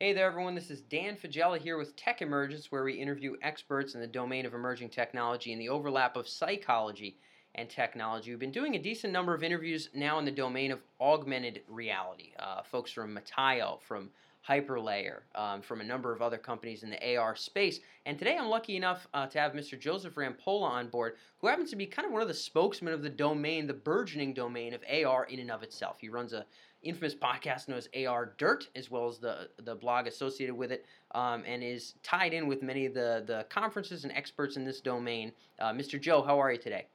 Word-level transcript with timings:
Hey 0.00 0.12
there, 0.12 0.28
everyone. 0.28 0.54
This 0.54 0.70
is 0.70 0.80
Dan 0.82 1.16
Faggella 1.16 1.58
here 1.58 1.76
with 1.76 1.96
Tech 1.96 2.22
Emergence, 2.22 2.70
where 2.70 2.84
we 2.84 2.92
interview 2.92 3.34
experts 3.42 3.96
in 3.96 4.00
the 4.00 4.06
domain 4.06 4.46
of 4.46 4.54
emerging 4.54 4.90
technology 4.90 5.50
and 5.52 5.60
the 5.60 5.70
overlap 5.70 6.16
of 6.16 6.28
psychology 6.28 7.16
and 7.56 7.68
technology. 7.68 8.30
We've 8.30 8.38
been 8.38 8.52
doing 8.52 8.76
a 8.76 8.78
decent 8.78 9.12
number 9.12 9.34
of 9.34 9.42
interviews 9.42 9.88
now 9.92 10.20
in 10.20 10.24
the 10.24 10.30
domain 10.30 10.70
of 10.70 10.78
augmented 11.00 11.62
reality. 11.66 12.30
Uh, 12.38 12.62
folks 12.62 12.92
from 12.92 13.18
Metaio, 13.18 13.80
from 13.80 14.10
Hyperlayer, 14.48 15.22
um, 15.34 15.60
from 15.60 15.80
a 15.80 15.84
number 15.84 16.12
of 16.12 16.22
other 16.22 16.38
companies 16.38 16.84
in 16.84 16.90
the 16.90 17.16
AR 17.16 17.34
space. 17.34 17.80
And 18.06 18.16
today 18.16 18.36
I'm 18.38 18.48
lucky 18.48 18.76
enough 18.76 19.08
uh, 19.12 19.26
to 19.26 19.40
have 19.40 19.52
Mr. 19.52 19.78
Joseph 19.78 20.14
Rampolla 20.14 20.62
on 20.62 20.88
board, 20.90 21.16
who 21.40 21.48
happens 21.48 21.70
to 21.70 21.76
be 21.76 21.86
kind 21.86 22.06
of 22.06 22.12
one 22.12 22.22
of 22.22 22.28
the 22.28 22.34
spokesmen 22.34 22.94
of 22.94 23.02
the 23.02 23.10
domain, 23.10 23.66
the 23.66 23.74
burgeoning 23.74 24.32
domain 24.32 24.74
of 24.74 24.84
AR 24.88 25.24
in 25.24 25.40
and 25.40 25.50
of 25.50 25.64
itself. 25.64 25.98
He 26.00 26.08
runs 26.08 26.32
a 26.32 26.46
infamous 26.82 27.14
podcast 27.14 27.68
known 27.68 27.78
as 27.78 27.88
AR 28.06 28.34
Dirt, 28.38 28.68
as 28.74 28.90
well 28.90 29.08
as 29.08 29.18
the 29.18 29.48
the 29.64 29.74
blog 29.74 30.06
associated 30.06 30.54
with 30.54 30.72
it, 30.72 30.86
um, 31.12 31.42
and 31.46 31.62
is 31.62 31.94
tied 32.02 32.32
in 32.32 32.46
with 32.46 32.62
many 32.62 32.86
of 32.86 32.94
the 32.94 33.24
the 33.26 33.46
conferences 33.48 34.04
and 34.04 34.12
experts 34.12 34.56
in 34.56 34.64
this 34.64 34.80
domain. 34.80 35.32
Uh, 35.58 35.72
Mr. 35.72 36.00
Joe, 36.00 36.22
how 36.22 36.40
are 36.40 36.52
you 36.52 36.58
today? 36.58 36.86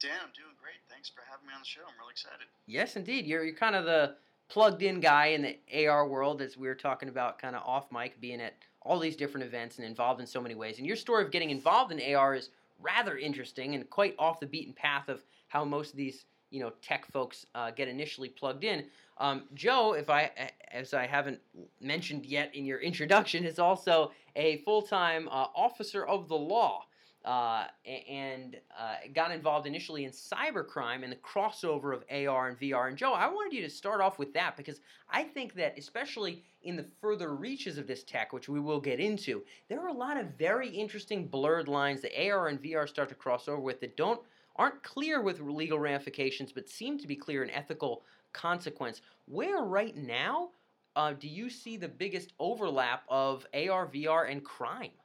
Dan, 0.00 0.10
I'm 0.22 0.32
doing 0.34 0.54
great. 0.60 0.76
Thanks 0.90 1.08
for 1.08 1.22
having 1.30 1.46
me 1.46 1.54
on 1.54 1.60
the 1.60 1.66
show. 1.66 1.80
I'm 1.80 1.98
really 1.98 2.12
excited. 2.12 2.46
Yes, 2.66 2.96
indeed. 2.96 3.26
You're 3.26 3.44
you're 3.44 3.56
kind 3.56 3.76
of 3.76 3.84
the 3.84 4.16
plugged 4.48 4.82
in 4.82 5.00
guy 5.00 5.26
in 5.26 5.42
the 5.42 5.86
AR 5.88 6.06
world, 6.06 6.42
as 6.42 6.56
we 6.56 6.68
were 6.68 6.74
talking 6.74 7.08
about 7.08 7.38
kind 7.38 7.56
of 7.56 7.62
off 7.64 7.90
mic, 7.90 8.20
being 8.20 8.40
at 8.40 8.54
all 8.82 9.00
these 9.00 9.16
different 9.16 9.44
events 9.44 9.78
and 9.78 9.86
involved 9.86 10.20
in 10.20 10.26
so 10.26 10.40
many 10.40 10.54
ways. 10.54 10.78
And 10.78 10.86
your 10.86 10.96
story 10.96 11.24
of 11.24 11.32
getting 11.32 11.50
involved 11.50 11.92
in 11.92 12.14
AR 12.14 12.34
is 12.34 12.50
rather 12.80 13.18
interesting 13.18 13.74
and 13.74 13.88
quite 13.90 14.14
off 14.18 14.38
the 14.38 14.46
beaten 14.46 14.72
path 14.72 15.08
of 15.08 15.24
how 15.48 15.64
most 15.64 15.90
of 15.90 15.96
these 15.96 16.24
you 16.50 16.60
know 16.60 16.72
tech 16.82 17.06
folks 17.10 17.46
uh, 17.54 17.70
get 17.70 17.88
initially 17.88 18.28
plugged 18.28 18.64
in. 18.64 18.84
Um, 19.18 19.44
Joe, 19.54 19.94
if 19.94 20.10
I 20.10 20.30
as 20.72 20.94
I 20.94 21.06
haven't 21.06 21.40
mentioned 21.80 22.26
yet 22.26 22.54
in 22.54 22.64
your 22.64 22.78
introduction, 22.90 23.44
is 23.44 23.58
also 23.58 24.12
a 24.34 24.58
full 24.58 24.82
time 24.82 25.28
uh, 25.28 25.46
officer 25.54 26.06
of 26.06 26.28
the 26.28 26.36
law 26.36 26.84
uh, 27.26 27.64
and 28.08 28.56
uh, 28.78 28.94
got 29.12 29.32
involved 29.32 29.66
initially 29.66 30.04
in 30.04 30.12
cybercrime 30.12 31.02
and 31.02 31.10
the 31.10 31.16
crossover 31.16 31.92
of 31.92 32.04
AR 32.08 32.48
and 32.48 32.58
VR. 32.58 32.86
And 32.86 32.96
Joe, 32.96 33.12
I 33.12 33.26
wanted 33.26 33.52
you 33.52 33.62
to 33.62 33.70
start 33.70 34.00
off 34.00 34.18
with 34.18 34.32
that 34.34 34.56
because 34.56 34.80
I 35.10 35.24
think 35.24 35.54
that, 35.54 35.76
especially 35.76 36.44
in 36.62 36.76
the 36.76 36.86
further 37.00 37.34
reaches 37.34 37.78
of 37.78 37.88
this 37.88 38.04
tech, 38.04 38.32
which 38.32 38.48
we 38.48 38.60
will 38.60 38.80
get 38.80 39.00
into, 39.00 39.42
there 39.68 39.80
are 39.80 39.88
a 39.88 39.92
lot 39.92 40.16
of 40.16 40.38
very 40.38 40.68
interesting 40.68 41.26
blurred 41.26 41.66
lines 41.66 42.00
that 42.02 42.16
AR 42.16 42.46
and 42.46 42.62
VR 42.62 42.88
start 42.88 43.08
to 43.08 43.16
cross 43.16 43.48
over 43.48 43.60
with 43.60 43.80
that 43.80 43.96
don't 43.96 44.20
aren't 44.56 44.82
clear 44.82 45.20
with 45.20 45.40
legal 45.40 45.78
ramifications, 45.78 46.52
but 46.52 46.68
seem 46.68 46.98
to 46.98 47.06
be 47.06 47.16
clear 47.16 47.42
in 47.42 47.50
ethical 47.50 48.02
consequence. 48.32 49.00
Where 49.26 49.62
right 49.62 49.96
now 49.96 50.50
uh, 50.96 51.12
do 51.12 51.28
you 51.28 51.50
see 51.50 51.76
the 51.76 51.88
biggest 51.88 52.32
overlap 52.38 53.04
of 53.08 53.46
AR, 53.52 53.86
VR, 53.86 54.30
and 54.30 54.42
crime? 54.42 54.96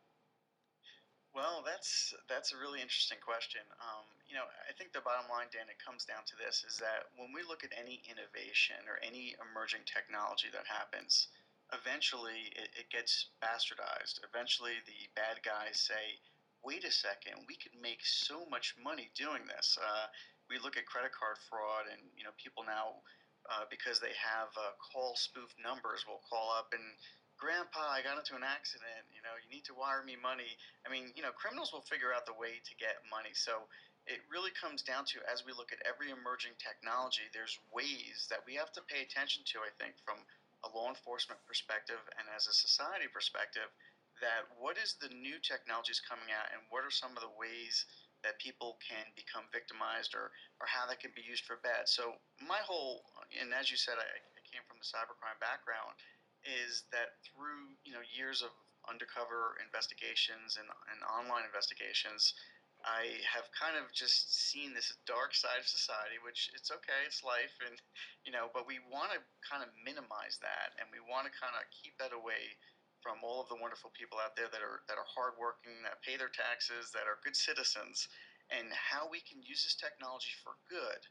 Well, 1.35 1.63
that's 1.63 2.13
that's 2.27 2.51
a 2.51 2.59
really 2.59 2.83
interesting 2.83 3.19
question. 3.23 3.63
Um, 3.79 4.03
you 4.27 4.35
know, 4.35 4.43
I 4.67 4.75
think 4.75 4.91
the 4.91 4.99
bottom 4.99 5.31
line, 5.31 5.47
Dan, 5.47 5.71
it 5.71 5.79
comes 5.79 6.03
down 6.03 6.27
to 6.27 6.35
this: 6.35 6.67
is 6.67 6.75
that 6.83 7.07
when 7.15 7.31
we 7.31 7.39
look 7.47 7.63
at 7.63 7.71
any 7.71 8.03
innovation 8.03 8.83
or 8.83 8.99
any 8.99 9.35
emerging 9.39 9.87
technology 9.87 10.51
that 10.51 10.67
happens, 10.67 11.31
eventually 11.71 12.51
it, 12.51 12.75
it 12.75 12.87
gets 12.91 13.31
bastardized. 13.39 14.19
Eventually, 14.27 14.83
the 14.83 15.07
bad 15.15 15.39
guys 15.39 15.79
say, 15.79 16.19
"Wait 16.63 16.83
a 16.83 16.91
second, 16.91 17.45
we 17.47 17.55
could 17.55 17.75
make 17.81 18.05
so 18.05 18.45
much 18.45 18.75
money 18.81 19.09
doing 19.15 19.45
this." 19.45 19.77
Uh, 19.77 20.07
we 20.49 20.59
look 20.59 20.77
at 20.77 20.85
credit 20.85 21.11
card 21.11 21.37
fraud, 21.49 21.87
and 21.91 22.01
you 22.17 22.23
know, 22.23 22.31
people 22.37 22.63
now. 22.63 23.01
Uh, 23.49 23.65
because 23.71 23.99
they 23.99 24.13
have 24.13 24.53
uh, 24.53 24.69
call 24.77 25.15
spoof 25.17 25.49
numbers, 25.57 26.05
will 26.05 26.21
call 26.29 26.53
up 26.53 26.69
and 26.77 26.93
Grandpa, 27.41 27.89
I 27.89 28.05
got 28.05 28.21
into 28.21 28.37
an 28.37 28.45
accident. 28.45 29.09
You 29.09 29.25
know, 29.25 29.33
you 29.41 29.49
need 29.49 29.65
to 29.65 29.73
wire 29.73 30.05
me 30.05 30.13
money. 30.13 30.61
I 30.85 30.93
mean, 30.93 31.09
you 31.17 31.25
know, 31.25 31.33
criminals 31.33 31.73
will 31.73 31.81
figure 31.89 32.13
out 32.13 32.29
the 32.29 32.37
way 32.37 32.61
to 32.61 32.73
get 32.77 33.01
money. 33.09 33.33
So 33.33 33.65
it 34.05 34.21
really 34.29 34.53
comes 34.53 34.85
down 34.85 35.09
to 35.09 35.25
as 35.25 35.41
we 35.41 35.49
look 35.49 35.73
at 35.73 35.81
every 35.81 36.13
emerging 36.13 36.53
technology, 36.61 37.25
there's 37.33 37.57
ways 37.73 38.29
that 38.29 38.45
we 38.45 38.61
have 38.61 38.69
to 38.77 38.85
pay 38.85 39.01
attention 39.01 39.41
to, 39.57 39.65
I 39.65 39.73
think, 39.81 39.97
from 40.05 40.21
a 40.61 40.69
law 40.69 40.93
enforcement 40.93 41.41
perspective 41.49 41.97
and 42.21 42.29
as 42.29 42.45
a 42.45 42.53
society 42.53 43.09
perspective, 43.09 43.73
that 44.21 44.47
what 44.57 44.77
is 44.77 44.95
the 45.01 45.09
new 45.11 45.41
technologies 45.41 46.01
coming 46.01 46.29
out 46.29 46.49
and 46.53 46.61
what 46.69 46.85
are 46.85 46.93
some 46.93 47.13
of 47.17 47.21
the 47.21 47.33
ways 47.35 47.85
that 48.21 48.37
people 48.37 48.77
can 48.85 49.09
become 49.17 49.49
victimized 49.49 50.13
or, 50.13 50.29
or 50.61 50.69
how 50.69 50.85
that 50.85 51.01
can 51.01 51.09
be 51.17 51.25
used 51.25 51.45
for 51.45 51.57
bad. 51.65 51.89
So 51.89 52.21
my 52.37 52.61
whole, 52.61 53.01
and 53.33 53.49
as 53.49 53.73
you 53.73 53.77
said, 53.77 53.97
I, 53.97 54.05
I 54.05 54.41
came 54.45 54.61
from 54.69 54.77
the 54.77 54.85
cybercrime 54.85 55.41
background, 55.41 55.97
is 56.45 56.89
that 56.89 57.21
through 57.21 57.77
you 57.85 57.93
know 57.93 58.01
years 58.01 58.41
of 58.41 58.53
undercover 58.89 59.57
investigations 59.61 60.57
and, 60.57 60.65
and 60.89 60.99
online 61.05 61.45
investigations, 61.45 62.33
I 62.81 63.21
have 63.29 63.45
kind 63.53 63.77
of 63.77 63.93
just 63.93 64.33
seen 64.33 64.73
this 64.73 64.89
dark 65.05 65.37
side 65.37 65.61
of 65.61 65.69
society, 65.69 66.17
which 66.25 66.49
it's 66.57 66.73
okay, 66.73 67.05
it's 67.05 67.21
life, 67.21 67.53
and 67.61 67.77
you 68.25 68.33
know, 68.33 68.49
but 68.53 68.65
we 68.65 68.81
want 68.89 69.13
to 69.13 69.21
kind 69.45 69.61
of 69.61 69.69
minimize 69.85 70.41
that, 70.41 70.73
and 70.81 70.89
we 70.89 70.97
want 71.01 71.29
to 71.29 71.33
kind 71.33 71.53
of 71.53 71.65
keep 71.69 71.93
that 72.01 72.13
away 72.13 72.57
from 73.01 73.21
all 73.25 73.41
of 73.41 73.49
the 73.49 73.57
wonderful 73.57 73.89
people 73.97 74.21
out 74.21 74.37
there 74.37 74.49
that 74.49 74.61
are 74.61 74.85
that 74.87 74.97
are 74.97 75.09
hardworking, 75.09 75.81
that 75.83 76.01
pay 76.05 76.15
their 76.15 76.31
taxes, 76.31 76.93
that 76.93 77.09
are 77.09 77.21
good 77.25 77.35
citizens, 77.35 78.07
and 78.53 78.69
how 78.71 79.09
we 79.09 79.21
can 79.25 79.41
use 79.41 79.65
this 79.65 79.75
technology 79.75 80.33
for 80.45 80.57
good, 80.69 81.01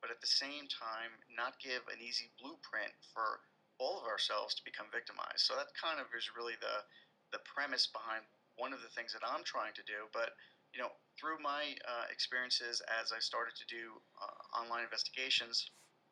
but 0.00 0.12
at 0.12 0.20
the 0.20 0.30
same 0.30 0.68
time 0.68 1.16
not 1.32 1.58
give 1.58 1.82
an 1.88 2.00
easy 2.04 2.30
blueprint 2.36 2.92
for 3.12 3.40
all 3.80 3.98
of 3.98 4.06
ourselves 4.06 4.54
to 4.58 4.66
become 4.66 4.90
victimized. 4.92 5.46
So 5.46 5.54
that 5.56 5.72
kind 5.78 5.98
of 5.98 6.10
is 6.12 6.30
really 6.36 6.58
the 6.60 6.84
the 7.32 7.44
premise 7.44 7.88
behind 7.88 8.24
one 8.56 8.72
of 8.72 8.80
the 8.82 8.92
things 8.92 9.12
that 9.14 9.24
I'm 9.24 9.44
trying 9.44 9.72
to 9.78 9.84
do. 9.86 10.08
But 10.12 10.34
you 10.74 10.82
know, 10.84 10.92
through 11.16 11.40
my 11.40 11.72
uh, 11.88 12.06
experiences 12.12 12.82
as 13.00 13.12
I 13.12 13.20
started 13.24 13.56
to 13.56 13.66
do 13.66 13.96
uh, 14.20 14.60
online 14.60 14.84
investigations, 14.84 15.64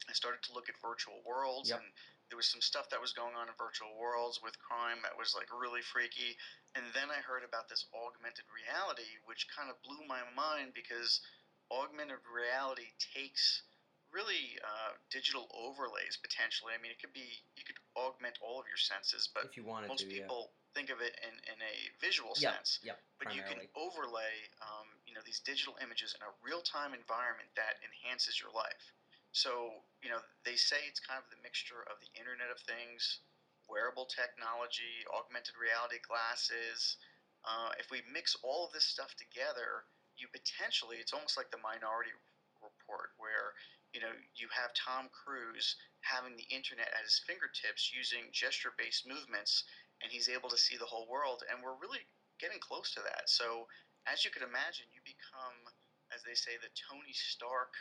I 0.08 0.14
started 0.14 0.40
to 0.48 0.54
look 0.54 0.68
at 0.68 0.76
virtual 0.80 1.20
worlds 1.26 1.68
yep. 1.68 1.82
and 1.82 1.88
there 2.28 2.36
was 2.36 2.50
some 2.50 2.60
stuff 2.60 2.90
that 2.90 3.00
was 3.00 3.14
going 3.14 3.34
on 3.38 3.46
in 3.46 3.54
virtual 3.54 3.94
worlds 3.94 4.42
with 4.42 4.58
crime 4.58 4.98
that 5.06 5.14
was 5.14 5.34
like 5.34 5.46
really 5.54 5.82
freaky. 5.82 6.34
And 6.74 6.84
then 6.92 7.08
I 7.08 7.22
heard 7.22 7.46
about 7.46 7.70
this 7.70 7.86
augmented 7.94 8.44
reality, 8.50 9.06
which 9.24 9.46
kind 9.52 9.70
of 9.70 9.78
blew 9.86 10.02
my 10.10 10.26
mind 10.34 10.74
because 10.74 11.22
augmented 11.70 12.22
reality 12.26 12.94
takes 13.14 13.62
really 14.14 14.58
uh, 14.62 14.94
digital 15.10 15.50
overlays 15.54 16.18
potentially. 16.18 16.74
I 16.74 16.80
mean, 16.82 16.90
it 16.90 16.98
could 16.98 17.14
be 17.14 17.26
you 17.58 17.64
could 17.66 17.78
augment 17.94 18.38
all 18.42 18.58
of 18.58 18.66
your 18.66 18.80
senses, 18.80 19.28
but 19.30 19.46
if 19.46 19.56
you 19.56 19.66
wanted 19.66 19.90
most 19.90 20.06
to, 20.06 20.10
people 20.10 20.50
yeah. 20.50 20.74
think 20.74 20.88
of 20.90 21.02
it 21.02 21.14
in, 21.22 21.34
in 21.46 21.58
a 21.60 21.74
visual 21.98 22.34
yep, 22.38 22.58
sense. 22.58 22.80
Yep, 22.82 22.98
but 23.18 23.30
primarily. 23.30 23.38
you 23.38 23.44
can 23.46 23.60
overlay, 23.74 24.34
um, 24.62 24.88
you 25.06 25.14
know, 25.14 25.22
these 25.26 25.42
digital 25.42 25.74
images 25.82 26.14
in 26.16 26.22
a 26.22 26.32
real 26.40 26.62
time 26.62 26.94
environment 26.94 27.50
that 27.58 27.78
enhances 27.82 28.38
your 28.38 28.50
life. 28.54 28.94
So 29.36 29.84
you 30.00 30.08
know, 30.08 30.24
they 30.48 30.56
say 30.56 30.80
it's 30.88 31.04
kind 31.04 31.20
of 31.20 31.28
the 31.28 31.36
mixture 31.44 31.84
of 31.92 32.00
the 32.00 32.08
Internet 32.16 32.48
of 32.48 32.56
Things, 32.64 33.20
wearable 33.68 34.08
technology, 34.08 35.04
augmented 35.12 35.60
reality 35.60 36.00
glasses. 36.00 36.96
Uh, 37.44 37.76
if 37.76 37.92
we 37.92 38.00
mix 38.08 38.32
all 38.40 38.64
of 38.64 38.72
this 38.72 38.88
stuff 38.88 39.12
together, 39.20 39.84
you 40.16 40.24
potentially 40.32 40.96
it's 40.96 41.12
almost 41.12 41.36
like 41.36 41.52
the 41.52 41.60
Minority 41.60 42.16
Report, 42.64 43.12
where 43.20 43.52
you 43.92 44.00
know, 44.00 44.12
you 44.36 44.48
have 44.52 44.76
Tom 44.76 45.12
Cruise 45.12 45.76
having 46.00 46.36
the 46.36 46.48
internet 46.48 46.88
at 46.92 47.04
his 47.04 47.20
fingertips 47.24 47.92
using 47.92 48.32
gesture 48.32 48.72
based 48.76 49.04
movements, 49.04 49.64
and 50.00 50.08
he's 50.08 50.32
able 50.32 50.48
to 50.48 50.60
see 50.60 50.80
the 50.80 50.88
whole 50.88 51.08
world. 51.12 51.44
And 51.48 51.60
we're 51.60 51.80
really 51.80 52.04
getting 52.40 52.60
close 52.60 52.92
to 52.96 53.04
that. 53.04 53.28
So, 53.28 53.68
as 54.08 54.24
you 54.24 54.32
can 54.32 54.44
imagine, 54.44 54.88
you 54.92 55.00
become, 55.04 55.56
as 56.12 56.24
they 56.24 56.36
say, 56.36 56.56
the 56.60 56.72
Tony 56.76 57.12
Stark 57.12 57.72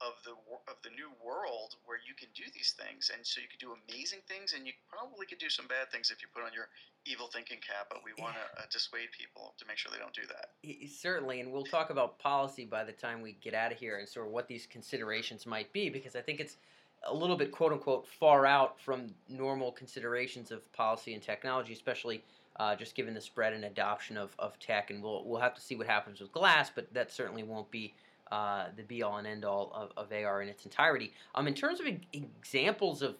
of 0.00 0.16
the 0.24 0.32
of 0.68 0.76
the 0.82 0.90
new 0.96 1.12
world 1.20 1.76
where 1.84 2.00
you 2.00 2.14
can 2.16 2.28
do 2.34 2.44
these 2.54 2.72
things, 2.72 3.10
and 3.12 3.20
so 3.24 3.40
you 3.40 3.48
can 3.48 3.60
do 3.60 3.76
amazing 3.84 4.20
things, 4.26 4.54
and 4.56 4.66
you 4.66 4.72
probably 4.88 5.26
could 5.26 5.38
do 5.38 5.50
some 5.50 5.66
bad 5.68 5.92
things 5.92 6.10
if 6.10 6.22
you 6.22 6.28
put 6.32 6.42
on 6.42 6.52
your 6.52 6.68
evil 7.04 7.28
thinking 7.28 7.58
cap. 7.60 7.92
But 7.92 8.00
we 8.04 8.16
want 8.20 8.34
to 8.34 8.46
uh, 8.60 8.64
dissuade 8.72 9.12
people 9.12 9.54
to 9.58 9.64
make 9.68 9.76
sure 9.76 9.92
they 9.92 10.00
don't 10.00 10.16
do 10.16 10.24
that. 10.32 10.56
Certainly, 10.88 11.40
and 11.40 11.52
we'll 11.52 11.68
talk 11.68 11.90
about 11.90 12.18
policy 12.18 12.64
by 12.64 12.84
the 12.84 12.92
time 12.92 13.20
we 13.20 13.36
get 13.40 13.54
out 13.54 13.72
of 13.72 13.78
here, 13.78 13.98
and 13.98 14.08
sort 14.08 14.26
of 14.26 14.32
what 14.32 14.48
these 14.48 14.66
considerations 14.66 15.46
might 15.46 15.72
be, 15.72 15.90
because 15.90 16.16
I 16.16 16.22
think 16.22 16.40
it's 16.40 16.56
a 17.04 17.14
little 17.14 17.36
bit 17.36 17.52
quote 17.52 17.72
unquote 17.72 18.06
far 18.08 18.46
out 18.46 18.80
from 18.80 19.12
normal 19.28 19.70
considerations 19.72 20.50
of 20.50 20.70
policy 20.72 21.14
and 21.14 21.22
technology, 21.22 21.72
especially. 21.72 22.24
Uh, 22.56 22.76
just 22.76 22.94
given 22.94 23.14
the 23.14 23.20
spread 23.20 23.54
and 23.54 23.64
adoption 23.64 24.18
of, 24.18 24.34
of 24.38 24.58
tech, 24.58 24.90
and 24.90 25.02
we'll 25.02 25.24
we'll 25.24 25.40
have 25.40 25.54
to 25.54 25.62
see 25.62 25.76
what 25.76 25.86
happens 25.86 26.20
with 26.20 26.30
glass, 26.30 26.70
but 26.74 26.92
that 26.92 27.10
certainly 27.10 27.42
won't 27.42 27.70
be 27.70 27.94
uh, 28.30 28.66
the 28.76 28.82
be 28.82 29.02
all 29.02 29.16
and 29.16 29.26
end 29.26 29.44
all 29.44 29.72
of, 29.74 29.90
of, 29.96 30.12
AR 30.12 30.42
in 30.42 30.48
its 30.48 30.64
entirety. 30.64 31.12
Um, 31.34 31.48
in 31.48 31.54
terms 31.54 31.80
of 31.80 31.86
e- 31.86 32.00
examples 32.12 33.02
of 33.02 33.16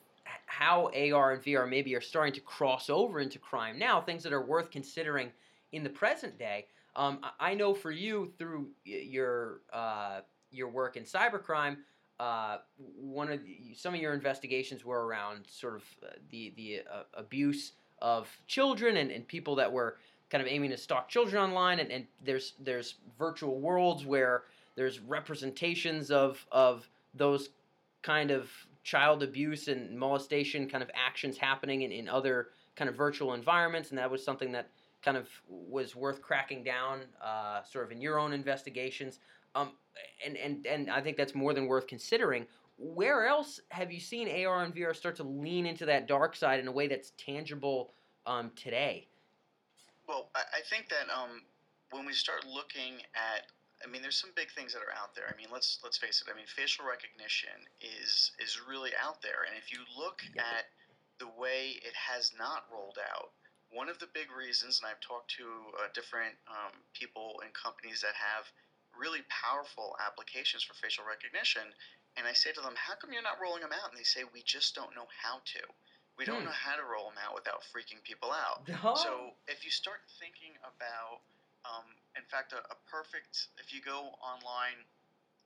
how 0.47 0.91
AR 0.95 1.33
and 1.33 1.43
VR 1.43 1.69
maybe 1.69 1.95
are 1.97 2.01
starting 2.01 2.33
to 2.35 2.41
cross 2.41 2.89
over 2.89 3.21
into 3.21 3.39
crime 3.39 3.79
now, 3.79 4.01
things 4.01 4.23
that 4.23 4.33
are 4.33 4.45
worth 4.45 4.71
considering 4.71 5.31
in 5.73 5.83
the 5.83 5.91
present 5.91 6.39
day. 6.39 6.67
Um, 6.97 7.21
I 7.39 7.55
know 7.55 7.73
for 7.75 7.91
you 7.91 8.33
through 8.39 8.69
your 8.85 9.61
uh, 9.73 10.21
your 10.51 10.69
work 10.69 10.97
in 10.97 11.05
cybercrime, 11.05 11.77
uh, 12.19 12.59
one 13.01 13.31
of 13.31 13.45
the, 13.45 13.75
some 13.75 13.95
of 13.95 14.01
your 14.01 14.13
investigations 14.13 14.85
were 14.85 15.07
around 15.07 15.45
sort 15.49 15.77
of 15.77 15.85
uh, 16.03 16.07
the 16.31 16.53
the 16.57 16.81
uh, 16.93 17.03
abuse 17.15 17.73
of 18.03 18.29
children 18.47 18.97
and, 18.97 19.11
and 19.11 19.27
people 19.27 19.55
that 19.57 19.73
were 19.73 19.97
kind 20.31 20.43
of 20.43 20.49
aiming 20.49 20.71
to 20.71 20.77
stalk 20.77 21.09
children 21.09 21.43
online 21.43 21.81
and, 21.81 21.91
and 21.91 22.07
there's 22.25 22.55
there's 22.61 22.95
virtual 23.19 23.59
worlds 23.59 24.05
where 24.05 24.45
there's 24.81 24.99
representations 24.99 26.11
of 26.11 26.47
of 26.51 26.89
those 27.13 27.51
kind 28.03 28.31
of 28.31 28.51
child 28.83 29.23
abuse 29.23 29.69
and 29.69 29.95
molestation 29.99 30.67
kind 30.67 30.83
of 30.83 30.91
actions 30.95 31.37
happening 31.37 31.83
in, 31.83 31.93
in 31.93 32.09
other 32.09 32.49
kind 32.77 32.89
of 32.89 32.97
virtual 32.97 33.35
environments 33.35 33.91
and 33.91 33.99
that 33.99 34.11
was 34.11 34.25
something 34.25 34.51
that 34.53 34.71
kind 35.03 35.19
of 35.19 35.29
was 35.47 35.95
worth 35.95 36.23
cracking 36.23 36.65
down 36.65 37.01
uh, 37.23 37.63
sort 37.63 37.85
of 37.85 37.93
in 37.93 38.01
your 38.01 38.19
own 38.19 38.33
investigations 38.33 39.19
um, 39.55 39.73
and, 40.25 40.39
and, 40.39 40.67
and 40.67 40.91
I 40.91 41.03
think 41.03 41.19
that's 41.19 41.35
more 41.35 41.53
than 41.53 41.67
worth 41.67 41.87
considering 41.87 42.47
where 42.79 43.27
else 43.27 43.61
have 43.69 43.93
you 43.93 44.01
seen 44.01 44.47
AR 44.47 44.65
and 44.65 44.75
VR 44.75 44.97
start 44.97 45.17
to 45.17 45.25
lean 45.25 45.67
into 45.67 45.85
that 45.85 46.09
dark 46.09 46.35
side 46.35 46.59
in 46.59 46.69
a 46.69 46.73
way 46.73 46.89
that's 46.89 47.13
tangible 47.19 47.93
um, 48.25 48.51
today? 48.57 49.09
Well, 50.09 50.31
I, 50.35 50.63
think 50.71 50.89
that 50.89 51.13
um, 51.15 51.43
when 51.91 52.07
we 52.07 52.15
start 52.15 52.47
looking 52.47 52.95
at, 53.15 53.47
I 53.83 53.89
mean, 53.89 54.03
there's 54.03 54.21
some 54.21 54.37
big 54.37 54.53
things 54.53 54.73
that 54.77 54.85
are 54.85 54.93
out 54.93 55.17
there. 55.17 55.25
I 55.33 55.37
mean, 55.37 55.49
let's 55.53 55.81
let's 55.83 55.97
face 55.97 56.21
it. 56.21 56.29
I 56.31 56.37
mean, 56.37 56.47
facial 56.47 56.85
recognition 56.85 57.65
is 57.81 58.33
is 58.39 58.61
really 58.61 58.93
out 59.01 59.23
there, 59.23 59.49
and 59.49 59.57
if 59.57 59.73
you 59.73 59.81
look 59.97 60.21
at 60.37 60.69
the 61.19 61.29
way 61.41 61.81
it 61.81 61.97
has 61.97 62.33
not 62.37 62.65
rolled 62.73 63.01
out, 63.01 63.33
one 63.73 63.89
of 63.89 63.99
the 64.01 64.09
big 64.13 64.29
reasons, 64.33 64.81
and 64.81 64.89
I've 64.89 65.01
talked 65.01 65.31
to 65.37 65.47
uh, 65.81 65.89
different 65.95 66.35
um, 66.49 66.75
people 66.93 67.41
and 67.45 67.53
companies 67.55 68.01
that 68.03 68.17
have 68.17 68.49
really 68.97 69.23
powerful 69.31 69.97
applications 70.03 70.65
for 70.67 70.75
facial 70.75 71.07
recognition, 71.07 71.65
and 72.17 72.27
I 72.27 72.35
say 72.35 72.53
to 72.53 72.61
them, 72.61 72.75
"How 72.77 72.99
come 72.99 73.13
you're 73.13 73.25
not 73.25 73.41
rolling 73.41 73.63
them 73.63 73.73
out?" 73.73 73.91
And 73.91 73.99
they 73.99 74.09
say, 74.09 74.25
"We 74.29 74.43
just 74.43 74.75
don't 74.75 74.93
know 74.93 75.07
how 75.09 75.41
to. 75.57 75.63
We 76.19 76.29
don't 76.29 76.45
hmm. 76.45 76.53
know 76.53 76.59
how 76.59 76.77
to 76.77 76.85
roll 76.85 77.09
them 77.09 77.21
out 77.23 77.33
without 77.33 77.63
freaking 77.73 78.03
people 78.03 78.35
out." 78.35 78.67
So 79.01 79.33
if 79.49 79.65
you 79.65 79.71
start 79.71 80.03
thinking 80.19 80.59
about, 80.61 81.23
um, 81.65 81.87
in 82.17 82.27
fact, 82.31 82.53
a, 82.53 82.61
a, 82.71 82.77
perfect 82.91 83.49
if 83.59 83.73
you 83.73 83.81
go 83.81 84.15
online. 84.23 84.83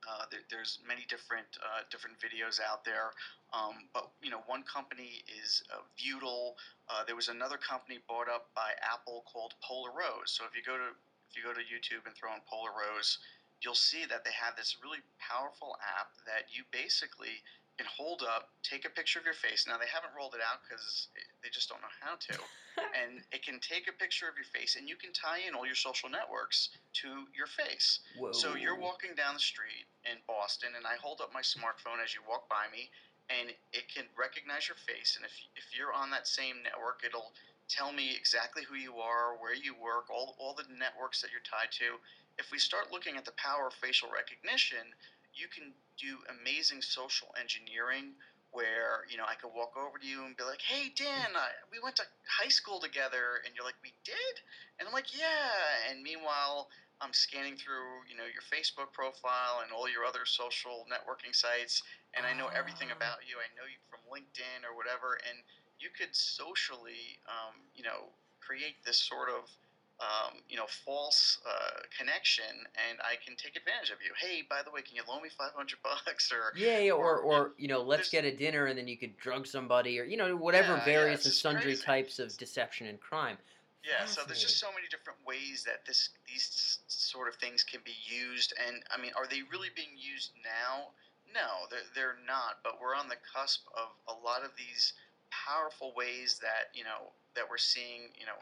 Uh, 0.05 0.29
there, 0.29 0.45
there's 0.53 0.77
many 0.85 1.01
different 1.09 1.49
uh, 1.57 1.81
different 1.89 2.13
videos 2.21 2.61
out 2.61 2.85
there, 2.85 3.09
um, 3.53 3.89
but 3.89 4.13
you 4.21 4.29
know 4.29 4.45
one 4.45 4.61
company 4.61 5.25
is 5.25 5.63
uh. 5.73 5.81
Uh, 6.85 7.01
there 7.09 7.15
was 7.17 7.29
another 7.29 7.57
company 7.57 7.97
bought 8.05 8.29
up 8.29 8.53
by 8.53 8.77
Apple 8.85 9.25
called 9.25 9.57
Polar 9.65 9.89
Rose. 9.89 10.29
So 10.29 10.45
if 10.45 10.53
you 10.53 10.61
go 10.61 10.77
to 10.77 10.93
if 11.29 11.33
you 11.33 11.41
go 11.41 11.53
to 11.57 11.65
YouTube 11.65 12.05
and 12.05 12.13
throw 12.13 12.29
in 12.37 12.41
Polar 12.45 12.69
Rose, 12.69 13.17
you'll 13.61 13.73
see 13.73 14.05
that 14.05 14.23
they 14.23 14.35
have 14.37 14.53
this 14.55 14.77
really 14.83 15.01
powerful 15.17 15.75
app 15.81 16.13
that 16.29 16.53
you 16.53 16.61
basically 16.69 17.41
can 17.77 17.87
hold 17.89 18.23
up, 18.23 18.53
take 18.63 18.85
a 18.85 18.93
picture 18.93 19.19
of 19.19 19.25
your 19.25 19.35
face. 19.35 19.65
Now 19.67 19.81
they 19.81 19.89
haven't 19.91 20.15
rolled 20.15 20.37
it 20.37 20.39
out 20.39 20.63
because 20.63 21.09
they 21.45 21.53
just 21.53 21.69
don't 21.69 21.85
know 21.85 21.95
how 22.01 22.17
to, 22.17 22.41
and 22.97 23.21
it 23.29 23.45
can 23.45 23.61
take 23.61 23.85
a 23.85 23.93
picture 23.93 24.25
of 24.25 24.33
your 24.33 24.49
face, 24.49 24.73
and 24.81 24.89
you 24.89 24.97
can 24.97 25.13
tie 25.13 25.45
in 25.45 25.53
all 25.53 25.69
your 25.69 25.77
social 25.77 26.09
networks 26.09 26.73
to 27.05 27.29
your 27.37 27.45
face. 27.45 28.01
Whoa. 28.17 28.33
So 28.33 28.57
you're 28.57 28.81
walking 28.81 29.13
down 29.13 29.37
the 29.37 29.45
street 29.45 29.85
in 30.09 30.17
Boston, 30.25 30.73
and 30.73 30.89
I 30.89 30.97
hold 30.97 31.21
up 31.21 31.29
my 31.29 31.45
smartphone 31.45 32.01
as 32.01 32.17
you 32.17 32.25
walk 32.25 32.49
by 32.49 32.65
me, 32.73 32.89
and 33.29 33.53
it 33.77 33.85
can 33.93 34.09
recognize 34.17 34.65
your 34.65 34.81
face, 34.89 35.21
and 35.21 35.23
if 35.23 35.37
if 35.53 35.69
you're 35.77 35.93
on 35.93 36.09
that 36.09 36.25
same 36.25 36.65
network, 36.65 37.05
it'll 37.05 37.29
tell 37.69 37.93
me 37.93 38.13
exactly 38.17 38.65
who 38.65 38.77
you 38.77 38.97
are, 38.97 39.37
where 39.37 39.53
you 39.53 39.77
work, 39.77 40.09
all 40.09 40.33
all 40.41 40.57
the 40.57 40.65
networks 40.73 41.21
that 41.21 41.29
you're 41.29 41.45
tied 41.45 41.69
to, 41.77 42.01
if 42.41 42.51
we 42.51 42.59
start 42.59 42.91
looking 42.91 43.17
at 43.17 43.25
the 43.25 43.37
power 43.37 43.67
of 43.67 43.73
facial 43.77 44.09
recognition, 44.09 44.93
you 45.33 45.47
can 45.47 45.71
do 45.97 46.19
amazing 46.41 46.81
social 46.81 47.27
engineering 47.39 48.15
where 48.55 49.03
you 49.11 49.19
know 49.19 49.27
I 49.27 49.35
could 49.35 49.51
walk 49.51 49.75
over 49.75 49.99
to 49.99 50.07
you 50.07 50.23
and 50.23 50.35
be 50.39 50.47
like, 50.47 50.63
"Hey 50.63 50.89
Dan, 50.95 51.35
I, 51.35 51.51
we 51.67 51.83
went 51.83 51.99
to 51.99 52.07
high 52.23 52.49
school 52.49 52.79
together," 52.79 53.43
and 53.43 53.51
you're 53.53 53.67
like, 53.67 53.77
"We 53.83 53.91
did," 54.07 54.35
and 54.79 54.87
I'm 54.87 54.95
like, 54.95 55.11
"Yeah," 55.11 55.91
and 55.91 56.01
meanwhile 56.01 56.71
I'm 57.03 57.11
scanning 57.11 57.59
through 57.59 58.07
you 58.07 58.15
know 58.15 58.23
your 58.23 58.45
Facebook 58.47 58.95
profile 58.95 59.59
and 59.61 59.75
all 59.75 59.91
your 59.91 60.07
other 60.07 60.23
social 60.23 60.87
networking 60.87 61.35
sites, 61.35 61.83
and 62.15 62.23
I 62.25 62.31
know 62.31 62.47
everything 62.55 62.89
ah. 62.89 62.97
about 62.97 63.27
you. 63.27 63.35
I 63.43 63.51
know 63.59 63.67
you 63.67 63.83
from 63.91 63.99
LinkedIn 64.07 64.63
or 64.63 64.71
whatever, 64.79 65.19
and 65.27 65.43
you 65.77 65.91
could 65.91 66.15
socially, 66.15 67.19
um, 67.27 67.67
you 67.75 67.83
know, 67.83 68.15
create 68.39 68.79
this 68.87 69.03
sort 69.03 69.27
of 69.27 69.51
um, 69.99 70.39
you 70.49 70.57
know, 70.57 70.65
false 70.67 71.39
uh, 71.47 71.79
connection, 71.97 72.67
and 72.89 72.99
I 72.99 73.15
can 73.23 73.35
take 73.37 73.55
advantage 73.55 73.91
of 73.91 73.97
you. 74.03 74.11
Hey, 74.19 74.43
by 74.49 74.61
the 74.63 74.71
way, 74.71 74.81
can 74.81 74.95
you 74.95 75.03
loan 75.07 75.23
me 75.23 75.29
five 75.29 75.51
hundred 75.55 75.79
bucks? 75.83 76.31
Or 76.31 76.57
yeah, 76.57 76.79
yeah, 76.79 76.91
or, 76.91 77.19
or, 77.19 77.53
you 77.57 77.67
know, 77.67 77.81
let's 77.81 78.09
get 78.09 78.25
a 78.25 78.35
dinner, 78.35 78.65
and 78.65 78.77
then 78.77 78.87
you 78.87 78.97
could 78.97 79.17
drug 79.17 79.47
somebody, 79.47 79.99
or 79.99 80.03
you 80.03 80.17
know, 80.17 80.35
whatever 80.35 80.75
yeah, 80.77 80.85
various 80.85 81.23
yeah, 81.23 81.29
and 81.29 81.33
sundry 81.33 81.63
crazy. 81.71 81.83
types 81.83 82.19
of 82.19 82.35
deception 82.37 82.87
and 82.87 82.99
crime. 82.99 83.37
Yeah, 83.85 84.05
so 84.05 84.21
there's 84.25 84.41
just 84.41 84.57
so 84.57 84.67
many 84.73 84.87
different 84.89 85.19
ways 85.25 85.63
that 85.65 85.85
this 85.85 86.09
these 86.27 86.79
sort 86.87 87.29
of 87.29 87.35
things 87.35 87.63
can 87.63 87.79
be 87.85 87.95
used, 88.03 88.53
and 88.67 88.83
I 88.91 88.99
mean, 88.99 89.11
are 89.15 89.27
they 89.27 89.43
really 89.51 89.69
being 89.75 89.95
used 89.95 90.31
now? 90.43 90.89
No, 91.33 91.67
they're, 91.69 91.87
they're 91.93 92.19
not. 92.25 92.59
But 92.63 92.81
we're 92.81 92.95
on 92.95 93.07
the 93.07 93.21
cusp 93.23 93.67
of 93.77 93.93
a 94.09 94.15
lot 94.25 94.43
of 94.43 94.51
these 94.57 94.93
powerful 95.31 95.93
ways 95.95 96.39
that 96.41 96.73
you 96.73 96.83
know 96.83 97.13
that 97.35 97.45
we're 97.47 97.61
seeing. 97.61 98.09
You 98.19 98.25
know, 98.25 98.39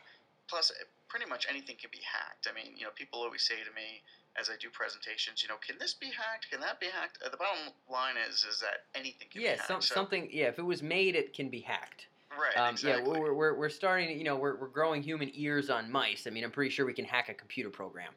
plus 0.48 0.72
pretty 1.14 1.30
much 1.30 1.46
anything 1.48 1.76
can 1.80 1.92
be 1.94 2.02
hacked. 2.02 2.50
I 2.50 2.58
mean, 2.58 2.74
you 2.76 2.86
know, 2.86 2.90
people 2.96 3.22
always 3.22 3.46
say 3.46 3.62
to 3.62 3.70
me 3.78 4.02
as 4.34 4.50
I 4.50 4.58
do 4.60 4.74
presentations, 4.74 5.44
you 5.44 5.48
know, 5.48 5.62
can 5.62 5.78
this 5.78 5.94
be 5.94 6.08
hacked? 6.08 6.50
Can 6.50 6.60
that 6.62 6.80
be 6.80 6.88
hacked? 6.88 7.20
Uh, 7.24 7.30
the 7.30 7.38
bottom 7.38 7.70
line 7.86 8.16
is 8.18 8.42
is 8.50 8.60
that 8.66 8.90
anything 8.98 9.30
can 9.30 9.46
yeah, 9.46 9.54
be 9.54 9.58
hacked. 9.62 9.68
Some, 9.68 9.82
so, 9.82 9.94
something. 9.94 10.28
Yeah, 10.34 10.50
if 10.50 10.58
it 10.58 10.66
was 10.66 10.82
made, 10.82 11.14
it 11.16 11.38
can 11.38 11.50
be 11.54 11.62
hacked. 11.62 12.08
Right. 12.34 12.58
Um, 12.58 12.74
exactly. 12.74 13.14
Yeah, 13.14 13.20
we're, 13.20 13.34
we're, 13.36 13.54
we're 13.54 13.70
starting. 13.70 14.18
You 14.18 14.24
know, 14.24 14.36
we're, 14.36 14.58
we're 14.58 14.74
growing 14.74 15.04
human 15.04 15.30
ears 15.36 15.70
on 15.70 15.92
mice. 15.92 16.26
I 16.26 16.32
mean, 16.32 16.44
I'm 16.44 16.50
pretty 16.50 16.72
sure 16.74 16.84
we 16.88 16.98
can 16.98 17.06
hack 17.06 17.30
a 17.30 17.36
computer 17.36 17.70
program. 17.70 18.10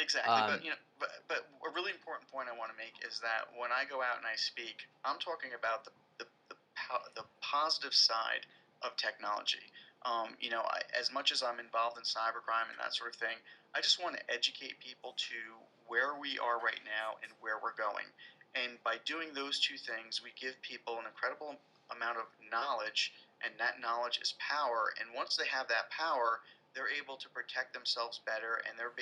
Exactly. 0.00 0.32
Um, 0.32 0.48
but 0.48 0.64
you 0.64 0.70
know, 0.70 0.80
but 0.98 1.10
but 1.28 1.44
a 1.68 1.70
really 1.76 1.92
important 1.92 2.32
point 2.32 2.48
I 2.48 2.56
want 2.56 2.72
to 2.72 2.78
make 2.80 2.96
is 3.04 3.20
that 3.20 3.52
when 3.60 3.68
I 3.76 3.84
go 3.84 4.00
out 4.00 4.16
and 4.16 4.24
I 4.24 4.36
speak, 4.40 4.88
I'm 5.04 5.20
talking 5.20 5.52
about 5.52 5.84
the 5.84 5.92
the 6.16 6.24
the, 6.48 7.20
the 7.20 7.24
positive 7.44 7.92
side 7.92 8.48
of 8.80 8.96
technology. 8.96 9.68
Um, 10.06 10.38
you 10.40 10.50
know, 10.50 10.62
I, 10.62 10.80
as 10.98 11.12
much 11.12 11.32
as 11.32 11.42
I'm 11.42 11.58
involved 11.58 11.98
in 11.98 12.04
cybercrime 12.04 12.70
and 12.70 12.78
that 12.78 12.94
sort 12.94 13.10
of 13.10 13.18
thing, 13.18 13.34
I 13.74 13.80
just 13.80 14.02
want 14.02 14.16
to 14.16 14.22
educate 14.30 14.78
people 14.78 15.14
to 15.16 15.40
where 15.86 16.14
we 16.20 16.38
are 16.38 16.62
right 16.62 16.80
now 16.86 17.18
and 17.22 17.32
where 17.40 17.58
we're 17.58 17.76
going. 17.76 18.06
And 18.54 18.78
by 18.84 18.96
doing 19.04 19.34
those 19.34 19.58
two 19.58 19.76
things, 19.76 20.22
we 20.22 20.30
give 20.38 20.54
people 20.62 20.96
an 20.98 21.06
incredible 21.10 21.58
amount 21.90 22.18
of 22.18 22.30
knowledge, 22.50 23.12
and 23.42 23.52
that 23.58 23.80
knowledge 23.80 24.18
is 24.22 24.34
power. 24.38 24.94
And 25.00 25.10
once 25.14 25.36
they 25.36 25.46
have 25.50 25.68
that 25.68 25.90
power, 25.90 26.40
they're 26.78 26.94
able 26.94 27.16
to 27.16 27.28
protect 27.34 27.74
themselves 27.74 28.20
better 28.22 28.62
and 28.62 28.78
they're 28.78 28.94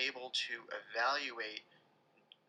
able 0.00 0.30
to 0.32 0.64
evaluate 0.72 1.60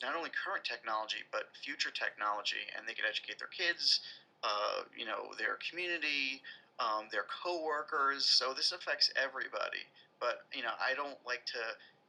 not 0.02 0.16
only 0.16 0.32
current 0.32 0.64
technology 0.64 1.26
but 1.36 1.52
future 1.60 1.92
technology 1.92 2.64
and 2.78 2.88
they 2.88 2.94
can 2.94 3.04
educate 3.04 3.36
their 3.40 3.52
kids 3.52 4.00
uh, 4.44 4.88
you 4.96 5.04
know 5.04 5.36
their 5.36 5.60
community 5.60 6.40
um, 6.80 7.08
their 7.12 7.26
coworkers. 7.28 8.26
So 8.26 8.54
this 8.54 8.72
affects 8.72 9.12
everybody. 9.16 9.84
But 10.20 10.44
you 10.54 10.64
know, 10.64 10.76
I 10.80 10.96
don't 10.96 11.18
like 11.26 11.46
to 11.56 11.62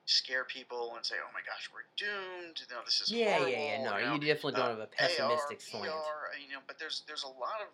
scare 0.06 0.44
people 0.44 0.94
and 0.96 1.04
say, 1.04 1.16
"Oh 1.22 1.30
my 1.34 1.40
gosh, 1.46 1.70
we're 1.70 1.86
doomed." 1.94 2.58
You 2.58 2.74
know, 2.74 2.82
this 2.84 3.00
is 3.00 3.10
yeah, 3.10 3.38
horrible. 3.38 3.52
yeah, 3.52 3.78
yeah. 3.78 3.84
No, 3.84 3.96
you, 3.98 4.04
know, 4.06 4.14
you 4.14 4.20
definitely 4.20 4.58
don't 4.58 4.66
uh, 4.66 4.70
have 4.70 4.80
a 4.80 4.90
pessimistic 4.90 5.58
AR, 5.58 5.70
slant. 5.70 5.94
VR, 5.94 6.20
you 6.42 6.50
know, 6.52 6.62
but 6.66 6.78
there's 6.78 7.02
there's 7.06 7.22
a 7.24 7.34
lot 7.38 7.62
of 7.62 7.70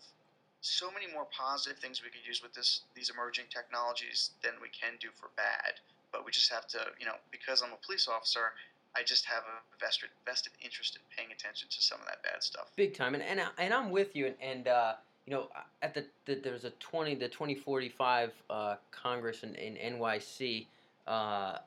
so 0.61 0.91
many 0.91 1.07
more 1.12 1.26
positive 1.31 1.79
things 1.79 2.03
we 2.03 2.11
could 2.11 2.26
use 2.26 2.43
with 2.43 2.53
this 2.53 2.83
these 2.95 3.09
emerging 3.09 3.47
technologies 3.49 4.37
than 4.43 4.53
we 4.61 4.69
can 4.69 4.99
do 5.00 5.09
for 5.15 5.31
bad. 5.37 5.81
But 6.12 6.25
we 6.25 6.33
just 6.33 6.53
have 6.53 6.67
to, 6.69 6.81
you 6.99 7.05
know, 7.05 7.17
because 7.31 7.62
I'm 7.62 7.73
a 7.73 7.81
police 7.85 8.09
officer, 8.09 8.55
I 8.97 9.03
just 9.03 9.26
have 9.26 9.43
a 9.45 9.57
vested 9.79 10.11
vested 10.25 10.53
interest 10.61 10.97
in 10.97 11.03
paying 11.17 11.33
attention 11.33 11.69
to 11.71 11.81
some 11.83 12.00
of 12.00 12.07
that 12.07 12.23
bad 12.23 12.43
stuff. 12.43 12.73
Big 12.76 12.95
time, 12.95 13.15
and 13.15 13.23
and, 13.23 13.41
and 13.59 13.73
I'm 13.73 13.91
with 13.91 14.17
you, 14.17 14.26
and, 14.26 14.37
and 14.41 14.69
uh, 14.69 14.95
you 15.26 15.35
know, 15.35 15.49
at 15.83 15.92
the, 15.95 16.04
the 16.25 16.37
there's 16.37 16.64
a 16.64 16.71
20 16.71 17.16
the 17.16 17.28
2045 17.28 18.33
uh, 18.49 18.76
Congress 18.90 19.42
in, 19.42 19.54
in 19.56 19.95
NYC 19.95 20.66
uh, 21.06 21.59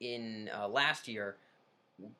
in 0.00 0.50
uh, 0.56 0.68
last 0.68 1.08
year. 1.08 1.36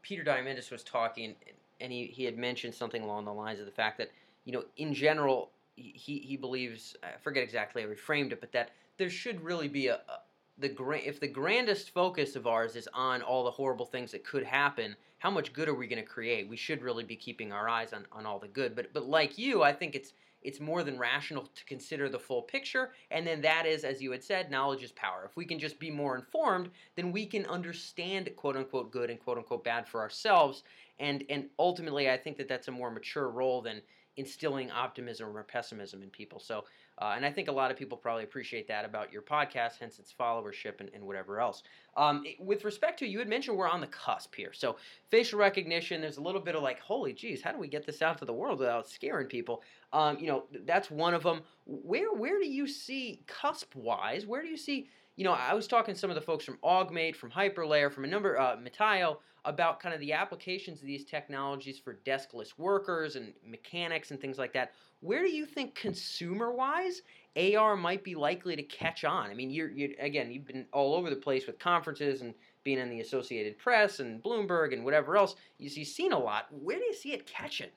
Peter 0.02 0.22
Diamandis 0.22 0.70
was 0.70 0.84
talking, 0.84 1.34
and 1.80 1.92
he, 1.92 2.06
he 2.06 2.24
had 2.24 2.38
mentioned 2.38 2.74
something 2.74 3.02
along 3.02 3.24
the 3.24 3.32
lines 3.32 3.58
of 3.58 3.66
the 3.66 3.72
fact 3.72 3.98
that 3.98 4.10
you 4.44 4.52
know, 4.52 4.64
in 4.76 4.94
general, 4.94 5.50
he 5.76 6.18
he 6.18 6.36
believes 6.36 6.96
I 7.02 7.18
forget 7.20 7.42
exactly 7.42 7.82
how 7.82 7.88
he 7.88 7.94
framed 7.94 8.32
it, 8.32 8.40
but 8.40 8.52
that 8.52 8.70
there 8.98 9.10
should 9.10 9.42
really 9.42 9.68
be 9.68 9.88
a, 9.88 9.96
a 9.96 10.20
the 10.58 10.68
grand 10.68 11.04
if 11.06 11.18
the 11.18 11.26
grandest 11.26 11.90
focus 11.90 12.36
of 12.36 12.46
ours 12.46 12.76
is 12.76 12.88
on 12.92 13.22
all 13.22 13.44
the 13.44 13.50
horrible 13.50 13.86
things 13.86 14.12
that 14.12 14.24
could 14.24 14.44
happen 14.44 14.94
how 15.18 15.30
much 15.30 15.52
good 15.52 15.68
are 15.68 15.74
we 15.74 15.86
going 15.86 16.02
to 16.02 16.08
create 16.08 16.46
we 16.46 16.56
should 16.56 16.82
really 16.82 17.04
be 17.04 17.16
keeping 17.16 17.52
our 17.52 17.68
eyes 17.68 17.94
on, 17.94 18.04
on 18.12 18.26
all 18.26 18.38
the 18.38 18.48
good 18.48 18.76
but 18.76 18.92
but 18.92 19.08
like 19.08 19.38
you 19.38 19.62
i 19.62 19.72
think 19.72 19.94
it's 19.94 20.12
it's 20.42 20.60
more 20.60 20.82
than 20.82 20.98
rational 20.98 21.48
to 21.54 21.64
consider 21.64 22.08
the 22.08 22.18
full 22.18 22.42
picture. 22.42 22.92
And 23.10 23.26
then 23.26 23.40
that 23.42 23.66
is, 23.66 23.84
as 23.84 24.02
you 24.02 24.10
had 24.12 24.24
said, 24.24 24.50
knowledge 24.50 24.82
is 24.82 24.92
power. 24.92 25.24
If 25.28 25.36
we 25.36 25.44
can 25.44 25.58
just 25.58 25.78
be 25.78 25.90
more 25.90 26.16
informed, 26.16 26.70
then 26.96 27.12
we 27.12 27.26
can 27.26 27.46
understand 27.46 28.30
quote 28.36 28.56
unquote 28.56 28.90
good 28.90 29.10
and 29.10 29.20
quote 29.20 29.38
unquote 29.38 29.64
bad 29.64 29.88
for 29.88 30.00
ourselves. 30.00 30.62
And, 30.98 31.24
and 31.28 31.46
ultimately, 31.58 32.10
I 32.10 32.16
think 32.16 32.36
that 32.36 32.48
that's 32.48 32.68
a 32.68 32.72
more 32.72 32.90
mature 32.90 33.28
role 33.28 33.62
than 33.62 33.82
instilling 34.16 34.70
optimism 34.70 35.36
or 35.36 35.42
pessimism 35.42 36.02
in 36.02 36.10
people. 36.10 36.38
So, 36.38 36.64
Uh, 37.02 37.14
and 37.16 37.26
I 37.26 37.32
think 37.32 37.48
a 37.48 37.52
lot 37.52 37.72
of 37.72 37.76
people 37.76 37.98
probably 37.98 38.22
appreciate 38.22 38.68
that 38.68 38.84
about 38.84 39.12
your 39.12 39.22
podcast, 39.22 39.72
hence 39.80 39.98
its 39.98 40.14
followership 40.14 40.78
and, 40.78 40.88
and 40.94 41.04
whatever 41.04 41.40
else. 41.40 41.64
Um, 41.96 42.22
with 42.38 42.64
respect 42.64 43.00
to, 43.00 43.08
you 43.08 43.18
had 43.18 43.26
mentioned 43.26 43.56
we're 43.56 43.68
on 43.68 43.80
the 43.80 43.88
cusp 43.88 44.36
here. 44.36 44.52
So, 44.52 44.76
facial 45.10 45.40
recognition, 45.40 46.00
there's 46.00 46.18
a 46.18 46.22
little 46.22 46.40
bit 46.40 46.54
of 46.54 46.62
like, 46.62 46.78
holy 46.78 47.12
geez, 47.12 47.42
how 47.42 47.50
do 47.50 47.58
we 47.58 47.66
get 47.66 47.84
this 47.84 48.02
out 48.02 48.18
to 48.18 48.24
the 48.24 48.32
world 48.32 48.60
without 48.60 48.88
scaring 48.88 49.26
people? 49.26 49.64
Um, 49.92 50.16
you 50.20 50.28
know, 50.28 50.44
that's 50.64 50.92
one 50.92 51.12
of 51.12 51.24
them. 51.24 51.42
Where, 51.66 52.12
where 52.12 52.38
do 52.38 52.48
you 52.48 52.68
see, 52.68 53.24
cusp 53.26 53.74
wise, 53.74 54.24
where 54.24 54.40
do 54.40 54.48
you 54.48 54.56
see 54.56 54.86
you 55.16 55.24
know, 55.24 55.32
I 55.32 55.52
was 55.52 55.66
talking 55.66 55.94
to 55.94 56.00
some 56.00 56.10
of 56.10 56.14
the 56.14 56.22
folks 56.22 56.44
from 56.44 56.58
Augmate, 56.64 57.16
from 57.16 57.30
Hyperlayer, 57.30 57.92
from 57.92 58.04
a 58.04 58.06
number, 58.06 58.38
uh, 58.38 58.56
Metaio, 58.56 59.18
about 59.44 59.80
kind 59.80 59.94
of 59.94 60.00
the 60.00 60.12
applications 60.12 60.80
of 60.80 60.86
these 60.86 61.04
technologies 61.04 61.78
for 61.78 61.98
deskless 62.06 62.56
workers 62.56 63.16
and 63.16 63.34
mechanics 63.46 64.10
and 64.10 64.20
things 64.20 64.38
like 64.38 64.52
that. 64.54 64.72
Where 65.02 65.22
do 65.22 65.30
you 65.30 65.46
think 65.46 65.74
consumer-wise 65.74 67.02
AR 67.36 67.76
might 67.76 68.04
be 68.04 68.14
likely 68.14 68.54
to 68.54 68.62
catch 68.62 69.02
on? 69.04 69.30
I 69.30 69.34
mean, 69.34 69.50
you're, 69.50 69.68
you 69.68 69.94
again, 69.98 70.30
you've 70.30 70.46
been 70.46 70.64
all 70.72 70.94
over 70.94 71.10
the 71.10 71.16
place 71.16 71.46
with 71.46 71.58
conferences 71.58 72.22
and 72.22 72.32
being 72.62 72.78
in 72.78 72.88
the 72.88 73.00
Associated 73.00 73.58
Press 73.58 73.98
and 73.98 74.22
Bloomberg 74.22 74.72
and 74.72 74.84
whatever 74.84 75.16
else. 75.16 75.34
You've 75.58 75.88
seen 75.88 76.12
a 76.12 76.18
lot. 76.18 76.46
Where 76.54 76.78
do 76.78 76.84
you 76.84 76.94
see 76.94 77.12
it 77.12 77.26
catching? 77.26 77.74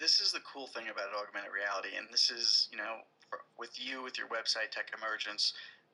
This 0.00 0.22
is 0.22 0.32
the 0.32 0.40
cool 0.50 0.66
thing 0.66 0.88
about 0.88 1.12
augmented 1.12 1.52
reality, 1.52 1.92
and 1.92 2.08
this 2.10 2.30
is, 2.30 2.68
you 2.72 2.78
know, 2.78 3.04
with 3.58 3.76
you 3.76 4.02
with 4.02 4.16
your 4.16 4.28
website 4.28 4.72
Tech 4.72 4.88
Emergence, 4.96 5.52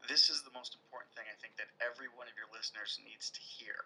this 0.08 0.30
is 0.30 0.46
the 0.46 0.54
most 0.54 0.78
important 0.78 1.10
thing 1.18 1.26
I 1.26 1.34
think 1.42 1.58
that 1.58 1.66
every 1.82 2.06
one 2.14 2.30
of 2.30 2.38
your 2.38 2.46
listeners 2.54 3.02
needs 3.02 3.34
to 3.34 3.40
hear. 3.42 3.82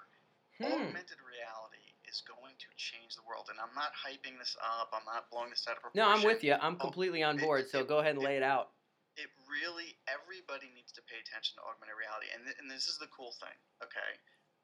Hmm. 0.61 0.93
Augmented 0.93 1.25
reality 1.25 1.90
is 2.11 2.27
going 2.27 2.59
to 2.59 2.69
change 2.75 3.15
the 3.15 3.23
world, 3.23 3.49
and 3.49 3.57
I'm 3.63 3.73
not 3.79 3.95
hyping 3.95 4.37
this 4.37 4.59
up. 4.59 4.91
I'm 4.91 5.07
not 5.07 5.31
blowing 5.31 5.55
this 5.55 5.65
out 5.71 5.79
of 5.79 5.87
proportion. 5.87 6.03
No, 6.03 6.11
I'm 6.11 6.27
with 6.27 6.43
you. 6.43 6.59
I'm 6.59 6.77
oh, 6.77 6.91
completely 6.91 7.23
on 7.23 7.39
board. 7.39 7.65
It, 7.65 7.71
so 7.71 7.81
it, 7.81 7.89
go 7.89 8.03
ahead 8.03 8.19
and 8.19 8.25
lay 8.27 8.37
it 8.37 8.45
out. 8.45 8.75
It 9.15 9.31
really, 9.47 9.97
everybody 10.11 10.69
needs 10.75 10.91
to 10.99 11.03
pay 11.07 11.23
attention 11.23 11.57
to 11.59 11.63
augmented 11.65 11.95
reality, 11.95 12.29
and 12.35 12.43
th- 12.45 12.59
and 12.59 12.67
this 12.67 12.91
is 12.91 12.99
the 12.99 13.11
cool 13.15 13.31
thing. 13.39 13.55
Okay, 13.81 14.11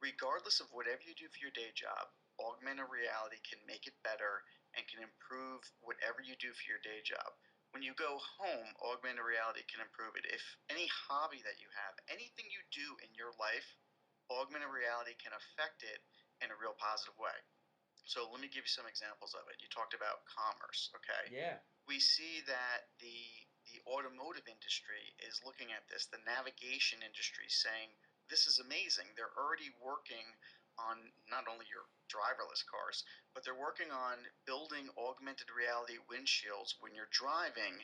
regardless 0.03 0.59
of 0.59 0.67
whatever 0.75 1.01
you 1.07 1.15
do 1.15 1.31
for 1.31 1.41
your 1.41 1.55
day 1.55 1.71
job, 1.73 2.11
augmented 2.43 2.91
reality 2.91 3.39
can 3.47 3.63
make 3.65 3.87
it 3.87 3.97
better 4.03 4.45
and 4.75 4.85
can 4.91 5.01
improve 5.01 5.63
whatever 5.81 6.21
you 6.21 6.37
do 6.37 6.53
for 6.53 6.67
your 6.69 6.83
day 6.85 7.01
job 7.01 7.33
when 7.77 7.85
you 7.85 7.93
go 7.93 8.17
home, 8.41 8.73
augmented 8.81 9.21
reality 9.21 9.61
can 9.69 9.85
improve 9.85 10.17
it. 10.17 10.25
If 10.33 10.41
any 10.73 10.89
hobby 10.89 11.45
that 11.45 11.61
you 11.61 11.69
have, 11.77 11.93
anything 12.09 12.49
you 12.49 12.65
do 12.73 12.97
in 13.05 13.13
your 13.13 13.37
life, 13.37 13.69
augmented 14.33 14.73
reality 14.73 15.13
can 15.21 15.37
affect 15.37 15.85
it 15.85 16.01
in 16.45 16.53
a 16.53 16.57
real 16.59 16.77
positive 16.77 17.17
way. 17.17 17.37
So 18.07 18.31
let 18.31 18.39
me 18.39 18.47
give 18.47 18.63
you 18.63 18.71
some 18.71 18.87
examples 18.87 19.35
of 19.35 19.51
it. 19.51 19.59
You 19.59 19.67
talked 19.67 19.93
about 19.93 20.23
commerce, 20.31 20.95
okay? 20.95 21.35
Yeah. 21.35 21.59
We 21.91 21.99
see 21.99 22.47
that 22.47 22.93
the 23.03 23.19
the 23.67 23.83
automotive 23.83 24.47
industry 24.47 25.03
is 25.27 25.43
looking 25.43 25.75
at 25.75 25.83
this, 25.91 26.07
the 26.07 26.23
navigation 26.23 27.03
industry 27.03 27.51
saying 27.51 27.91
this 28.31 28.47
is 28.47 28.63
amazing. 28.63 29.11
They're 29.19 29.35
already 29.35 29.75
working 29.83 30.23
on 30.79 31.03
not 31.27 31.51
only 31.51 31.67
your 31.67 31.89
driverless 32.07 32.63
cars, 32.69 33.03
but 33.35 33.43
they're 33.43 33.59
working 33.59 33.91
on 33.91 34.23
building 34.47 34.87
augmented 34.95 35.51
reality 35.51 35.99
windshields 36.07 36.79
when 36.79 36.95
you're 36.95 37.11
driving. 37.11 37.81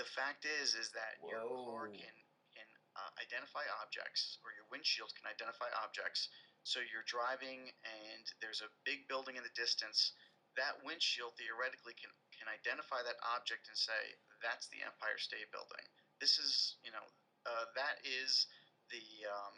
The 0.00 0.08
fact 0.08 0.48
is, 0.48 0.72
is 0.72 0.88
that 0.96 1.20
Whoa. 1.20 1.28
your 1.28 1.44
car 1.68 1.84
can 1.92 2.16
can 2.56 2.68
uh, 2.96 3.10
identify 3.20 3.64
objects, 3.84 4.40
or 4.44 4.52
your 4.56 4.64
windshield 4.72 5.12
can 5.16 5.28
identify 5.28 5.68
objects. 5.84 6.28
So 6.62 6.78
you're 6.78 7.06
driving, 7.06 7.70
and 7.82 8.24
there's 8.38 8.62
a 8.62 8.70
big 8.86 9.10
building 9.10 9.34
in 9.34 9.42
the 9.42 9.58
distance. 9.58 10.14
That 10.54 10.78
windshield 10.84 11.34
theoretically 11.40 11.96
can 11.98 12.12
can 12.36 12.46
identify 12.46 13.02
that 13.02 13.18
object 13.34 13.70
and 13.70 13.78
say 13.78 14.18
that's 14.42 14.68
the 14.68 14.82
Empire 14.82 15.18
State 15.18 15.50
Building. 15.54 15.86
This 16.18 16.38
is, 16.38 16.76
you 16.82 16.90
know, 16.90 17.06
uh, 17.46 17.66
that 17.74 18.02
is 18.06 18.46
the 18.90 19.02
um, 19.26 19.56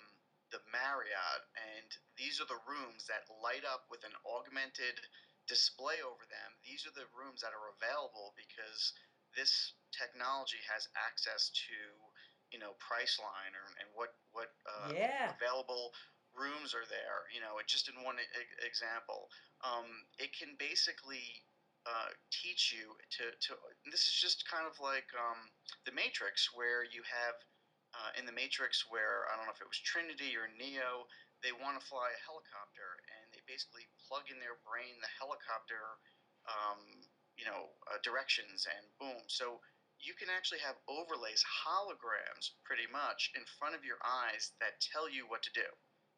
the 0.53 0.63
Marriott, 0.71 1.43
and 1.59 1.89
these 2.15 2.39
are 2.39 2.47
the 2.47 2.63
rooms 2.69 3.09
that 3.11 3.27
light 3.43 3.67
up 3.67 3.91
with 3.91 4.07
an 4.07 4.15
augmented 4.23 5.01
display 5.51 6.01
over 6.01 6.25
them. 6.31 6.51
These 6.65 6.87
are 6.89 6.95
the 6.95 7.11
rooms 7.13 7.45
that 7.45 7.53
are 7.53 7.75
available 7.75 8.33
because 8.39 8.95
this 9.37 9.75
technology 9.93 10.63
has 10.71 10.89
access 10.95 11.51
to, 11.69 11.79
you 12.55 12.63
know, 12.63 12.79
Priceline 12.79 13.53
or 13.53 13.67
and 13.83 13.89
what 13.99 14.15
what 14.31 14.55
uh, 14.65 14.95
yeah. 14.95 15.35
available 15.35 15.93
rooms 16.35 16.75
are 16.75 16.87
there. 16.91 17.27
You 17.33 17.41
know, 17.41 17.59
it 17.59 17.67
just 17.67 17.89
in 17.89 17.97
one 18.03 18.19
e- 18.19 18.59
example, 18.67 19.31
um, 19.63 20.07
it 20.19 20.35
can 20.37 20.59
basically 20.59 21.43
uh, 21.87 22.13
teach 22.31 22.75
you 22.75 22.95
to, 23.19 23.31
to. 23.31 23.51
This 23.91 24.07
is 24.07 24.17
just 24.19 24.45
kind 24.51 24.67
of 24.67 24.79
like 24.83 25.09
um, 25.17 25.51
the 25.87 25.95
Matrix, 25.95 26.51
where 26.53 26.85
you 26.85 27.03
have 27.07 27.37
uh, 27.95 28.11
in 28.19 28.27
the 28.27 28.35
Matrix 28.35 28.83
where 28.91 29.31
I 29.31 29.39
don't 29.39 29.47
know 29.47 29.55
if 29.55 29.63
it 29.63 29.71
was 29.71 29.79
Trinity 29.79 30.35
or 30.35 30.51
Neo, 30.51 31.07
they 31.47 31.55
want 31.55 31.79
to 31.79 31.85
fly 31.85 32.11
a 32.11 32.25
helicopter 32.27 32.99
and 33.21 33.31
they 33.31 33.43
basically 33.47 33.87
plug 34.09 34.27
in 34.33 34.43
their 34.43 34.59
brain 34.67 34.99
the 34.99 35.13
helicopter, 35.15 36.01
um, 36.51 36.81
you 37.39 37.47
know, 37.47 37.71
uh, 37.87 38.01
directions 38.03 38.67
and 38.67 38.85
boom. 38.99 39.23
So 39.31 39.63
you 40.03 40.17
can 40.19 40.29
actually 40.33 40.61
have 40.67 40.77
overlays, 40.91 41.45
holograms, 41.47 42.51
pretty 42.67 42.91
much 42.91 43.31
in 43.39 43.47
front 43.61 43.79
of 43.79 43.87
your 43.87 44.01
eyes 44.03 44.53
that 44.59 44.83
tell 44.83 45.07
you 45.07 45.29
what 45.31 45.45
to 45.47 45.53
do. 45.55 45.69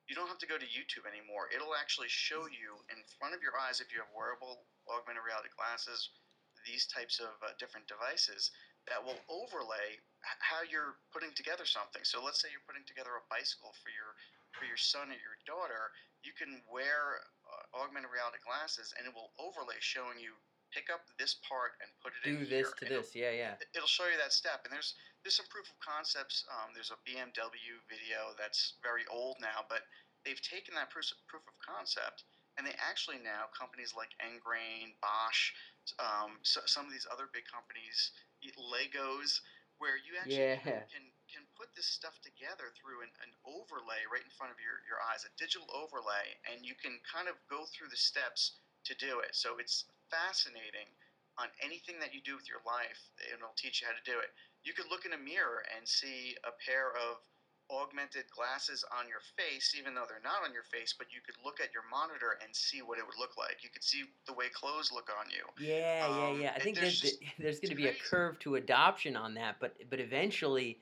You 0.06 0.14
don't 0.14 0.30
have 0.30 0.38
to 0.42 0.46
go 0.46 0.54
to 0.54 0.68
YouTube 0.70 1.02
anymore. 1.02 1.50
It'll 1.50 1.74
actually 1.74 2.10
show 2.10 2.46
you 2.46 2.78
in 2.94 3.02
front 3.18 3.34
of 3.34 3.42
your 3.42 3.58
eyes 3.58 3.82
if 3.82 3.90
you 3.90 3.98
have 3.98 4.10
wearable 4.14 4.62
augmented 4.86 5.26
reality 5.26 5.50
glasses, 5.58 6.14
these 6.62 6.86
types 6.86 7.18
of 7.18 7.34
uh, 7.42 7.54
different 7.58 7.90
devices 7.90 8.54
that 8.86 9.02
will 9.02 9.18
overlay 9.26 9.98
how 10.22 10.62
you're 10.62 10.98
putting 11.10 11.34
together 11.34 11.66
something. 11.66 12.06
So 12.06 12.22
let's 12.22 12.38
say 12.38 12.50
you're 12.54 12.66
putting 12.66 12.86
together 12.86 13.18
a 13.18 13.24
bicycle 13.26 13.74
for 13.82 13.90
your 13.90 14.14
for 14.54 14.64
your 14.64 14.80
son 14.80 15.12
or 15.12 15.18
your 15.20 15.36
daughter, 15.44 15.92
you 16.24 16.32
can 16.32 16.64
wear 16.64 17.20
uh, 17.44 17.82
augmented 17.84 18.08
reality 18.08 18.40
glasses 18.40 18.94
and 18.96 19.04
it 19.04 19.12
will 19.12 19.36
overlay 19.36 19.76
showing 19.84 20.16
you 20.16 20.32
pick 20.72 20.88
up 20.88 21.04
this 21.20 21.36
part 21.44 21.76
and 21.84 21.92
put 22.00 22.16
it 22.16 22.24
Do 22.24 22.40
in 22.40 22.48
this 22.48 22.72
here. 22.72 22.80
to 22.80 22.84
this, 22.88 23.12
yeah, 23.12 23.32
yeah. 23.36 23.54
It'll 23.76 23.90
show 23.90 24.08
you 24.08 24.18
that 24.18 24.32
step, 24.32 24.64
and 24.64 24.72
there's 24.72 24.96
there's 25.26 25.42
some 25.42 25.50
proof 25.50 25.66
of 25.66 25.74
concepts. 25.82 26.46
Um, 26.46 26.70
there's 26.70 26.94
a 26.94 27.02
BMW 27.02 27.82
video 27.90 28.30
that's 28.38 28.78
very 28.78 29.02
old 29.10 29.42
now, 29.42 29.66
but 29.66 29.82
they've 30.22 30.38
taken 30.38 30.78
that 30.78 30.94
proof 30.94 31.10
proof 31.26 31.42
of 31.50 31.58
concept 31.58 32.22
and 32.54 32.62
they 32.62 32.78
actually 32.78 33.18
now 33.18 33.50
companies 33.50 33.90
like 33.90 34.14
Engrain, 34.22 34.94
Bosch, 35.02 35.50
um, 35.98 36.38
so, 36.46 36.62
some 36.64 36.86
of 36.86 36.92
these 36.94 37.10
other 37.10 37.26
big 37.34 37.44
companies 37.50 38.14
Legos, 38.54 39.42
where 39.82 39.98
you 39.98 40.14
actually 40.14 40.54
yeah. 40.54 40.62
can, 40.62 40.80
can, 40.86 41.04
can 41.26 41.44
put 41.58 41.74
this 41.74 41.90
stuff 41.90 42.14
together 42.22 42.70
through 42.78 43.02
an, 43.02 43.10
an 43.26 43.34
overlay 43.42 44.06
right 44.06 44.22
in 44.22 44.30
front 44.38 44.54
of 44.54 44.62
your, 44.62 44.78
your 44.86 45.02
eyes, 45.10 45.26
a 45.26 45.32
digital 45.34 45.66
overlay, 45.74 46.38
and 46.46 46.62
you 46.62 46.78
can 46.78 47.02
kind 47.02 47.26
of 47.26 47.34
go 47.50 47.66
through 47.74 47.90
the 47.90 47.98
steps 47.98 48.62
to 48.86 48.94
do 49.02 49.18
it. 49.18 49.34
So 49.34 49.58
it's 49.58 49.84
fascinating 50.08 50.88
on 51.36 51.52
anything 51.60 52.00
that 52.00 52.16
you 52.16 52.24
do 52.24 52.32
with 52.38 52.48
your 52.48 52.64
life, 52.64 52.96
it'll 53.20 53.56
teach 53.60 53.82
you 53.82 53.90
how 53.90 53.96
to 53.96 54.06
do 54.08 54.16
it. 54.16 54.32
You 54.66 54.74
could 54.74 54.90
look 54.90 55.06
in 55.06 55.14
a 55.14 55.22
mirror 55.22 55.62
and 55.70 55.86
see 55.86 56.34
a 56.42 56.50
pair 56.58 56.90
of 56.90 57.22
augmented 57.70 58.24
glasses 58.34 58.84
on 58.98 59.08
your 59.08 59.22
face, 59.38 59.74
even 59.78 59.94
though 59.94 60.04
they're 60.08 60.22
not 60.22 60.42
on 60.46 60.52
your 60.52 60.62
face, 60.62 60.94
but 60.96 61.06
you 61.10 61.20
could 61.24 61.34
look 61.44 61.60
at 61.60 61.72
your 61.72 61.82
monitor 61.90 62.38
and 62.42 62.54
see 62.54 62.82
what 62.82 62.98
it 62.98 63.04
would 63.06 63.18
look 63.18 63.38
like. 63.38 63.62
You 63.62 63.70
could 63.70 63.82
see 63.82 64.04
the 64.26 64.32
way 64.32 64.46
clothes 64.52 64.90
look 64.92 65.08
on 65.10 65.26
you. 65.30 65.46
Yeah, 65.58 66.06
um, 66.08 66.36
yeah, 66.36 66.42
yeah. 66.42 66.52
I 66.54 66.58
think 66.58 66.78
there's, 66.78 67.00
just, 67.00 67.18
there's 67.38 67.60
going 67.60 67.70
to 67.70 67.76
be 67.76 67.88
a 67.88 67.94
curve 67.94 68.38
to 68.40 68.56
adoption 68.56 69.16
on 69.16 69.34
that, 69.34 69.56
but 69.60 69.74
but 69.90 70.00
eventually, 70.00 70.78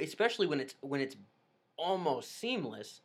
especially 0.00 0.46
when 0.46 0.60
it's 0.60 0.74
when 0.80 1.00
it's 1.00 1.16
almost 1.76 2.38
seamless, 2.38 3.00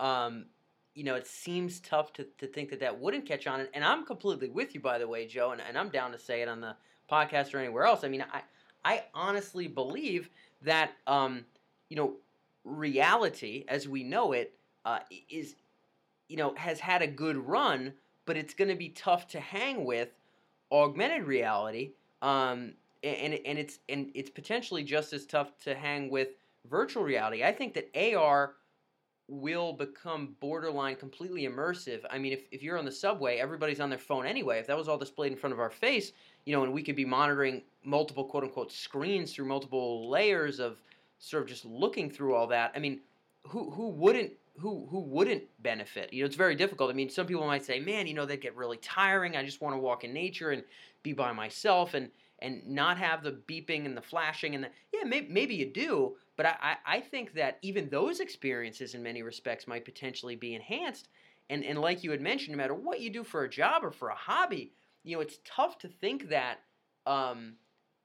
um, 0.00 0.46
you 0.94 1.04
know, 1.04 1.14
it 1.14 1.26
seems 1.26 1.80
tough 1.80 2.12
to, 2.14 2.26
to 2.38 2.46
think 2.46 2.70
that 2.70 2.80
that 2.80 2.98
wouldn't 2.98 3.26
catch 3.26 3.46
on. 3.46 3.66
And 3.74 3.84
I'm 3.84 4.04
completely 4.06 4.48
with 4.48 4.74
you, 4.74 4.80
by 4.80 4.98
the 4.98 5.08
way, 5.08 5.26
Joe, 5.26 5.52
and, 5.52 5.60
and 5.60 5.76
I'm 5.76 5.90
down 5.90 6.12
to 6.12 6.18
say 6.18 6.42
it 6.42 6.48
on 6.48 6.60
the 6.60 6.76
podcast 7.10 7.54
or 7.54 7.58
anywhere 7.58 7.84
else. 7.84 8.04
I 8.04 8.08
mean, 8.08 8.24
I 8.32 8.42
I 8.84 9.04
honestly 9.14 9.68
believe 9.68 10.30
that 10.62 10.92
um, 11.06 11.44
you 11.88 11.96
know 11.96 12.14
reality 12.64 13.64
as 13.68 13.88
we 13.88 14.02
know 14.02 14.32
it 14.32 14.54
uh, 14.84 15.00
is, 15.30 15.56
you 16.28 16.36
know, 16.36 16.54
has 16.56 16.80
had 16.80 17.02
a 17.02 17.06
good 17.06 17.36
run, 17.36 17.92
but 18.26 18.36
it's 18.36 18.54
going 18.54 18.68
to 18.68 18.74
be 18.74 18.90
tough 18.90 19.26
to 19.28 19.40
hang 19.40 19.84
with 19.84 20.08
augmented 20.72 21.24
reality. 21.24 21.92
Um, 22.22 22.74
and, 23.02 23.34
and 23.44 23.58
it's 23.58 23.80
and 23.88 24.10
it's 24.14 24.30
potentially 24.30 24.82
just 24.82 25.12
as 25.12 25.26
tough 25.26 25.58
to 25.64 25.74
hang 25.74 26.08
with 26.08 26.28
virtual 26.70 27.02
reality. 27.02 27.44
I 27.44 27.52
think 27.52 27.74
that 27.74 27.90
AR 27.94 28.54
will 29.28 29.72
become 29.72 30.36
borderline 30.40 30.96
completely 30.96 31.42
immersive. 31.42 32.00
I 32.10 32.18
mean, 32.18 32.32
if, 32.32 32.42
if 32.50 32.62
you're 32.62 32.78
on 32.78 32.84
the 32.84 32.92
subway, 32.92 33.38
everybody's 33.38 33.80
on 33.80 33.88
their 33.88 33.98
phone 33.98 34.26
anyway. 34.26 34.58
If 34.58 34.66
that 34.66 34.76
was 34.76 34.88
all 34.88 34.98
displayed 34.98 35.32
in 35.32 35.38
front 35.38 35.52
of 35.52 35.60
our 35.60 35.70
face, 35.70 36.12
you 36.44 36.54
know, 36.54 36.62
and 36.62 36.72
we 36.72 36.82
could 36.82 36.96
be 36.96 37.06
monitoring 37.06 37.62
multiple 37.84 38.24
quote 38.24 38.44
unquote 38.44 38.70
screens 38.70 39.32
through 39.32 39.46
multiple 39.46 40.10
layers 40.10 40.60
of 40.60 40.82
sort 41.18 41.42
of 41.42 41.48
just 41.48 41.64
looking 41.64 42.10
through 42.10 42.34
all 42.34 42.46
that, 42.48 42.72
I 42.74 42.78
mean, 42.78 43.00
who 43.46 43.70
who 43.70 43.88
wouldn't 43.88 44.32
who 44.58 44.86
who 44.90 45.00
wouldn't 45.00 45.44
benefit? 45.62 46.12
You 46.12 46.22
know, 46.22 46.26
it's 46.26 46.36
very 46.36 46.54
difficult. 46.54 46.90
I 46.90 46.94
mean, 46.94 47.10
some 47.10 47.26
people 47.26 47.46
might 47.46 47.64
say, 47.64 47.80
"Man, 47.80 48.06
you 48.06 48.14
know, 48.14 48.26
they 48.26 48.36
get 48.36 48.56
really 48.56 48.78
tiring. 48.78 49.36
I 49.36 49.44
just 49.44 49.60
want 49.60 49.74
to 49.74 49.78
walk 49.78 50.04
in 50.04 50.12
nature 50.12 50.50
and 50.50 50.62
be 51.02 51.12
by 51.12 51.32
myself." 51.32 51.94
And 51.94 52.10
and 52.40 52.66
not 52.66 52.98
have 52.98 53.22
the 53.22 53.32
beeping 53.48 53.86
and 53.86 53.96
the 53.96 54.02
flashing 54.02 54.54
and 54.54 54.64
the 54.64 54.68
yeah 54.92 55.04
maybe, 55.04 55.28
maybe 55.30 55.54
you 55.54 55.66
do 55.66 56.16
but 56.36 56.46
I, 56.46 56.76
I, 56.84 57.00
think 57.00 57.34
that 57.34 57.58
even 57.62 57.88
those 57.88 58.20
experiences 58.20 58.94
in 58.94 59.02
many 59.02 59.22
respects 59.22 59.68
might 59.68 59.84
potentially 59.84 60.34
be 60.34 60.54
enhanced. 60.54 61.08
And 61.50 61.64
and 61.64 61.78
like 61.78 62.02
you 62.02 62.10
had 62.10 62.20
mentioned 62.20 62.56
no 62.56 62.62
matter 62.62 62.74
what 62.74 63.00
you 63.00 63.10
do 63.10 63.22
for 63.22 63.44
a 63.44 63.48
job 63.48 63.84
or 63.84 63.90
for 63.90 64.08
a 64.08 64.14
hobby 64.14 64.72
you 65.04 65.14
know 65.14 65.20
it's 65.20 65.38
tough 65.44 65.78
to 65.78 65.88
think 65.88 66.30
that 66.30 66.60
um, 67.06 67.54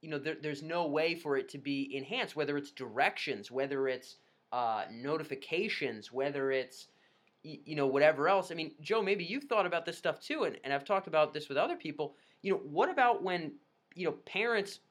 you 0.02 0.10
know 0.10 0.20
there, 0.20 0.36
there's 0.42 0.62
no 0.62 0.86
way 0.86 1.16
for 1.16 1.38
it 1.38 1.50
to 1.50 1.58
be 1.58 1.96
enhanced 1.96 2.36
whether 2.36 2.58
it's 2.58 2.72
directions 2.72 3.50
whether 3.50 3.88
it's 3.88 4.18
uh, 4.52 4.84
notifications 4.92 6.12
whether 6.12 6.52
it's 6.52 6.88
you 7.44 7.76
know 7.76 7.88
whatever 7.88 8.28
else. 8.28 8.52
I 8.52 8.56
mean 8.56 8.74
joe 8.82 9.02
maybe 9.02 9.24
you've 9.24 9.46
thought 9.46 9.66
about 9.66 9.86
this 9.86 9.98
stuff 9.98 10.20
too 10.20 10.44
and, 10.44 10.60
and 10.64 10.74
i've 10.74 10.84
talked 10.84 11.08
about 11.08 11.34
this 11.34 11.50
with 11.50 11.58
other 11.58 11.76
people. 11.76 12.16
You 12.42 12.54
know 12.54 12.60
what 12.60 12.90
about 12.90 13.24
when 13.24 13.54
you 13.96 14.06
know 14.06 14.16
parents 14.26 14.82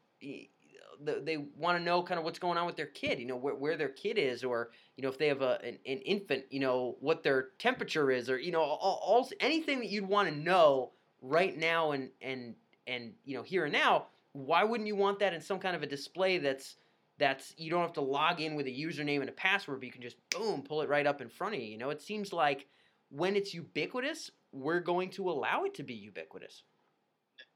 they 1.04 1.36
want 1.56 1.78
to 1.78 1.84
know 1.84 2.02
kind 2.02 2.18
of 2.18 2.24
what's 2.24 2.38
going 2.38 2.58
on 2.58 2.66
with 2.66 2.76
their 2.76 2.86
kid 2.86 3.18
you 3.18 3.26
know 3.26 3.36
where, 3.36 3.54
where 3.54 3.76
their 3.76 3.88
kid 3.88 4.18
is 4.18 4.42
or 4.42 4.70
you 4.96 5.02
know 5.02 5.08
if 5.08 5.18
they 5.18 5.28
have 5.28 5.42
a, 5.42 5.58
an, 5.62 5.78
an 5.86 5.98
infant 5.98 6.44
you 6.50 6.60
know 6.60 6.96
what 7.00 7.22
their 7.22 7.50
temperature 7.58 8.10
is 8.10 8.28
or 8.28 8.38
you 8.38 8.50
know 8.50 8.60
all, 8.60 9.00
all 9.02 9.30
anything 9.40 9.78
that 9.78 9.88
you'd 9.88 10.06
want 10.06 10.28
to 10.28 10.34
know 10.34 10.90
right 11.22 11.56
now 11.56 11.92
and 11.92 12.10
and 12.20 12.54
and 12.86 13.12
you 13.24 13.36
know 13.36 13.42
here 13.42 13.64
and 13.64 13.72
now 13.72 14.06
why 14.32 14.64
wouldn't 14.64 14.86
you 14.86 14.96
want 14.96 15.18
that 15.18 15.32
in 15.32 15.40
some 15.40 15.58
kind 15.58 15.74
of 15.74 15.82
a 15.82 15.86
display 15.86 16.38
that's 16.38 16.76
that's 17.18 17.52
you 17.56 17.70
don't 17.70 17.82
have 17.82 17.92
to 17.94 18.00
log 18.00 18.40
in 18.40 18.54
with 18.54 18.66
a 18.66 18.70
username 18.70 19.20
and 19.20 19.28
a 19.28 19.32
password, 19.32 19.80
but 19.80 19.86
you 19.86 19.92
can 19.92 20.02
just 20.02 20.16
boom 20.30 20.62
pull 20.62 20.82
it 20.82 20.88
right 20.88 21.06
up 21.06 21.20
in 21.20 21.28
front 21.28 21.54
of 21.54 21.60
you. 21.60 21.66
You 21.66 21.78
know, 21.78 21.90
it 21.90 22.00
seems 22.00 22.32
like 22.32 22.66
when 23.10 23.36
it's 23.36 23.52
ubiquitous, 23.52 24.30
we're 24.52 24.80
going 24.80 25.10
to 25.10 25.28
allow 25.28 25.64
it 25.64 25.74
to 25.74 25.82
be 25.82 25.94
ubiquitous. 25.94 26.62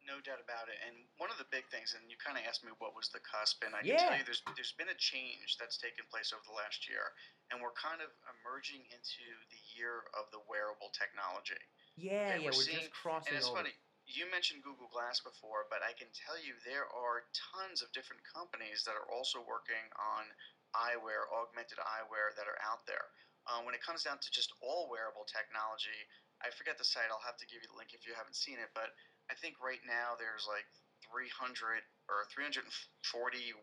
No 0.02 0.18
doubt 0.20 0.42
about 0.42 0.66
it. 0.66 0.78
And 0.82 0.94
one 1.22 1.30
of 1.30 1.38
the 1.38 1.46
big 1.54 1.66
things, 1.70 1.94
and 1.94 2.02
you 2.10 2.18
kind 2.18 2.34
of 2.34 2.42
asked 2.42 2.66
me 2.66 2.74
what 2.82 2.92
was 2.92 3.08
the 3.14 3.22
cusp, 3.22 3.62
and 3.62 3.70
I 3.72 3.86
yeah. 3.86 3.96
can 3.96 3.98
tell 4.02 4.16
you 4.18 4.26
there's 4.26 4.42
there's 4.58 4.74
been 4.74 4.90
a 4.90 4.98
change 4.98 5.56
that's 5.56 5.78
taken 5.78 6.02
place 6.10 6.34
over 6.34 6.42
the 6.42 6.56
last 6.58 6.90
year, 6.90 7.14
and 7.54 7.62
we're 7.62 7.74
kind 7.78 8.02
of 8.02 8.10
emerging 8.40 8.82
into 8.90 9.26
the 9.54 9.60
year 9.78 10.10
of 10.18 10.26
the 10.34 10.42
wearable 10.50 10.90
technology. 10.90 11.62
Yeah, 11.94 12.34
and 12.34 12.42
yeah, 12.42 12.50
we're, 12.50 12.58
we're 12.58 12.66
seeing, 12.66 12.90
just 12.90 12.98
crossing 12.98 13.32
and 13.32 13.38
it's 13.38 13.46
over. 13.46 13.62
funny 13.62 13.74
you 14.06 14.26
mentioned 14.28 14.66
Google 14.66 14.90
Glass 14.90 15.22
before, 15.22 15.70
but 15.70 15.80
I 15.80 15.94
can 15.94 16.10
tell 16.10 16.34
you 16.34 16.58
there 16.66 16.90
are 16.90 17.24
tons 17.54 17.80
of 17.80 17.94
different 17.94 18.22
companies 18.26 18.82
that 18.84 18.98
are 18.98 19.08
also 19.08 19.38
working 19.46 19.82
on 19.94 20.26
eyewear, 20.74 21.30
augmented 21.30 21.78
eyewear 21.78 22.34
that 22.34 22.50
are 22.50 22.58
out 22.66 22.82
there. 22.88 23.12
Um, 23.46 23.66
when 23.66 23.74
it 23.74 23.82
comes 23.82 24.06
down 24.06 24.22
to 24.22 24.30
just 24.30 24.54
all 24.62 24.86
wearable 24.90 25.26
technology, 25.26 25.98
I 26.42 26.50
forget 26.54 26.78
the 26.78 26.86
site. 26.86 27.10
I'll 27.10 27.22
have 27.22 27.38
to 27.38 27.46
give 27.46 27.62
you 27.62 27.70
the 27.70 27.78
link 27.78 27.94
if 27.94 28.06
you 28.06 28.14
haven't 28.14 28.38
seen 28.38 28.58
it. 28.58 28.70
But 28.74 28.94
I 29.30 29.34
think 29.38 29.58
right 29.62 29.82
now 29.86 30.18
there's 30.18 30.46
like 30.48 30.66
300 31.10 31.82
or 32.08 32.24
340 32.30 32.64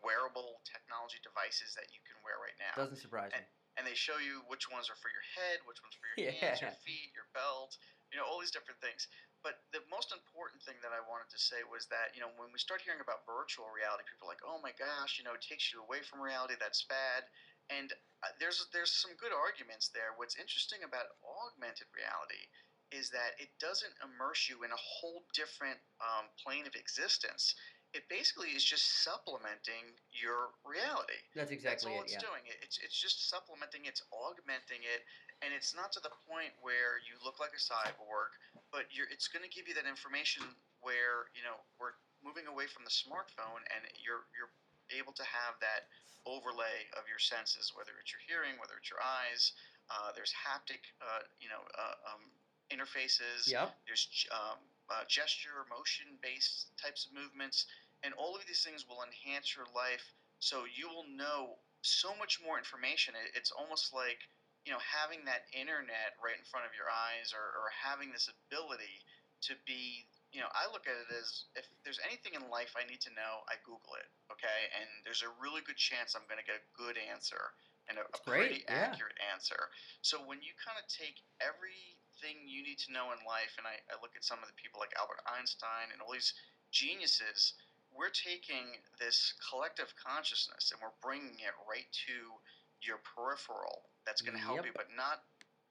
wearable 0.04 0.60
technology 0.68 1.18
devices 1.24 1.72
that 1.76 1.88
you 1.90 2.00
can 2.04 2.16
wear 2.22 2.36
right 2.38 2.56
now. 2.60 2.72
Doesn't 2.76 3.00
surprise 3.00 3.32
and, 3.32 3.42
me. 3.42 3.48
And 3.78 3.82
they 3.88 3.96
show 3.96 4.20
you 4.20 4.44
which 4.50 4.68
ones 4.68 4.92
are 4.92 4.98
for 5.00 5.08
your 5.08 5.24
head, 5.36 5.64
which 5.64 5.80
ones 5.80 5.96
for 5.96 6.06
your 6.14 6.18
yeah. 6.28 6.36
hands, 6.36 6.60
your 6.60 6.74
feet, 6.84 7.10
your 7.16 7.28
belt, 7.32 7.74
you 8.12 8.18
know, 8.18 8.26
all 8.26 8.42
these 8.42 8.52
different 8.52 8.82
things. 8.82 9.08
But 9.40 9.64
the 9.72 9.80
most 9.88 10.12
important 10.12 10.60
thing 10.60 10.76
that 10.84 10.92
I 10.92 11.00
wanted 11.08 11.32
to 11.32 11.40
say 11.40 11.64
was 11.64 11.88
that, 11.88 12.12
you 12.12 12.20
know, 12.20 12.28
when 12.36 12.52
we 12.52 12.60
start 12.60 12.84
hearing 12.84 13.00
about 13.00 13.24
virtual 13.24 13.72
reality, 13.72 14.04
people 14.04 14.28
are 14.28 14.32
like, 14.36 14.44
oh 14.44 14.60
my 14.60 14.76
gosh, 14.76 15.16
you 15.16 15.24
know, 15.24 15.32
it 15.32 15.40
takes 15.40 15.72
you 15.72 15.80
away 15.80 16.04
from 16.04 16.20
reality, 16.20 16.60
that's 16.60 16.84
bad. 16.84 17.24
And 17.72 17.88
uh, 18.20 18.36
there's, 18.36 18.60
there's 18.76 18.92
some 18.92 19.16
good 19.16 19.32
arguments 19.32 19.88
there. 19.96 20.12
What's 20.20 20.36
interesting 20.36 20.84
about 20.84 21.08
augmented 21.24 21.88
reality 21.96 22.52
is 22.92 23.10
that 23.10 23.38
it 23.38 23.48
doesn't 23.60 23.94
immerse 24.02 24.48
you 24.50 24.62
in 24.62 24.70
a 24.70 24.82
whole 24.82 25.22
different 25.34 25.78
um, 26.02 26.26
plane 26.42 26.66
of 26.66 26.74
existence 26.74 27.54
it 27.90 28.06
basically 28.06 28.54
is 28.54 28.62
just 28.62 29.02
supplementing 29.02 29.98
your 30.14 30.54
reality. 30.62 31.18
That's 31.34 31.50
exactly 31.50 31.90
That's 31.90 31.98
all 31.98 32.06
it, 32.06 32.14
it's 32.14 32.18
yeah. 32.18 32.22
doing. 32.22 32.42
It's 32.62 32.78
it's 32.78 32.94
just 32.94 33.26
supplementing. 33.26 33.86
It's 33.90 34.02
augmenting 34.14 34.86
it, 34.86 35.02
and 35.42 35.50
it's 35.50 35.74
not 35.74 35.90
to 35.98 36.00
the 36.00 36.14
point 36.30 36.54
where 36.62 37.02
you 37.02 37.18
look 37.26 37.42
like 37.42 37.50
a 37.50 37.62
cyborg, 37.62 38.30
but 38.70 38.86
you're. 38.94 39.10
It's 39.10 39.26
going 39.26 39.42
to 39.42 39.50
give 39.50 39.66
you 39.66 39.74
that 39.74 39.90
information 39.90 40.46
where 40.86 41.26
you 41.34 41.42
know 41.42 41.58
we're 41.82 41.98
moving 42.22 42.46
away 42.46 42.70
from 42.70 42.86
the 42.86 42.94
smartphone, 42.94 43.62
and 43.74 43.82
you're 43.98 44.22
you're 44.38 44.54
able 44.94 45.14
to 45.18 45.26
have 45.26 45.58
that 45.58 45.90
overlay 46.30 46.86
of 46.94 47.10
your 47.10 47.18
senses, 47.18 47.74
whether 47.74 47.90
it's 47.98 48.14
your 48.14 48.22
hearing, 48.22 48.54
whether 48.62 48.78
it's 48.78 48.90
your 48.90 49.02
eyes. 49.02 49.50
Uh, 49.90 50.14
there's 50.14 50.30
haptic, 50.30 50.86
uh, 51.02 51.26
you 51.42 51.50
know, 51.50 51.58
uh, 51.74 52.14
um, 52.14 52.22
interfaces. 52.70 53.50
Yep. 53.50 53.74
There's 53.86 54.08
um, 54.32 54.58
uh, 54.90 55.04
gesture, 55.06 55.66
motion 55.70 56.18
based 56.22 56.72
types 56.80 57.06
of 57.06 57.14
movements, 57.14 57.66
and 58.02 58.14
all 58.14 58.34
of 58.34 58.46
these 58.46 58.62
things 58.62 58.86
will 58.88 59.02
enhance 59.04 59.54
your 59.54 59.66
life 59.74 60.06
so 60.40 60.64
you 60.64 60.88
will 60.88 61.06
know 61.10 61.60
so 61.82 62.16
much 62.16 62.40
more 62.40 62.56
information. 62.56 63.14
It, 63.14 63.36
it's 63.36 63.52
almost 63.52 63.92
like 63.92 64.18
you 64.64 64.72
know 64.72 64.82
having 64.82 65.24
that 65.26 65.46
internet 65.52 66.16
right 66.22 66.36
in 66.36 66.46
front 66.48 66.64
of 66.64 66.72
your 66.72 66.88
eyes 66.88 67.32
or, 67.34 67.44
or 67.60 67.68
having 67.72 68.12
this 68.12 68.28
ability 68.28 69.04
to 69.48 69.56
be 69.64 70.06
you 70.30 70.38
know, 70.38 70.50
I 70.54 70.70
look 70.70 70.86
at 70.86 70.94
it 70.94 71.10
as 71.10 71.50
if 71.58 71.66
there's 71.82 71.98
anything 72.06 72.38
in 72.38 72.46
life 72.46 72.78
I 72.78 72.86
need 72.86 73.02
to 73.02 73.12
know, 73.18 73.42
I 73.50 73.58
Google 73.66 73.98
it, 73.98 74.06
okay? 74.30 74.70
And 74.78 74.86
there's 75.02 75.26
a 75.26 75.32
really 75.42 75.58
good 75.66 75.78
chance 75.78 76.14
I'm 76.14 76.26
going 76.30 76.38
to 76.38 76.46
get 76.46 76.62
a 76.62 76.66
good 76.78 76.94
answer 76.94 77.50
and 77.90 77.98
a, 77.98 78.06
a 78.06 78.18
pretty 78.22 78.62
yeah. 78.62 78.94
accurate 78.94 79.18
answer. 79.34 79.58
So 80.06 80.22
when 80.22 80.38
you 80.38 80.54
kind 80.62 80.78
of 80.78 80.86
take 80.86 81.18
every 81.42 81.98
everything 82.10 82.44
you 82.48 82.62
need 82.62 82.78
to 82.86 82.92
know 82.92 83.14
in 83.14 83.20
life, 83.22 83.54
and 83.56 83.64
I, 83.66 83.78
I 83.88 83.96
look 84.02 84.18
at 84.18 84.24
some 84.26 84.42
of 84.42 84.48
the 84.50 84.56
people 84.58 84.82
like 84.82 84.90
Albert 84.98 85.22
Einstein 85.24 85.94
and 85.94 86.02
all 86.02 86.12
these 86.12 86.34
geniuses, 86.74 87.54
we're 87.94 88.12
taking 88.12 88.78
this 88.98 89.34
collective 89.50 89.90
consciousness 89.98 90.70
and 90.70 90.78
we're 90.78 90.94
bringing 91.02 91.38
it 91.42 91.54
right 91.66 91.88
to 92.06 92.38
your 92.82 93.02
peripheral. 93.02 93.90
That's 94.06 94.22
going 94.22 94.38
to 94.38 94.42
help 94.42 94.62
yep. 94.62 94.70
you, 94.70 94.74
but 94.74 94.90
not 94.94 95.26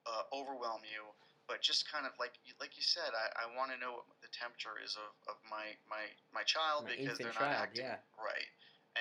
uh, 0.08 0.28
overwhelm 0.32 0.84
you. 0.84 1.12
But 1.47 1.65
just 1.65 1.89
kind 1.89 2.06
of 2.06 2.13
like 2.21 2.38
like 2.62 2.78
you 2.78 2.86
said, 2.86 3.10
I, 3.10 3.49
I 3.49 3.58
want 3.58 3.73
to 3.73 3.78
know 3.82 4.06
what 4.06 4.21
the 4.21 4.30
temperature 4.30 4.78
is 4.86 4.93
of, 4.93 5.34
of 5.34 5.41
my, 5.49 5.73
my 5.89 6.06
my 6.30 6.45
child 6.45 6.86
my 6.86 6.93
because 6.93 7.17
they're 7.17 7.34
child, 7.34 7.58
not 7.58 7.73
acting 7.73 7.89
yeah. 7.89 8.06
right. 8.21 8.49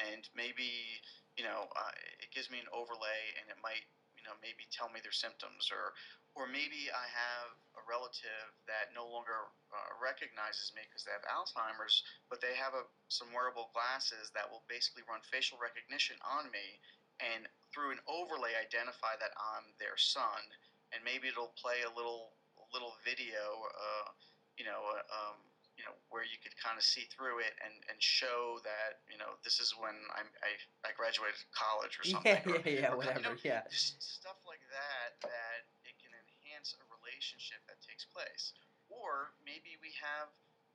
And 0.09 0.25
maybe 0.33 0.73
you 1.37 1.45
know 1.45 1.69
uh, 1.69 1.93
it 2.25 2.33
gives 2.33 2.49
me 2.49 2.57
an 2.57 2.71
overlay, 2.73 3.37
and 3.37 3.53
it 3.53 3.61
might 3.61 3.85
maybe 4.41 4.67
tell 4.71 4.89
me 4.91 5.01
their 5.03 5.15
symptoms 5.15 5.71
or 5.71 5.95
or 6.37 6.47
maybe 6.47 6.87
I 6.95 7.07
have 7.11 7.51
a 7.75 7.83
relative 7.83 8.55
that 8.71 8.95
no 8.95 9.11
longer 9.11 9.51
uh, 9.75 9.91
recognizes 9.99 10.71
me 10.71 10.87
because 10.87 11.03
they 11.03 11.11
have 11.11 11.27
Alzheimer's, 11.27 12.07
but 12.31 12.39
they 12.39 12.55
have 12.55 12.79
a, 12.79 12.87
some 13.11 13.35
wearable 13.35 13.75
glasses 13.75 14.31
that 14.39 14.47
will 14.47 14.63
basically 14.71 15.03
run 15.11 15.19
facial 15.27 15.59
recognition 15.59 16.15
on 16.23 16.47
me 16.55 16.79
and 17.19 17.51
through 17.75 17.91
an 17.91 17.99
overlay 18.07 18.55
identify 18.55 19.19
that 19.19 19.35
I'm 19.35 19.75
their 19.83 19.99
son, 19.99 20.47
and 20.95 21.03
maybe 21.03 21.27
it'll 21.27 21.55
play 21.59 21.83
a 21.83 21.91
little 21.91 22.39
little 22.71 22.95
video, 23.03 23.65
uh, 23.75 24.13
you 24.61 24.65
know, 24.69 24.79
uh, 24.93 25.03
um, 25.09 25.39
know, 25.89 25.97
where 26.13 26.23
you 26.23 26.37
could 26.45 26.53
kind 26.61 26.77
of 26.77 26.85
see 26.85 27.09
through 27.09 27.41
it 27.41 27.57
and, 27.65 27.73
and 27.89 27.97
show 27.97 28.61
that 28.69 29.01
you 29.09 29.17
know 29.17 29.41
this 29.41 29.57
is 29.57 29.73
when 29.73 29.97
I'm, 30.13 30.29
I 30.45 30.53
I 30.85 30.93
graduated 30.93 31.41
college 31.57 31.97
or 31.97 32.05
something. 32.13 32.37
Yeah, 32.45 32.53
or, 32.53 32.61
yeah, 32.69 32.93
yeah, 32.93 32.93
or, 32.93 33.01
whatever. 33.01 33.25
You 33.25 33.25
know, 33.33 33.37
yeah, 33.41 33.65
just 33.73 33.97
stuff 34.05 34.37
like 34.45 34.63
that 34.69 35.17
that 35.25 35.65
it 35.89 35.97
can 35.97 36.13
enhance 36.13 36.77
a 36.77 36.85
relationship 36.93 37.65
that 37.73 37.81
takes 37.81 38.05
place. 38.05 38.53
Or 38.93 39.33
maybe 39.45 39.81
we 39.81 39.93
have 40.01 40.29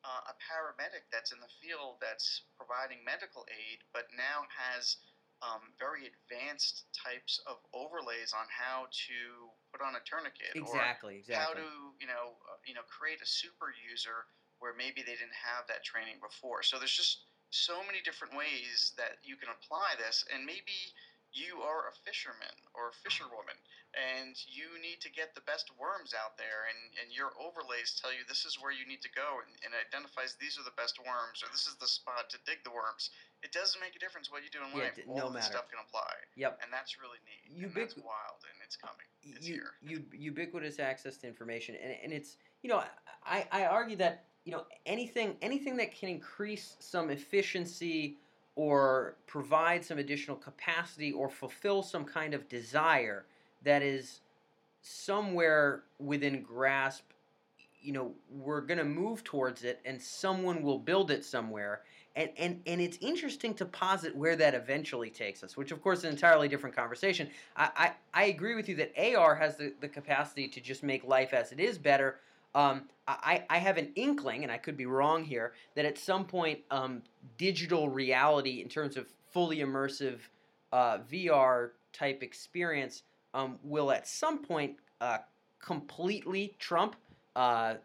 uh, 0.05 0.33
a 0.33 0.35
paramedic 0.37 1.05
that's 1.09 1.33
in 1.33 1.41
the 1.41 1.49
field 1.61 1.97
that's 2.01 2.45
providing 2.57 3.01
medical 3.01 3.45
aid, 3.49 3.81
but 3.93 4.05
now 4.13 4.45
has 4.49 4.97
um, 5.43 5.75
very 5.75 6.07
advanced 6.07 6.87
types 6.95 7.41
of 7.43 7.59
overlays 7.75 8.31
on 8.31 8.47
how 8.47 8.87
to 9.09 9.51
put 9.75 9.83
on 9.83 9.99
a 9.99 10.03
tourniquet, 10.07 10.55
exactly, 10.55 11.19
or 11.19 11.25
exactly. 11.25 11.35
how 11.35 11.51
to 11.51 11.67
you 11.99 12.07
know 12.07 12.39
uh, 12.47 12.59
you 12.63 12.71
know 12.71 12.85
create 12.87 13.19
a 13.19 13.27
super 13.27 13.75
user 13.75 14.23
where 14.63 14.71
maybe 14.71 15.03
they 15.03 15.19
didn't 15.19 15.35
have 15.35 15.67
that 15.67 15.83
training 15.83 16.23
before. 16.23 16.63
So 16.63 16.79
there's 16.79 16.95
just 16.95 17.27
so 17.51 17.83
many 17.83 17.99
different 17.99 18.31
ways 18.31 18.95
that 18.95 19.19
you 19.19 19.35
can 19.35 19.51
apply 19.51 19.99
this, 19.99 20.23
and 20.31 20.47
maybe 20.47 20.95
you 21.33 21.65
are 21.65 21.89
a 21.89 21.93
fisherman 22.05 22.53
or 22.77 22.93
a 22.93 22.95
fisherwoman 23.01 23.57
and 23.93 24.33
you 24.49 24.73
need 24.81 24.97
to 25.01 25.09
get 25.09 25.33
the 25.37 25.45
best 25.45 25.69
worms 25.77 26.13
out 26.17 26.37
there 26.37 26.65
and, 26.69 26.79
and 27.01 27.13
your 27.13 27.33
overlays 27.37 27.93
tell 27.97 28.09
you 28.09 28.25
this 28.25 28.45
is 28.45 28.57
where 28.57 28.73
you 28.73 28.85
need 28.85 29.01
to 29.05 29.09
go 29.13 29.41
and, 29.41 29.53
and 29.65 29.73
identifies 29.77 30.37
these 30.41 30.57
are 30.57 30.65
the 30.65 30.73
best 30.77 30.97
worms 31.01 31.45
or 31.45 31.49
this 31.53 31.69
is 31.69 31.77
the 31.77 31.89
spot 31.89 32.29
to 32.29 32.37
dig 32.45 32.61
the 32.65 32.73
worms. 32.73 33.13
It 33.45 33.53
doesn't 33.53 33.77
make 33.81 33.93
a 33.93 34.01
difference 34.01 34.33
what 34.33 34.41
you 34.41 34.49
do 34.49 34.65
in 34.65 34.73
yeah, 34.73 34.89
life. 34.89 34.97
no 35.05 35.29
all 35.29 35.33
matter. 35.33 35.45
stuff 35.45 35.69
can 35.69 35.81
apply. 35.81 36.13
Yep. 36.37 36.61
And 36.65 36.73
that's 36.73 36.97
really 36.97 37.21
neat. 37.25 37.49
Ubiqu- 37.53 37.85
that's 37.85 37.97
wild 37.97 38.41
and 38.49 38.57
it's 38.65 38.77
coming. 38.77 39.05
it's 39.21 39.45
you, 39.45 39.61
here. 39.61 39.73
you, 39.81 40.05
ubiquitous 40.13 40.81
access 40.81 41.17
to 41.21 41.27
information 41.29 41.77
and, 41.77 41.93
and 42.01 42.09
it's 42.13 42.37
you 42.65 42.69
know 42.69 42.81
I, 43.25 43.45
I 43.51 43.65
argue 43.65 43.97
that 43.97 44.25
you 44.45 44.51
know 44.51 44.65
anything 44.85 45.37
anything 45.41 45.77
that 45.77 45.93
can 45.93 46.09
increase 46.09 46.77
some 46.79 47.09
efficiency 47.09 48.17
or 48.55 49.15
provide 49.27 49.83
some 49.83 49.97
additional 49.97 50.37
capacity 50.37 51.11
or 51.11 51.29
fulfill 51.29 51.81
some 51.83 52.05
kind 52.05 52.33
of 52.33 52.47
desire 52.49 53.25
that 53.63 53.81
is 53.81 54.21
somewhere 54.81 55.83
within 55.99 56.41
grasp 56.43 57.03
you 57.81 57.93
know 57.93 58.11
we're 58.29 58.61
going 58.61 58.77
to 58.77 58.83
move 58.85 59.23
towards 59.23 59.63
it 59.63 59.79
and 59.85 60.01
someone 60.01 60.61
will 60.61 60.79
build 60.79 61.11
it 61.11 61.23
somewhere 61.25 61.81
And, 62.15 62.29
and, 62.37 62.61
and 62.67 62.79
it's 62.81 62.97
interesting 63.01 63.55
to 63.55 63.65
posit 63.65 64.15
where 64.15 64.35
that 64.35 64.53
eventually 64.53 65.09
takes 65.09 65.43
us, 65.43 65.57
which 65.57 65.71
of 65.71 65.81
course 65.81 65.99
is 65.99 66.05
an 66.05 66.11
entirely 66.11 66.47
different 66.47 66.75
conversation. 66.75 67.29
I, 67.55 67.69
I, 67.75 68.21
I 68.21 68.23
agree 68.25 68.55
with 68.55 68.69
you 68.69 68.75
that 68.75 68.91
AR 69.15 69.35
has 69.35 69.57
the, 69.57 69.73
the 69.81 69.87
capacity 69.89 70.47
to 70.49 70.61
just 70.61 70.83
make 70.83 71.03
life 71.05 71.33
as 71.33 71.51
it 71.51 71.59
is 71.59 71.77
better. 71.79 72.19
Um, 72.55 72.83
I, 73.07 73.43
I 73.49 73.57
have 73.57 73.77
an 73.77 73.91
inkling, 73.95 74.43
and 74.43 74.51
I 74.51 74.57
could 74.57 74.77
be 74.77 74.85
wrong 74.85 75.23
here, 75.25 75.53
that 75.75 75.85
at 75.85 75.97
some 75.97 76.25
point 76.25 76.59
um, 76.71 77.01
digital 77.37 77.89
reality, 77.89 78.61
in 78.61 78.69
terms 78.69 78.95
of 78.95 79.07
fully 79.31 79.57
immersive 79.57 80.19
uh, 80.71 80.99
VR 81.11 81.71
type 81.91 82.23
experience, 82.23 83.03
um, 83.33 83.57
will 83.63 83.91
at 83.91 84.07
some 84.07 84.39
point 84.43 84.75
uh, 85.01 85.17
completely 85.59 86.55
trump 86.59 86.95
uh, 87.35 87.75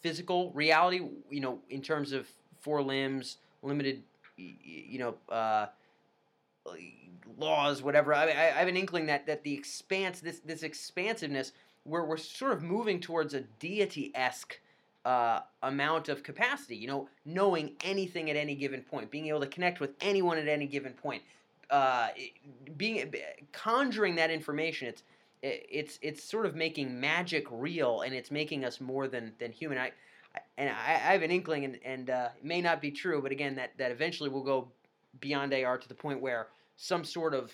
physical 0.00 0.52
reality. 0.52 1.00
You 1.30 1.40
know, 1.40 1.58
in 1.70 1.82
terms 1.82 2.12
of 2.12 2.28
four 2.60 2.82
limbs, 2.82 3.38
limited, 3.62 4.02
you 4.36 4.98
know, 4.98 5.14
uh, 5.34 5.66
laws, 7.38 7.82
whatever. 7.82 8.14
I, 8.14 8.24
I, 8.24 8.58
have 8.58 8.68
an 8.68 8.76
inkling 8.76 9.06
that 9.06 9.26
that 9.26 9.42
the 9.42 9.54
expanse, 9.54 10.20
this 10.20 10.40
this 10.40 10.62
expansiveness, 10.62 11.52
where 11.84 12.04
we're 12.04 12.16
sort 12.16 12.52
of 12.52 12.62
moving 12.62 13.00
towards 13.00 13.34
a 13.34 13.40
deity 13.58 14.12
esque. 14.14 14.58
Uh, 15.02 15.40
amount 15.62 16.10
of 16.10 16.22
capacity, 16.22 16.76
you 16.76 16.86
know, 16.86 17.08
knowing 17.24 17.72
anything 17.84 18.28
at 18.28 18.36
any 18.36 18.54
given 18.54 18.82
point, 18.82 19.10
being 19.10 19.28
able 19.28 19.40
to 19.40 19.46
connect 19.46 19.80
with 19.80 19.94
anyone 20.02 20.36
at 20.36 20.46
any 20.46 20.66
given 20.66 20.92
point, 20.92 21.22
uh, 21.70 22.08
being 22.76 23.10
conjuring 23.50 24.16
that 24.16 24.30
information. 24.30 24.88
It's 24.88 25.02
it's 25.42 25.98
it's 26.02 26.22
sort 26.22 26.46
of 26.46 26.54
making 26.54 27.00
magic 27.00 27.46
real, 27.50 28.02
and 28.02 28.14
it's 28.14 28.30
making 28.30 28.64
us 28.64 28.80
more 28.80 29.08
than 29.08 29.32
than 29.38 29.52
human. 29.52 29.78
I 29.78 29.92
and 30.58 30.68
I, 30.68 30.72
I 30.72 31.12
have 31.12 31.22
an 31.22 31.30
inkling, 31.30 31.64
and 31.64 31.78
and 31.84 32.10
uh, 32.10 32.28
it 32.36 32.44
may 32.44 32.60
not 32.60 32.80
be 32.80 32.90
true, 32.90 33.22
but 33.22 33.32
again, 33.32 33.54
that 33.56 33.72
that 33.78 33.90
eventually 33.90 34.28
will 34.28 34.42
go 34.42 34.68
beyond 35.20 35.54
AR 35.54 35.78
to 35.78 35.88
the 35.88 35.94
point 35.94 36.20
where 36.20 36.48
some 36.76 37.04
sort 37.04 37.34
of 37.34 37.52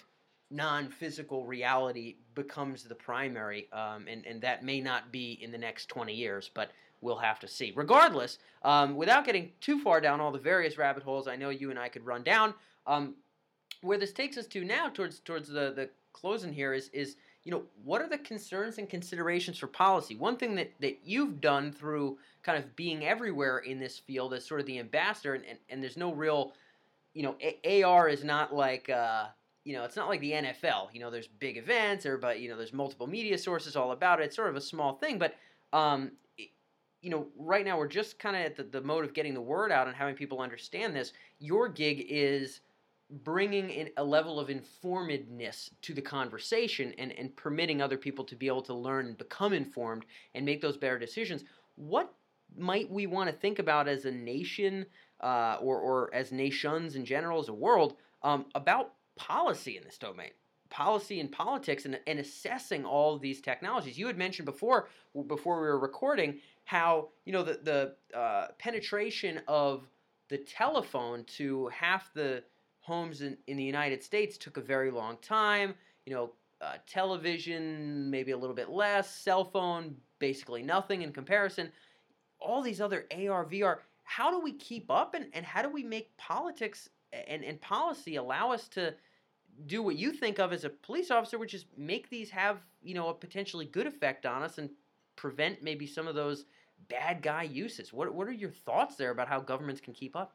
non-physical 0.50 1.44
reality 1.46 2.16
becomes 2.34 2.84
the 2.84 2.94
primary, 2.94 3.68
um, 3.72 4.06
and 4.08 4.26
and 4.26 4.40
that 4.42 4.64
may 4.64 4.80
not 4.80 5.10
be 5.12 5.38
in 5.42 5.50
the 5.50 5.58
next 5.58 5.88
twenty 5.88 6.14
years, 6.14 6.50
but 6.54 6.70
we'll 7.00 7.16
have 7.16 7.38
to 7.40 7.48
see. 7.48 7.72
Regardless, 7.74 8.38
um, 8.62 8.96
without 8.96 9.24
getting 9.24 9.52
too 9.60 9.80
far 9.80 10.00
down 10.00 10.20
all 10.20 10.32
the 10.32 10.38
various 10.38 10.78
rabbit 10.78 11.02
holes, 11.02 11.28
I 11.28 11.36
know 11.36 11.50
you 11.50 11.70
and 11.70 11.78
I 11.78 11.88
could 11.88 12.06
run 12.06 12.22
down. 12.22 12.54
Um, 12.86 13.16
where 13.82 13.98
this 13.98 14.12
takes 14.12 14.36
us 14.38 14.46
to 14.48 14.64
now, 14.64 14.88
towards 14.88 15.20
towards 15.20 15.48
the 15.48 15.72
the 15.74 15.90
closing 16.12 16.52
here, 16.52 16.72
is 16.72 16.88
is 16.90 17.16
you 17.46 17.52
know, 17.52 17.62
what 17.84 18.02
are 18.02 18.08
the 18.08 18.18
concerns 18.18 18.78
and 18.78 18.90
considerations 18.90 19.56
for 19.56 19.68
policy? 19.68 20.16
One 20.16 20.36
thing 20.36 20.56
that, 20.56 20.72
that 20.80 20.98
you've 21.04 21.40
done 21.40 21.70
through 21.70 22.18
kind 22.42 22.58
of 22.58 22.74
being 22.74 23.06
everywhere 23.06 23.58
in 23.58 23.78
this 23.78 24.00
field 24.00 24.34
as 24.34 24.44
sort 24.44 24.58
of 24.58 24.66
the 24.66 24.80
ambassador, 24.80 25.34
and, 25.34 25.44
and, 25.44 25.58
and 25.70 25.80
there's 25.80 25.96
no 25.96 26.12
real, 26.12 26.54
you 27.14 27.22
know, 27.22 27.36
A- 27.40 27.84
AR 27.84 28.08
is 28.08 28.24
not 28.24 28.52
like, 28.52 28.90
uh, 28.90 29.26
you 29.66 29.72
know, 29.72 29.82
it's 29.82 29.96
not 29.96 30.08
like 30.08 30.20
the 30.20 30.30
NFL. 30.30 30.90
You 30.92 31.00
know, 31.00 31.10
there's 31.10 31.26
big 31.26 31.56
events, 31.56 32.06
or 32.06 32.16
but 32.16 32.38
you 32.38 32.48
know, 32.48 32.56
there's 32.56 32.72
multiple 32.72 33.08
media 33.08 33.36
sources 33.36 33.74
all 33.74 33.90
about 33.90 34.20
it. 34.20 34.26
It's 34.26 34.36
sort 34.36 34.48
of 34.48 34.54
a 34.54 34.60
small 34.60 34.94
thing, 34.94 35.18
but 35.18 35.34
um, 35.72 36.12
you 37.02 37.10
know, 37.10 37.26
right 37.36 37.64
now 37.64 37.76
we're 37.76 37.88
just 37.88 38.20
kind 38.20 38.36
of 38.36 38.42
at 38.42 38.56
the, 38.56 38.62
the 38.62 38.80
mode 38.80 39.04
of 39.04 39.12
getting 39.12 39.34
the 39.34 39.40
word 39.40 39.72
out 39.72 39.88
and 39.88 39.96
having 39.96 40.14
people 40.14 40.40
understand 40.40 40.94
this. 40.94 41.12
Your 41.40 41.68
gig 41.68 42.06
is 42.08 42.60
bringing 43.10 43.70
in 43.70 43.90
a 43.96 44.04
level 44.04 44.38
of 44.38 44.48
informedness 44.48 45.70
to 45.82 45.92
the 45.92 46.00
conversation 46.00 46.94
and, 46.96 47.10
and 47.12 47.34
permitting 47.34 47.82
other 47.82 47.96
people 47.96 48.24
to 48.24 48.36
be 48.36 48.46
able 48.46 48.62
to 48.62 48.74
learn 48.74 49.06
and 49.06 49.18
become 49.18 49.52
informed 49.52 50.04
and 50.36 50.46
make 50.46 50.60
those 50.60 50.76
better 50.76 50.98
decisions. 50.98 51.42
What 51.74 52.14
might 52.56 52.88
we 52.88 53.08
want 53.08 53.28
to 53.28 53.36
think 53.36 53.58
about 53.58 53.88
as 53.88 54.04
a 54.04 54.12
nation 54.12 54.86
uh, 55.20 55.58
or, 55.60 55.78
or 55.80 56.14
as 56.14 56.30
nations 56.30 56.94
in 56.94 57.04
general, 57.04 57.40
as 57.40 57.48
a 57.48 57.54
world, 57.54 57.96
um, 58.22 58.46
about 58.54 58.92
policy 59.16 59.76
in 59.76 59.84
this 59.84 59.98
domain? 59.98 60.30
Policy 60.68 61.20
and 61.20 61.30
politics 61.30 61.84
and, 61.84 61.98
and 62.06 62.18
assessing 62.18 62.84
all 62.84 63.14
of 63.14 63.20
these 63.20 63.40
technologies. 63.40 63.96
You 63.98 64.06
had 64.06 64.18
mentioned 64.18 64.46
before, 64.46 64.88
before 65.26 65.60
we 65.60 65.66
were 65.66 65.78
recording, 65.78 66.40
how 66.64 67.08
you 67.24 67.32
know 67.32 67.44
the 67.44 67.60
the 67.62 68.18
uh, 68.18 68.48
penetration 68.58 69.40
of 69.46 69.86
the 70.28 70.38
telephone 70.38 71.24
to 71.24 71.68
half 71.68 72.12
the 72.12 72.42
homes 72.80 73.22
in, 73.22 73.36
in 73.46 73.56
the 73.56 73.64
United 73.64 74.02
States 74.02 74.36
took 74.36 74.56
a 74.56 74.60
very 74.60 74.90
long 74.90 75.16
time. 75.22 75.74
You 76.04 76.14
know, 76.14 76.32
uh, 76.60 76.74
television, 76.86 78.10
maybe 78.10 78.32
a 78.32 78.36
little 78.36 78.54
bit 78.54 78.70
less, 78.70 79.14
cell 79.14 79.44
phone, 79.44 79.96
basically 80.18 80.62
nothing 80.62 81.02
in 81.02 81.12
comparison. 81.12 81.70
All 82.38 82.62
these 82.62 82.80
other 82.80 83.06
AR, 83.12 83.44
VR, 83.44 83.78
how 84.04 84.30
do 84.30 84.40
we 84.40 84.52
keep 84.52 84.90
up 84.90 85.14
and, 85.14 85.26
and 85.32 85.44
how 85.44 85.62
do 85.62 85.68
we 85.68 85.82
make 85.82 86.16
politics 86.16 86.88
and, 87.12 87.44
and 87.44 87.60
policy 87.60 88.16
allow 88.16 88.52
us 88.52 88.68
to 88.68 88.94
do 89.66 89.82
what 89.82 89.96
you 89.96 90.12
think 90.12 90.38
of 90.38 90.52
as 90.52 90.64
a 90.64 90.70
police 90.70 91.10
officer, 91.10 91.38
which 91.38 91.54
is 91.54 91.64
make 91.76 92.10
these 92.10 92.30
have, 92.30 92.58
you 92.82 92.94
know, 92.94 93.08
a 93.08 93.14
potentially 93.14 93.64
good 93.64 93.86
effect 93.86 94.26
on 94.26 94.42
us 94.42 94.58
and 94.58 94.70
prevent 95.16 95.62
maybe 95.62 95.86
some 95.86 96.06
of 96.06 96.14
those 96.14 96.44
bad 96.88 97.22
guy 97.22 97.42
uses? 97.42 97.92
What, 97.92 98.12
what 98.14 98.28
are 98.28 98.32
your 98.32 98.50
thoughts 98.50 98.96
there 98.96 99.10
about 99.10 99.28
how 99.28 99.40
governments 99.40 99.80
can 99.80 99.94
keep 99.94 100.14
up? 100.14 100.34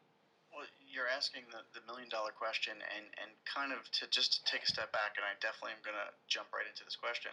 Well, 0.55 0.65
you're 0.91 1.07
asking 1.07 1.47
the, 1.51 1.63
the 1.77 1.85
million 1.87 2.09
dollar 2.09 2.35
question 2.35 2.73
and, 2.75 3.05
and 3.21 3.31
kind 3.47 3.71
of 3.71 3.79
to 4.01 4.09
just 4.11 4.41
to 4.41 4.51
take 4.51 4.63
a 4.63 4.69
step 4.69 4.91
back 4.91 5.15
and 5.15 5.23
I 5.23 5.37
definitely 5.39 5.79
am 5.79 5.83
going 5.85 5.95
to 5.95 6.11
jump 6.27 6.51
right 6.51 6.67
into 6.67 6.83
this 6.83 6.99
question 6.99 7.31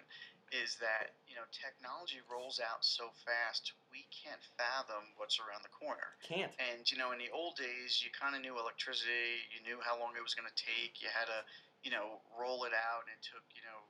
is 0.49 0.81
that 0.81 1.13
you 1.29 1.37
know 1.37 1.45
technology 1.53 2.25
rolls 2.25 2.57
out 2.57 2.81
so 2.81 3.13
fast 3.29 3.77
we 3.93 4.09
can't 4.09 4.41
fathom 4.57 5.05
what's 5.21 5.37
around 5.37 5.61
the 5.61 5.75
corner 5.75 6.17
can't 6.25 6.49
and 6.57 6.89
you 6.89 6.97
know 6.97 7.13
in 7.13 7.21
the 7.21 7.29
old 7.29 7.53
days 7.61 8.01
you 8.01 8.09
kind 8.17 8.33
of 8.33 8.41
knew 8.41 8.57
electricity 8.57 9.45
you 9.53 9.61
knew 9.61 9.77
how 9.85 9.93
long 10.01 10.17
it 10.17 10.25
was 10.25 10.33
going 10.33 10.49
to 10.49 10.57
take 10.57 11.05
you 11.05 11.11
had 11.13 11.29
to 11.29 11.41
you 11.83 11.91
know 11.91 12.21
roll 12.35 12.65
it 12.65 12.75
out 12.75 13.07
and 13.07 13.13
it 13.15 13.23
took 13.23 13.45
you 13.55 13.63
know 13.63 13.81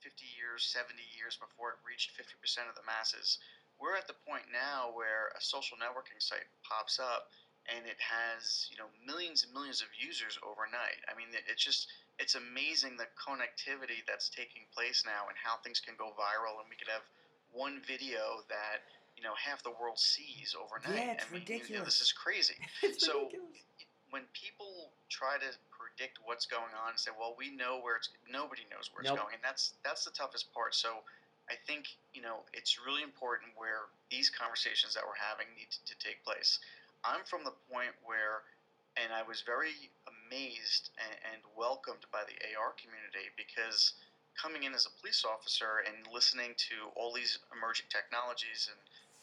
50 0.00 0.24
years 0.36 0.64
70 0.64 0.96
years 1.16 1.36
before 1.36 1.76
it 1.76 1.80
reached 1.84 2.16
50% 2.16 2.32
of 2.68 2.76
the 2.76 2.84
masses 2.88 3.36
we're 3.76 3.96
at 3.96 4.08
the 4.08 4.16
point 4.28 4.48
now 4.52 4.92
where 4.92 5.32
a 5.36 5.40
social 5.40 5.76
networking 5.80 6.20
site 6.20 6.48
pops 6.64 7.00
up 7.00 7.32
and 7.68 7.84
it 7.84 8.00
has 8.00 8.68
you 8.72 8.76
know 8.76 8.88
millions 9.04 9.44
and 9.44 9.52
millions 9.52 9.84
of 9.84 9.88
users 9.92 10.38
overnight. 10.40 11.00
I 11.08 11.16
mean, 11.16 11.28
it's 11.48 11.62
just 11.62 11.88
it's 12.18 12.36
amazing 12.36 12.96
the 12.96 13.08
connectivity 13.16 14.04
that's 14.08 14.28
taking 14.28 14.64
place 14.72 15.04
now 15.04 15.28
and 15.28 15.36
how 15.36 15.60
things 15.60 15.80
can 15.80 15.94
go 15.96 16.16
viral, 16.16 16.60
and 16.60 16.68
we 16.68 16.76
could 16.76 16.88
have 16.88 17.04
one 17.52 17.80
video 17.84 18.44
that 18.48 18.84
you 19.16 19.22
know 19.22 19.36
half 19.36 19.62
the 19.62 19.74
world 19.76 19.98
sees 19.98 20.56
overnight. 20.56 20.96
Yeah, 20.96 21.12
it's 21.16 21.26
I 21.28 21.32
mean, 21.32 21.44
ridiculous. 21.44 21.70
You 21.70 21.78
know, 21.80 21.84
this 21.84 22.00
is 22.00 22.12
crazy. 22.12 22.56
it's 22.82 23.04
so 23.04 23.28
ridiculous. 23.28 23.64
when 24.10 24.24
people 24.32 24.92
try 25.12 25.36
to 25.36 25.50
predict 25.90 26.18
what's 26.24 26.46
going 26.46 26.70
on 26.86 26.94
and 26.94 26.98
say, 26.98 27.10
"Well, 27.10 27.34
we 27.36 27.50
know 27.50 27.80
where 27.82 27.96
it's," 27.96 28.10
nobody 28.30 28.62
knows 28.70 28.90
where 28.94 29.02
Nope. 29.02 29.14
it's 29.14 29.22
going, 29.22 29.34
and 29.34 29.42
that's 29.42 29.74
that's 29.82 30.04
the 30.04 30.12
toughest 30.12 30.52
part. 30.54 30.74
So. 30.74 31.02
I 31.50 31.58
think 31.66 31.90
you 32.14 32.22
know 32.22 32.46
it's 32.54 32.78
really 32.78 33.02
important 33.02 33.50
where 33.58 33.90
these 34.06 34.30
conversations 34.30 34.94
that 34.94 35.02
we're 35.02 35.18
having 35.18 35.50
need 35.58 35.66
to, 35.74 35.82
to 35.90 35.98
take 35.98 36.22
place. 36.22 36.60
I'm 37.02 37.26
from 37.26 37.42
the 37.42 37.50
point 37.66 37.90
where, 38.06 38.46
and 38.94 39.10
I 39.10 39.26
was 39.26 39.42
very 39.42 39.74
amazed 40.06 40.94
and, 41.00 41.16
and 41.34 41.40
welcomed 41.58 42.06
by 42.12 42.22
the 42.22 42.38
AR 42.54 42.70
community 42.78 43.34
because 43.34 43.94
coming 44.38 44.64
in 44.64 44.72
as 44.74 44.86
a 44.86 44.92
police 45.00 45.24
officer 45.26 45.82
and 45.84 46.06
listening 46.12 46.54
to 46.70 46.88
all 46.94 47.12
these 47.12 47.38
emerging 47.52 47.86
technologies 47.90 48.70
and 48.70 48.78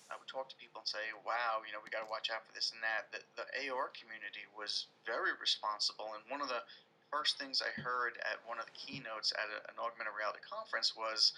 I 0.08 0.16
would 0.16 0.28
talk 0.28 0.48
to 0.50 0.56
people 0.56 0.82
and 0.82 0.88
say, 0.88 1.12
"Wow, 1.26 1.64
you 1.68 1.72
know, 1.76 1.84
we 1.84 1.92
got 1.92 2.04
to 2.04 2.12
watch 2.12 2.32
out 2.32 2.46
for 2.48 2.54
this 2.56 2.72
and 2.72 2.80
that." 2.84 3.12
The, 3.12 3.20
the 3.36 3.48
AR 3.68 3.92
community 3.92 4.48
was 4.56 4.88
very 5.06 5.36
responsible, 5.36 6.16
and 6.16 6.24
one 6.32 6.40
of 6.42 6.48
the 6.48 6.64
first 7.12 7.40
things 7.40 7.64
I 7.64 7.72
heard 7.82 8.20
at 8.24 8.40
one 8.48 8.60
of 8.60 8.68
the 8.68 8.76
keynotes 8.76 9.32
at 9.36 9.48
a, 9.52 9.60
an 9.72 9.80
augmented 9.80 10.16
reality 10.16 10.44
conference 10.44 10.96
was, 10.96 11.32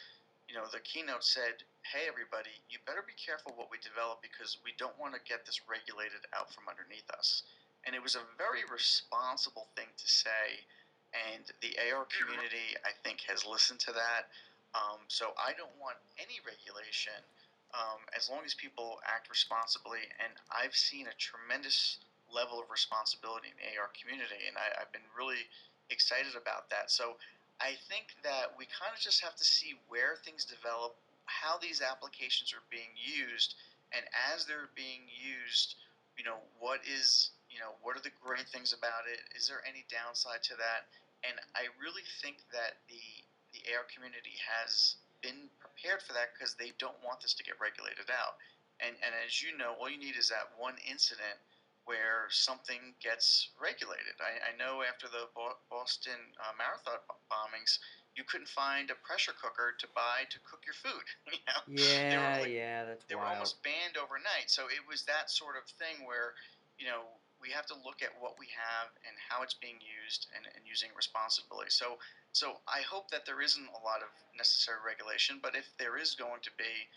you 0.49 0.53
know, 0.57 0.65
the 0.69 0.81
keynote 0.81 1.25
said, 1.25 1.65
"Hey, 1.81 2.05
everybody, 2.05 2.53
you 2.69 2.77
better 2.85 3.01
be 3.05 3.17
careful 3.17 3.53
what 3.57 3.73
we 3.73 3.81
develop 3.81 4.21
because 4.21 4.57
we 4.61 4.73
don't 4.77 4.97
want 5.01 5.13
to 5.17 5.21
get 5.25 5.45
this 5.45 5.61
regulated 5.65 6.21
out 6.33 6.53
from 6.53 6.69
underneath 6.69 7.09
us." 7.09 7.43
And 7.85 7.95
it 7.95 8.03
was 8.03 8.13
a 8.15 8.25
very 8.37 8.65
responsible 8.69 9.67
thing 9.73 9.89
to 9.97 10.07
say, 10.07 10.61
and 11.33 11.45
the 11.61 11.73
AR 11.89 12.05
community, 12.05 12.77
I 12.85 12.93
think, 13.01 13.21
has 13.25 13.45
listened 13.45 13.79
to 13.89 13.93
that. 13.93 14.29
Um, 14.77 15.01
so 15.07 15.33
I 15.41 15.57
don't 15.57 15.73
want 15.81 15.97
any 16.21 16.37
regulation 16.45 17.17
um, 17.73 18.01
as 18.15 18.29
long 18.29 18.41
as 18.45 18.53
people 18.53 18.99
act 19.05 19.29
responsibly. 19.29 20.01
And 20.17 20.33
I've 20.49 20.75
seen 20.75 21.07
a 21.07 21.15
tremendous 21.17 21.99
level 22.29 22.61
of 22.61 22.69
responsibility 22.69 23.49
in 23.49 23.57
the 23.57 23.67
AR 23.77 23.89
community, 23.97 24.45
and 24.45 24.57
I, 24.57 24.81
I've 24.81 24.93
been 24.93 25.05
really 25.17 25.49
excited 25.89 26.37
about 26.37 26.69
that. 26.69 26.93
So 26.93 27.17
I 27.57 27.75
think 27.89 28.13
that 28.21 28.53
we 28.57 28.69
kind 28.69 28.93
of 28.93 29.01
just 29.01 29.21
have 29.25 29.35
to 29.35 29.45
see 29.45 29.75
where 29.89 30.15
things 30.21 30.45
develop, 30.45 30.95
how 31.25 31.57
these 31.57 31.81
applications 31.81 32.53
are 32.53 32.63
being 32.69 32.93
used, 32.95 33.57
and 33.91 34.05
as 34.29 34.45
they're 34.45 34.69
being 34.77 35.09
used, 35.09 35.75
you 36.13 36.23
know, 36.23 36.37
what 36.61 36.85
is, 36.85 37.33
you 37.49 37.57
know, 37.57 37.73
what 37.81 37.97
are 37.97 38.05
the 38.05 38.13
great 38.21 38.45
things 38.53 38.73
about 38.73 39.09
it? 39.09 39.17
Is 39.33 39.49
there 39.49 39.65
any 39.65 39.85
downside 39.89 40.45
to 40.53 40.55
that? 40.61 40.85
And 41.25 41.35
I 41.57 41.67
really 41.81 42.05
think 42.21 42.45
that 42.53 42.77
the 42.87 43.01
the 43.49 43.65
AR 43.73 43.85
community 43.89 44.37
has 44.45 45.01
been 45.21 45.51
prepared 45.59 46.01
for 46.01 46.13
that 46.13 46.33
because 46.33 46.55
they 46.55 46.71
don't 46.79 46.97
want 47.03 47.21
this 47.21 47.33
to 47.35 47.43
get 47.43 47.59
regulated 47.59 48.09
out. 48.09 48.39
And 48.79 48.95
and 49.03 49.11
as 49.25 49.43
you 49.43 49.55
know, 49.55 49.75
all 49.79 49.89
you 49.91 49.99
need 49.99 50.15
is 50.15 50.31
that 50.31 50.55
one 50.55 50.75
incident 50.87 51.39
where 51.89 52.29
something 52.29 52.93
gets 53.01 53.49
regulated. 53.57 54.13
I, 54.21 54.53
I 54.53 54.57
know 54.61 54.85
after 54.85 55.09
the 55.09 55.25
Boston 55.73 56.21
uh, 56.37 56.53
Marathon 56.53 57.01
bombings, 57.33 57.81
you 58.13 58.21
couldn't 58.27 58.51
find 58.51 58.93
a 58.93 58.97
pressure 59.01 59.33
cooker 59.33 59.73
to 59.73 59.87
buy 59.97 60.29
to 60.29 60.37
cook 60.45 60.61
your 60.69 60.77
food. 60.77 61.05
you 61.33 61.41
know? 61.49 61.61
Yeah, 61.65 62.45
yeah, 62.45 62.85
that's 62.85 63.09
They 63.09 63.17
wild. 63.17 63.25
were 63.25 63.33
almost 63.41 63.63
banned 63.65 63.97
overnight. 63.97 64.53
So 64.53 64.69
it 64.69 64.85
was 64.85 65.07
that 65.09 65.33
sort 65.33 65.57
of 65.57 65.65
thing 65.81 66.05
where, 66.05 66.37
you 66.77 66.85
know, 66.85 67.09
we 67.41 67.49
have 67.55 67.65
to 67.71 67.75
look 67.87 68.03
at 68.03 68.13
what 68.19 68.35
we 68.37 68.51
have 68.53 68.91
and 69.07 69.15
how 69.17 69.41
it's 69.41 69.55
being 69.55 69.79
used 69.79 70.27
and, 70.35 70.45
and 70.53 70.61
using 70.67 70.91
responsibly. 70.93 71.71
So, 71.73 71.97
so 72.33 72.61
I 72.69 72.85
hope 72.85 73.09
that 73.09 73.25
there 73.25 73.41
isn't 73.41 73.67
a 73.73 73.81
lot 73.81 74.05
of 74.05 74.09
necessary 74.37 74.77
regulation, 74.85 75.39
but 75.41 75.55
if 75.57 75.65
there 75.81 75.97
is 75.97 76.13
going 76.13 76.41
to 76.45 76.53
be, 76.57 76.87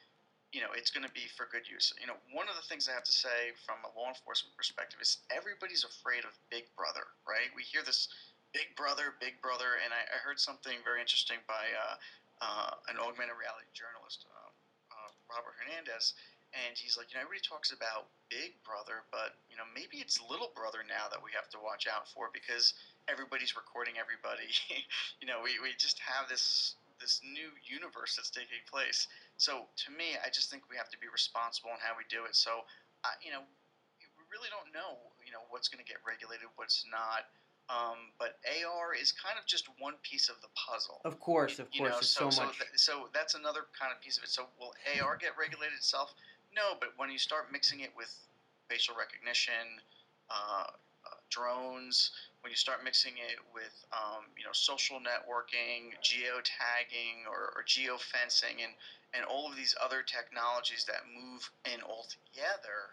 you 0.53 0.61
know, 0.61 0.68
it's 0.77 0.92
going 0.92 1.07
to 1.07 1.14
be 1.16 1.25
for 1.33 1.49
good 1.49 1.64
use. 1.64 1.92
You 1.97 2.07
know, 2.07 2.21
one 2.37 2.53
of 2.53 2.57
the 2.57 2.66
things 2.68 2.85
I 2.85 2.92
have 2.92 3.09
to 3.09 3.16
say 3.16 3.57
from 3.64 3.81
a 3.88 3.90
law 3.97 4.12
enforcement 4.12 4.53
perspective 4.57 5.01
is 5.01 5.25
everybody's 5.33 5.88
afraid 5.88 6.29
of 6.29 6.37
Big 6.53 6.68
Brother, 6.77 7.09
right? 7.25 7.49
We 7.57 7.64
hear 7.64 7.81
this 7.81 8.12
Big 8.53 8.77
Brother, 8.77 9.16
Big 9.16 9.40
Brother, 9.40 9.81
and 9.81 9.97
I, 9.97 10.05
I 10.12 10.21
heard 10.21 10.37
something 10.37 10.77
very 10.85 11.01
interesting 11.01 11.40
by 11.49 11.64
uh, 11.73 11.97
uh, 12.45 12.73
an 12.92 13.01
augmented 13.01 13.40
reality 13.40 13.73
journalist, 13.73 14.29
uh, 14.29 14.53
uh, 14.92 15.11
Robert 15.33 15.57
Hernandez, 15.57 16.12
and 16.53 16.77
he's 16.77 17.01
like, 17.01 17.09
you 17.09 17.16
know, 17.16 17.25
everybody 17.25 17.40
talks 17.40 17.73
about 17.73 18.12
Big 18.29 18.61
Brother, 18.61 19.09
but 19.09 19.40
you 19.49 19.57
know, 19.57 19.64
maybe 19.73 20.05
it's 20.05 20.21
Little 20.21 20.53
Brother 20.53 20.85
now 20.85 21.09
that 21.09 21.16
we 21.16 21.33
have 21.33 21.49
to 21.57 21.59
watch 21.64 21.88
out 21.88 22.05
for 22.12 22.29
because 22.29 22.77
everybody's 23.09 23.57
recording 23.57 23.95
everybody. 23.99 24.51
you 25.21 25.27
know, 25.27 25.43
we, 25.43 25.59
we 25.62 25.75
just 25.79 25.99
have 26.01 26.29
this 26.29 26.77
this 27.03 27.19
new 27.27 27.51
universe 27.67 28.15
that's 28.15 28.31
taking 28.31 28.62
place. 28.71 29.11
So 29.35 29.67
to 29.67 29.88
me, 29.91 30.15
I 30.23 30.31
just 30.31 30.55
think 30.55 30.71
we 30.71 30.79
have 30.79 30.87
to 30.95 30.99
be 31.03 31.11
responsible 31.11 31.75
in 31.75 31.83
how 31.83 31.99
we 31.99 32.07
do 32.07 32.23
it. 32.31 32.38
So, 32.38 32.62
uh, 33.03 33.19
you 33.19 33.35
know, 33.35 33.43
we 34.15 34.23
really 34.31 34.47
don't 34.55 34.71
know, 34.71 35.11
you 35.27 35.35
know, 35.35 35.43
what's 35.51 35.67
going 35.67 35.83
to 35.83 35.88
get 35.88 35.99
regulated, 36.07 36.47
what's 36.55 36.87
not. 36.87 37.27
Um, 37.67 38.15
but 38.23 38.38
AR 38.47 38.95
is 38.95 39.11
kind 39.11 39.35
of 39.35 39.43
just 39.51 39.67
one 39.83 39.99
piece 40.07 40.31
of 40.31 40.38
the 40.47 40.51
puzzle. 40.55 41.03
Of 41.03 41.19
course, 41.19 41.59
of 41.59 41.67
you 41.75 41.83
course, 41.83 42.15
know, 42.15 42.31
so 42.31 42.31
so, 42.31 42.47
much. 42.47 42.55
So, 42.55 42.62
th- 42.62 42.79
so 42.79 42.93
that's 43.11 43.35
another 43.35 43.67
kind 43.75 43.91
of 43.91 43.99
piece 43.99 44.19
of 44.19 44.23
it. 44.23 44.31
So 44.31 44.47
will 44.62 44.75
AR 45.03 45.19
get 45.19 45.35
regulated 45.35 45.75
itself? 45.75 46.15
No, 46.55 46.79
but 46.79 46.95
when 47.03 47.11
you 47.11 47.19
start 47.19 47.51
mixing 47.51 47.81
it 47.81 47.91
with 47.97 48.15
facial 48.69 48.95
recognition, 48.95 49.83
uh, 50.31 50.71
drones, 51.33 52.12
when 52.42 52.51
you 52.51 52.57
start 52.57 52.85
mixing 52.85 53.16
it 53.16 53.40
with 53.57 53.73
um, 53.97 54.29
you 54.37 54.45
know 54.45 54.53
social 54.53 55.01
networking, 55.01 55.97
geotagging, 56.05 57.25
or, 57.25 57.57
or 57.57 57.64
geofencing, 57.64 58.61
and 58.61 58.77
and 59.16 59.25
all 59.25 59.49
of 59.49 59.57
these 59.57 59.75
other 59.81 60.05
technologies 60.05 60.85
that 60.85 61.09
move 61.09 61.49
in 61.64 61.81
all 61.81 62.05
together, 62.12 62.92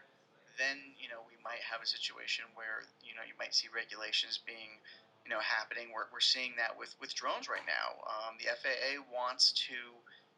then 0.57 0.77
you 0.95 1.11
know 1.11 1.19
we 1.27 1.35
might 1.43 1.61
have 1.65 1.81
a 1.83 1.89
situation 1.89 2.45
where 2.55 2.87
you 3.03 3.11
know 3.17 3.25
you 3.27 3.35
might 3.37 3.53
see 3.53 3.67
regulations 3.73 4.39
being 4.47 4.79
you 5.25 5.31
know 5.31 5.41
happening. 5.41 5.91
We're, 5.93 6.07
we're 6.13 6.23
seeing 6.23 6.55
that 6.57 6.77
with 6.77 6.95
with 7.01 7.11
drones 7.13 7.49
right 7.51 7.65
now. 7.67 7.99
Um, 8.07 8.39
the 8.39 8.53
FAA 8.53 9.03
wants 9.11 9.51
to 9.67 9.77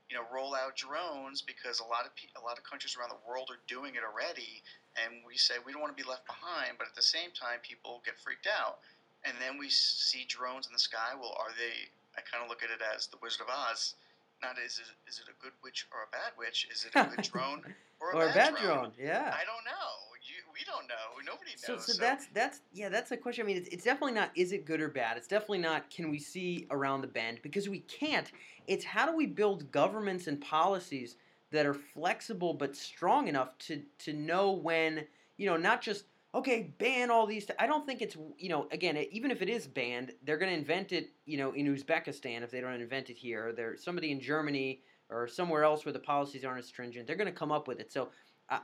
you 0.10 0.16
know 0.16 0.24
roll 0.32 0.56
out 0.56 0.76
drones 0.76 1.42
because 1.42 1.80
a 1.80 1.88
lot 1.88 2.06
of 2.08 2.16
pe- 2.16 2.34
a 2.36 2.44
lot 2.44 2.58
of 2.58 2.64
countries 2.64 2.96
around 2.96 3.12
the 3.12 3.24
world 3.28 3.52
are 3.52 3.62
doing 3.68 3.96
it 3.96 4.04
already, 4.08 4.64
and 5.00 5.24
we 5.26 5.38
say 5.38 5.56
we 5.66 5.72
don't 5.72 5.82
want 5.82 5.96
to 5.96 6.02
be 6.04 6.08
left 6.08 6.26
behind, 6.26 6.78
but 6.78 6.88
at 6.88 6.96
the 6.96 7.02
same 7.06 7.32
time 7.32 7.60
people 7.64 8.02
get 8.06 8.20
freaked 8.20 8.48
out 8.48 8.80
and 9.26 9.36
then 9.40 9.58
we 9.58 9.70
see 9.70 10.26
drones 10.28 10.68
in 10.68 10.74
the 10.74 10.80
sky. 10.80 11.14
Well, 11.20 11.36
are 11.40 11.54
they? 11.58 11.90
I 12.18 12.22
kind 12.30 12.44
of 12.44 12.50
look 12.50 12.64
at 12.64 12.70
it 12.70 12.82
as 12.96 13.08
the 13.08 13.18
Wizard 13.22 13.42
of 13.42 13.48
Oz. 13.50 13.96
Not 14.42 14.58
is 14.58 14.80
it, 14.80 14.90
is 15.08 15.20
it 15.20 15.26
a 15.30 15.38
good 15.44 15.54
witch 15.64 15.86
or 15.94 16.02
a 16.04 16.12
bad 16.12 16.34
witch? 16.38 16.68
Is 16.72 16.86
it 16.86 16.98
a 16.98 17.16
good 17.16 17.24
drone 17.32 17.62
or 18.02 18.12
a, 18.12 18.16
or 18.16 18.26
bad, 18.26 18.32
a 18.32 18.34
bad 18.34 18.64
drone? 18.64 18.78
drone? 18.80 18.92
Yeah. 19.00 19.32
I 19.34 19.46
don't 19.46 19.64
know. 19.66 20.10
You, 20.24 20.36
we 20.54 20.64
don't 20.66 20.88
know. 20.88 21.22
Nobody 21.26 21.52
So, 21.56 21.74
knows. 21.74 21.86
so 21.86 21.94
that's 22.02 22.28
that's 22.34 22.62
yeah, 22.74 22.90
that's 22.90 23.12
a 23.12 23.18
question. 23.18 23.46
I 23.46 23.48
mean, 23.48 23.58
it's, 23.58 23.70
it's 23.70 23.84
definitely 23.84 24.14
not 24.14 24.32
is 24.36 24.52
it 24.52 24.66
good 24.66 24.82
or 24.82 24.90
bad. 24.90 25.18
It's 25.18 25.28
definitely 25.28 25.60
not 25.60 25.90
can 25.90 26.10
we 26.10 26.20
see 26.20 26.68
around 26.72 27.02
the 27.02 27.08
bend 27.08 27.40
because 27.44 27.70
we 27.70 27.80
can't. 27.82 28.32
It's 28.68 28.84
how 28.86 29.06
do 29.06 29.16
we 29.16 29.26
build 29.28 29.72
governments 29.72 30.28
and 30.28 30.40
policies 30.42 31.16
that 31.52 31.66
are 31.66 31.74
flexible 31.74 32.54
but 32.54 32.76
strong 32.76 33.28
enough 33.28 33.58
to 33.60 33.82
to 34.00 34.14
know 34.14 34.52
when 34.52 35.06
you 35.38 35.46
know 35.46 35.58
not 35.58 35.82
just 35.82 36.06
okay 36.34 36.74
ban 36.78 37.12
all 37.12 37.26
these. 37.26 37.46
I 37.60 37.68
don't 37.68 37.86
think 37.86 38.02
it's 38.02 38.18
you 38.38 38.50
know 38.50 38.68
again 38.72 38.98
even 39.12 39.32
if 39.32 39.42
it 39.42 39.50
is 39.50 39.68
banned, 39.68 40.14
they're 40.24 40.38
going 40.38 40.52
to 40.52 40.58
invent 40.58 40.92
it 40.92 41.12
you 41.26 41.38
know 41.38 41.52
in 41.52 41.74
Uzbekistan 41.74 42.42
if 42.42 42.52
they 42.52 42.62
don't 42.62 42.80
invent 42.80 43.10
it 43.10 43.18
here. 43.18 43.54
There 43.54 43.76
somebody 43.78 44.12
in 44.12 44.20
Germany 44.20 44.82
or 45.10 45.28
somewhere 45.28 45.64
else 45.64 45.86
where 45.86 45.94
the 45.94 46.00
policies 46.00 46.46
aren't 46.46 46.60
as 46.60 46.68
stringent. 46.68 47.06
They're 47.06 47.18
going 47.18 47.32
to 47.32 47.38
come 47.38 47.52
up 47.52 47.68
with 47.68 47.80
it. 47.80 47.92
So. 47.92 48.10
I, 48.50 48.60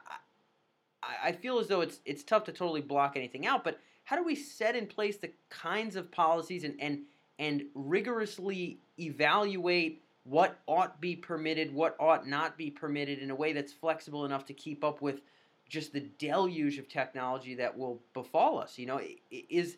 I 1.24 1.32
feel 1.32 1.60
as 1.60 1.68
though 1.68 1.82
it's 1.82 2.00
it's 2.06 2.24
tough 2.24 2.44
to 2.46 2.52
totally 2.52 2.82
block 2.82 3.16
anything 3.16 3.46
out, 3.46 3.64
but 3.64 3.80
how 4.04 4.16
do 4.16 4.24
we 4.24 4.36
set 4.36 4.76
in 4.76 4.88
place 4.88 5.18
the 5.18 5.32
kinds 5.50 5.96
of 5.96 6.12
policies 6.12 6.64
and 6.64 6.76
and 6.80 7.02
and 7.40 7.66
rigorously 7.76 8.80
evaluate 9.00 10.04
what 10.28 10.60
ought 10.68 11.00
be 11.00 11.16
permitted, 11.16 11.74
what 11.74 11.96
ought 12.00 12.28
not 12.28 12.58
be 12.58 12.70
permitted 12.70 13.20
in 13.20 13.32
a 13.32 13.36
way 13.36 13.54
that's 13.54 13.72
flexible 13.72 14.26
enough 14.26 14.46
to 14.46 14.54
keep 14.54 14.84
up 14.84 15.02
with 15.02 15.22
just 15.70 15.94
the 15.94 16.02
deluge 16.18 16.78
of 16.78 16.88
technology 16.88 17.56
that 17.56 17.78
will 17.78 18.02
befall 18.14 18.60
us? 18.60 18.78
You 18.78 18.88
know, 18.88 19.02
is 19.32 19.78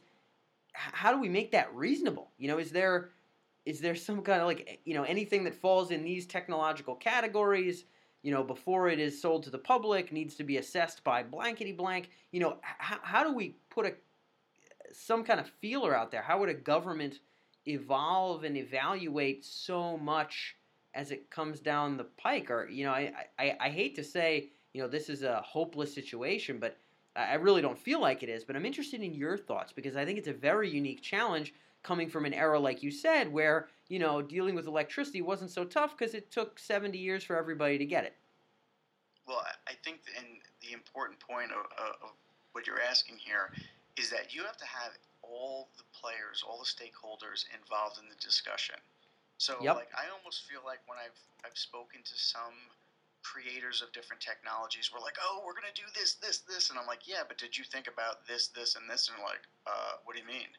how 0.73 1.11
do 1.11 1.19
we 1.19 1.29
make 1.29 1.51
that 1.51 1.73
reasonable? 1.75 2.31
You 2.37 2.47
know, 2.47 2.57
is 2.57 2.71
there 2.71 3.09
is 3.65 3.79
there 3.79 3.95
some 3.95 4.21
kind 4.21 4.41
of 4.41 4.47
like 4.47 4.79
you 4.85 4.93
know 4.95 5.03
anything 5.03 5.43
that 5.43 5.53
falls 5.53 5.91
in 5.91 6.03
these 6.03 6.25
technological 6.25 6.95
categories? 6.95 7.85
you 8.21 8.33
know, 8.33 8.43
before 8.43 8.89
it 8.89 8.99
is 8.99 9.19
sold 9.19 9.43
to 9.43 9.49
the 9.49 9.57
public, 9.57 10.11
needs 10.11 10.35
to 10.35 10.43
be 10.43 10.57
assessed 10.57 11.03
by 11.03 11.23
blankety 11.23 11.71
blank. 11.71 12.09
You 12.31 12.41
know, 12.41 12.57
how, 12.61 12.99
how 13.01 13.23
do 13.23 13.33
we 13.33 13.55
put 13.69 13.85
a 13.85 13.93
some 14.91 15.23
kind 15.23 15.39
of 15.39 15.47
feeler 15.47 15.95
out 15.95 16.11
there? 16.11 16.21
How 16.21 16.39
would 16.39 16.49
a 16.49 16.53
government 16.53 17.19
evolve 17.69 18.43
and 18.43 18.57
evaluate 18.57 19.45
so 19.45 19.97
much 19.97 20.55
as 20.93 21.11
it 21.11 21.29
comes 21.29 21.59
down 21.59 21.97
the 21.97 22.03
pike? 22.03 22.49
Or 22.49 22.67
you 22.69 22.85
know, 22.85 22.91
I 22.91 23.13
I, 23.37 23.57
I 23.59 23.69
hate 23.69 23.95
to 23.95 24.03
say 24.03 24.49
you 24.73 24.81
know 24.81 24.87
this 24.87 25.09
is 25.09 25.23
a 25.23 25.41
hopeless 25.41 25.93
situation, 25.93 26.59
but 26.59 26.77
I 27.15 27.35
really 27.35 27.61
don't 27.61 27.77
feel 27.77 27.99
like 27.99 28.23
it 28.23 28.29
is. 28.29 28.43
But 28.43 28.55
I'm 28.55 28.65
interested 28.65 29.01
in 29.01 29.13
your 29.13 29.37
thoughts 29.37 29.73
because 29.73 29.95
I 29.95 30.05
think 30.05 30.17
it's 30.17 30.27
a 30.27 30.33
very 30.33 30.69
unique 30.69 31.01
challenge 31.01 31.53
coming 31.83 32.09
from 32.09 32.25
an 32.25 32.33
era 32.33 32.59
like 32.59 32.83
you 32.83 32.91
said 32.91 33.31
where 33.31 33.67
you 33.87 33.99
know 33.99 34.21
dealing 34.21 34.55
with 34.55 34.67
electricity 34.67 35.21
wasn't 35.21 35.49
so 35.49 35.63
tough 35.63 35.97
because 35.97 36.13
it 36.13 36.31
took 36.31 36.59
70 36.59 36.97
years 36.97 37.23
for 37.23 37.37
everybody 37.37 37.77
to 37.77 37.85
get 37.85 38.03
it 38.03 38.15
well 39.27 39.41
i 39.67 39.73
think 39.83 40.01
and 40.17 40.25
the 40.61 40.73
important 40.73 41.19
point 41.19 41.51
of, 41.51 41.65
of 42.03 42.11
what 42.51 42.67
you're 42.67 42.81
asking 42.81 43.15
here 43.17 43.51
is 43.97 44.09
that 44.09 44.33
you 44.33 44.43
have 44.43 44.57
to 44.57 44.65
have 44.65 44.91
all 45.29 45.69
the 45.77 45.85
players 45.93 46.41
all 46.43 46.57
the 46.59 46.65
stakeholders 46.67 47.45
involved 47.53 47.97
in 48.01 48.09
the 48.09 48.17
discussion 48.19 48.75
so 49.37 49.55
Yep. 49.61 49.75
like 49.75 49.91
i 49.93 50.09
almost 50.09 50.43
feel 50.49 50.61
like 50.65 50.81
when 50.89 50.97
i've 50.97 51.17
i've 51.45 51.57
spoken 51.57 52.01
to 52.03 52.15
some 52.17 52.57
creators 53.21 53.81
of 53.83 53.91
different 53.91 54.21
technologies 54.23 54.89
we're 54.93 55.03
like 55.03 55.17
oh 55.21 55.43
we're 55.45 55.53
going 55.53 55.67
to 55.69 55.75
do 55.79 55.87
this 55.93 56.15
this 56.17 56.39
this 56.49 56.69
and 56.71 56.79
i'm 56.79 56.87
like 56.87 57.05
yeah 57.05 57.21
but 57.27 57.37
did 57.37 57.57
you 57.57 57.63
think 57.63 57.87
about 57.87 58.25
this 58.27 58.47
this 58.55 58.75
and 58.75 58.89
this 58.89 59.07
and 59.07 59.17
they're 59.19 59.25
like 59.27 59.45
uh, 59.67 59.99
what 60.03 60.15
do 60.15 60.21
you 60.21 60.27
mean 60.27 60.49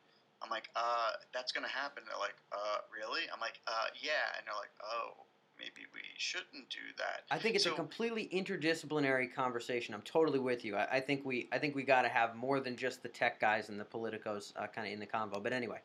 I'm 0.42 0.48
like, 0.48 0.72
uh, 0.72 1.20
that's 1.36 1.52
gonna 1.52 1.68
happen. 1.68 2.02
They're 2.08 2.16
like, 2.16 2.36
uh, 2.48 2.80
really? 2.88 3.28
I'm 3.28 3.40
like, 3.44 3.60
uh, 3.68 3.92
yeah. 4.00 4.24
And 4.40 4.48
they're 4.48 4.56
like, 4.56 4.72
oh, 4.80 5.28
maybe 5.60 5.86
we 5.92 6.00
shouldn't 6.16 6.68
do 6.70 6.84
that. 6.96 7.24
I 7.30 7.38
think 7.38 7.54
it's 7.54 7.66
a 7.66 7.70
completely 7.70 8.28
interdisciplinary 8.32 9.32
conversation. 9.32 9.94
I'm 9.94 10.02
totally 10.02 10.38
with 10.38 10.64
you. 10.64 10.76
I, 10.76 10.96
I 10.96 11.00
think 11.00 11.24
we 11.24 11.48
I 11.52 11.58
think 11.58 11.76
we 11.76 11.82
got 11.84 12.02
to 12.02 12.08
have 12.08 12.34
more 12.34 12.58
than 12.60 12.76
just 12.76 13.02
the 13.02 13.08
tech 13.08 13.38
guys 13.40 13.68
and 13.68 13.78
the 13.78 13.84
politicos 13.84 14.52
uh, 14.56 14.66
kind 14.66 14.86
of 14.88 14.92
in 14.92 15.00
the 15.00 15.06
convo. 15.06 15.42
But 15.42 15.52
anyway, 15.52 15.80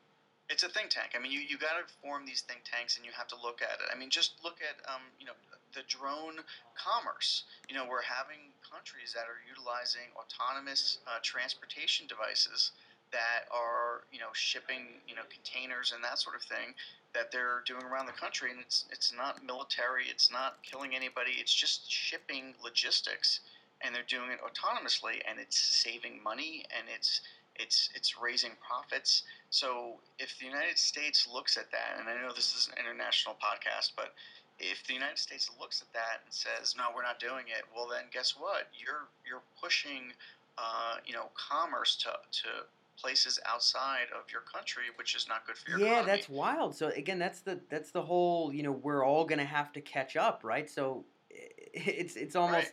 It's 0.49 0.63
a 0.63 0.69
think 0.69 0.89
tank. 0.89 1.11
I 1.15 1.19
mean, 1.21 1.31
you, 1.31 1.39
you 1.39 1.57
got 1.57 1.75
to 1.75 1.93
form 2.01 2.25
these 2.25 2.41
think 2.41 2.61
tanks, 2.63 2.97
and 2.97 3.05
you 3.05 3.11
have 3.11 3.27
to 3.27 3.35
look 3.43 3.61
at 3.61 3.81
it. 3.83 3.87
I 3.93 3.99
mean, 3.99 4.09
just 4.09 4.39
look 4.43 4.57
at 4.63 4.77
um, 4.89 5.01
you 5.19 5.25
know 5.25 5.37
the 5.73 5.83
drone 5.87 6.39
commerce. 6.73 7.43
You 7.69 7.75
know, 7.75 7.85
we're 7.89 8.07
having 8.07 8.55
countries 8.63 9.11
that 9.13 9.27
are 9.27 9.43
utilizing 9.43 10.07
autonomous 10.15 10.99
uh, 11.05 11.19
transportation 11.21 12.07
devices 12.07 12.71
that 13.11 13.45
are 13.51 14.03
you 14.11 14.19
know 14.19 14.33
shipping 14.33 14.99
you 15.07 15.15
know 15.15 15.21
containers 15.29 15.93
and 15.93 16.03
that 16.03 16.19
sort 16.19 16.35
of 16.35 16.41
thing 16.41 16.73
that 17.15 17.31
they're 17.31 17.63
doing 17.65 17.83
around 17.83 18.05
the 18.05 18.11
country, 18.13 18.51
and 18.51 18.59
it's 18.59 18.85
it's 18.91 19.11
not 19.15 19.43
military, 19.43 20.05
it's 20.09 20.31
not 20.31 20.57
killing 20.61 20.95
anybody, 20.95 21.31
it's 21.39 21.53
just 21.53 21.89
shipping 21.91 22.53
logistics, 22.63 23.39
and 23.81 23.95
they're 23.95 24.07
doing 24.07 24.29
it 24.29 24.39
autonomously, 24.43 25.21
and 25.27 25.39
it's 25.39 25.57
saving 25.57 26.21
money, 26.23 26.63
and 26.77 26.87
it's 26.93 27.21
it's 27.55 27.89
it's 27.95 28.19
raising 28.21 28.51
profits. 28.65 29.23
So 29.49 29.95
if 30.19 30.37
the 30.37 30.45
United 30.45 30.77
States 30.77 31.27
looks 31.31 31.57
at 31.57 31.71
that, 31.71 31.97
and 31.99 32.09
I 32.09 32.21
know 32.21 32.33
this 32.33 32.53
is 32.53 32.67
an 32.67 32.77
international 32.79 33.35
podcast, 33.35 33.91
but 33.95 34.13
if 34.59 34.85
the 34.87 34.93
United 34.93 35.17
States 35.17 35.49
looks 35.59 35.81
at 35.81 35.91
that 35.93 36.21
and 36.23 36.33
says, 36.33 36.75
"No, 36.77 36.91
we're 36.93 37.03
not 37.03 37.19
doing 37.19 37.45
it," 37.47 37.65
well, 37.75 37.87
then 37.87 38.05
guess 38.11 38.35
what? 38.37 38.67
You're 38.73 39.07
you're 39.27 39.43
pushing, 39.61 40.13
uh, 40.57 40.97
you 41.05 41.13
know, 41.13 41.29
commerce 41.35 41.95
to 41.97 42.11
to 42.43 42.49
places 42.97 43.39
outside 43.45 44.07
of 44.17 44.31
your 44.31 44.41
country, 44.41 44.83
which 44.97 45.15
is 45.15 45.27
not 45.27 45.45
good 45.45 45.57
for 45.57 45.71
your 45.71 45.79
yeah, 45.79 45.85
economy. 45.99 46.11
that's 46.11 46.29
wild. 46.29 46.75
So 46.75 46.87
again, 46.89 47.19
that's 47.19 47.41
the 47.41 47.59
that's 47.69 47.91
the 47.91 48.01
whole 48.01 48.53
you 48.53 48.63
know 48.63 48.71
we're 48.71 49.05
all 49.05 49.25
gonna 49.25 49.45
have 49.45 49.71
to 49.73 49.81
catch 49.81 50.15
up, 50.15 50.41
right? 50.43 50.69
So 50.69 51.05
it's 51.29 52.15
it's 52.15 52.35
almost 52.35 52.71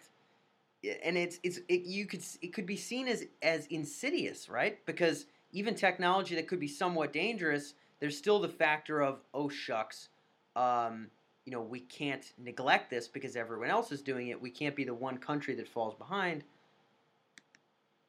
and 1.04 1.16
it's 1.16 1.38
it's 1.42 1.60
it, 1.68 1.82
you 1.82 2.06
could 2.06 2.22
it 2.40 2.52
could 2.52 2.66
be 2.66 2.76
seen 2.76 3.08
as 3.08 3.24
as 3.42 3.66
insidious, 3.66 4.48
right? 4.48 4.84
Because 4.86 5.26
even 5.52 5.74
technology 5.74 6.34
that 6.34 6.48
could 6.48 6.60
be 6.60 6.68
somewhat 6.68 7.12
dangerous, 7.12 7.74
there's 8.00 8.16
still 8.16 8.40
the 8.40 8.48
factor 8.48 9.02
of 9.02 9.20
oh 9.34 9.48
shucks, 9.48 10.08
um, 10.56 11.08
you 11.44 11.52
know 11.52 11.60
we 11.60 11.80
can't 11.80 12.32
neglect 12.38 12.90
this 12.90 13.06
because 13.06 13.36
everyone 13.36 13.70
else 13.70 13.92
is 13.92 14.02
doing 14.02 14.28
it. 14.28 14.40
We 14.40 14.50
can't 14.50 14.74
be 14.74 14.84
the 14.84 14.94
one 14.94 15.18
country 15.18 15.54
that 15.54 15.68
falls 15.68 15.94
behind. 15.94 16.42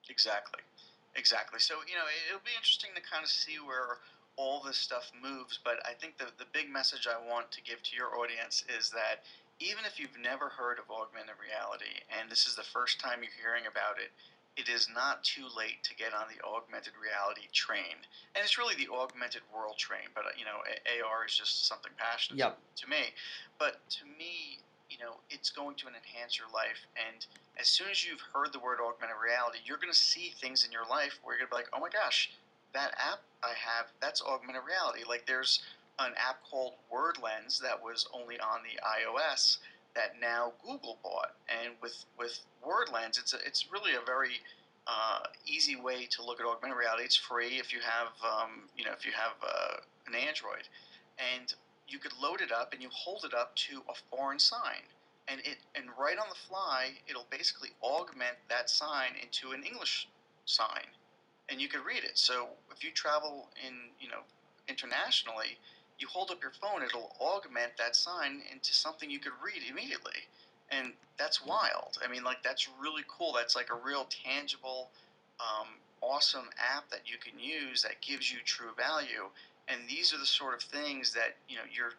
Exactly, 0.09 0.61
exactly. 1.15 1.59
So 1.59 1.75
you 1.87 1.95
know 1.95 2.05
it'll 2.29 2.45
be 2.45 2.55
interesting 2.55 2.91
to 2.95 3.01
kind 3.01 3.23
of 3.23 3.29
see 3.29 3.57
where 3.57 3.99
all 4.35 4.61
this 4.65 4.77
stuff 4.77 5.11
moves. 5.21 5.59
But 5.63 5.79
I 5.85 5.93
think 5.93 6.17
the 6.17 6.31
the 6.37 6.49
big 6.53 6.69
message 6.69 7.07
I 7.07 7.17
want 7.17 7.51
to 7.51 7.61
give 7.61 7.81
to 7.83 7.95
your 7.95 8.17
audience 8.17 8.63
is 8.77 8.89
that 8.91 9.23
even 9.59 9.85
if 9.85 9.99
you've 9.99 10.17
never 10.17 10.49
heard 10.49 10.79
of 10.79 10.89
augmented 10.89 11.37
reality 11.37 12.01
and 12.09 12.29
this 12.29 12.47
is 12.47 12.55
the 12.55 12.65
first 12.65 12.99
time 12.99 13.21
you're 13.21 13.37
hearing 13.37 13.69
about 13.69 14.01
it, 14.01 14.09
it 14.57 14.69
is 14.69 14.87
not 14.93 15.23
too 15.23 15.45
late 15.57 15.81
to 15.83 15.95
get 15.95 16.13
on 16.13 16.25
the 16.29 16.37
augmented 16.45 16.93
reality 17.01 17.49
train. 17.53 17.97
And 18.35 18.43
it's 18.43 18.57
really 18.57 18.75
the 18.75 18.89
augmented 18.91 19.41
world 19.53 19.77
train, 19.77 20.13
but 20.13 20.25
uh, 20.25 20.35
you 20.37 20.45
know, 20.45 20.61
AR 21.05 21.25
is 21.25 21.33
just 21.33 21.65
something 21.65 21.91
passionate 21.97 22.37
yep. 22.37 22.57
to 22.77 22.89
me. 22.89 23.13
But 23.57 23.77
to 24.01 24.05
me, 24.05 24.59
you 24.93 25.03
know, 25.03 25.17
it's 25.29 25.49
going 25.49 25.75
to 25.81 25.87
enhance 25.89 26.37
your 26.37 26.47
life. 26.53 26.85
And 26.93 27.25
as 27.59 27.67
soon 27.67 27.89
as 27.89 28.05
you've 28.05 28.21
heard 28.21 28.53
the 28.53 28.59
word 28.59 28.77
augmented 28.77 29.17
reality, 29.17 29.57
you're 29.65 29.81
going 29.81 29.91
to 29.91 29.97
see 29.97 30.33
things 30.37 30.63
in 30.63 30.71
your 30.71 30.85
life 30.85 31.17
where 31.23 31.33
you're 31.33 31.49
going 31.49 31.49
to 31.49 31.55
be 31.57 31.61
like, 31.65 31.73
oh 31.73 31.81
my 31.81 31.89
gosh, 31.89 32.29
that 32.73 32.93
app 33.01 33.25
I 33.41 33.57
have, 33.57 33.89
that's 34.01 34.21
augmented 34.21 34.63
reality. 34.69 35.01
Like 35.07 35.25
there's 35.25 35.61
an 35.99 36.13
app 36.17 36.41
called 36.49 36.73
WordLens 36.93 37.59
that 37.61 37.81
was 37.81 38.07
only 38.13 38.39
on 38.39 38.61
the 38.61 38.77
iOS 38.81 39.57
that 39.95 40.15
now 40.21 40.53
Google 40.61 40.97
bought. 41.03 41.33
And 41.49 41.73
with 41.81 42.05
with 42.17 42.39
WordLens, 42.65 43.19
it's 43.19 43.33
a, 43.33 43.37
it's 43.45 43.71
really 43.71 43.93
a 43.93 44.05
very 44.05 44.41
uh, 44.87 45.19
easy 45.45 45.75
way 45.75 46.07
to 46.11 46.23
look 46.23 46.39
at 46.39 46.45
augmented 46.45 46.77
reality. 46.77 47.03
It's 47.03 47.15
free 47.15 47.59
if 47.59 47.71
you 47.71 47.79
have 47.81 48.13
um, 48.23 48.69
you 48.77 48.85
know 48.85 48.91
if 48.91 49.05
you 49.05 49.11
have 49.11 49.37
uh, 49.41 49.77
an 50.07 50.15
Android, 50.15 50.67
and 51.17 51.53
you 51.87 51.99
could 51.99 52.13
load 52.21 52.41
it 52.41 52.51
up 52.51 52.73
and 52.73 52.81
you 52.81 52.89
hold 52.91 53.25
it 53.25 53.33
up 53.33 53.55
to 53.55 53.83
a 53.89 53.93
foreign 54.15 54.39
sign, 54.39 54.83
and 55.27 55.41
it 55.41 55.57
and 55.75 55.85
right 55.99 56.17
on 56.17 56.29
the 56.29 56.35
fly 56.35 56.91
it'll 57.07 57.27
basically 57.29 57.69
augment 57.81 58.37
that 58.49 58.69
sign 58.69 59.13
into 59.21 59.51
an 59.53 59.63
English 59.63 60.07
sign, 60.45 60.87
and 61.49 61.61
you 61.61 61.67
can 61.67 61.83
read 61.83 62.03
it. 62.03 62.17
So 62.17 62.49
if 62.71 62.83
you 62.83 62.91
travel 62.91 63.49
in 63.65 63.91
you 63.99 64.09
know 64.09 64.21
internationally, 64.67 65.57
you 65.99 66.07
hold 66.07 66.31
up 66.31 66.41
your 66.41 66.51
phone, 66.51 66.83
it'll 66.83 67.15
augment 67.19 67.73
that 67.77 67.95
sign 67.95 68.41
into 68.51 68.73
something 68.73 69.09
you 69.09 69.19
could 69.19 69.33
read 69.43 69.63
immediately. 69.69 70.27
And 70.71 70.93
that's 71.17 71.45
wild. 71.45 71.97
I 72.03 72.11
mean, 72.11 72.23
like, 72.23 72.41
that's 72.43 72.67
really 72.79 73.03
cool. 73.07 73.33
That's 73.33 73.55
like 73.55 73.69
a 73.71 73.75
real 73.75 74.07
tangible, 74.25 74.89
um, 75.39 75.67
awesome 76.01 76.49
app 76.57 76.89
that 76.89 77.01
you 77.05 77.17
can 77.17 77.39
use 77.39 77.83
that 77.83 78.01
gives 78.01 78.31
you 78.31 78.39
true 78.43 78.71
value. 78.75 79.29
And 79.73 79.89
these 79.89 80.13
are 80.13 80.19
the 80.19 80.25
sort 80.25 80.53
of 80.53 80.61
things 80.61 81.13
that, 81.13 81.35
you 81.49 81.57
know, 81.57 81.63
your, 81.73 81.93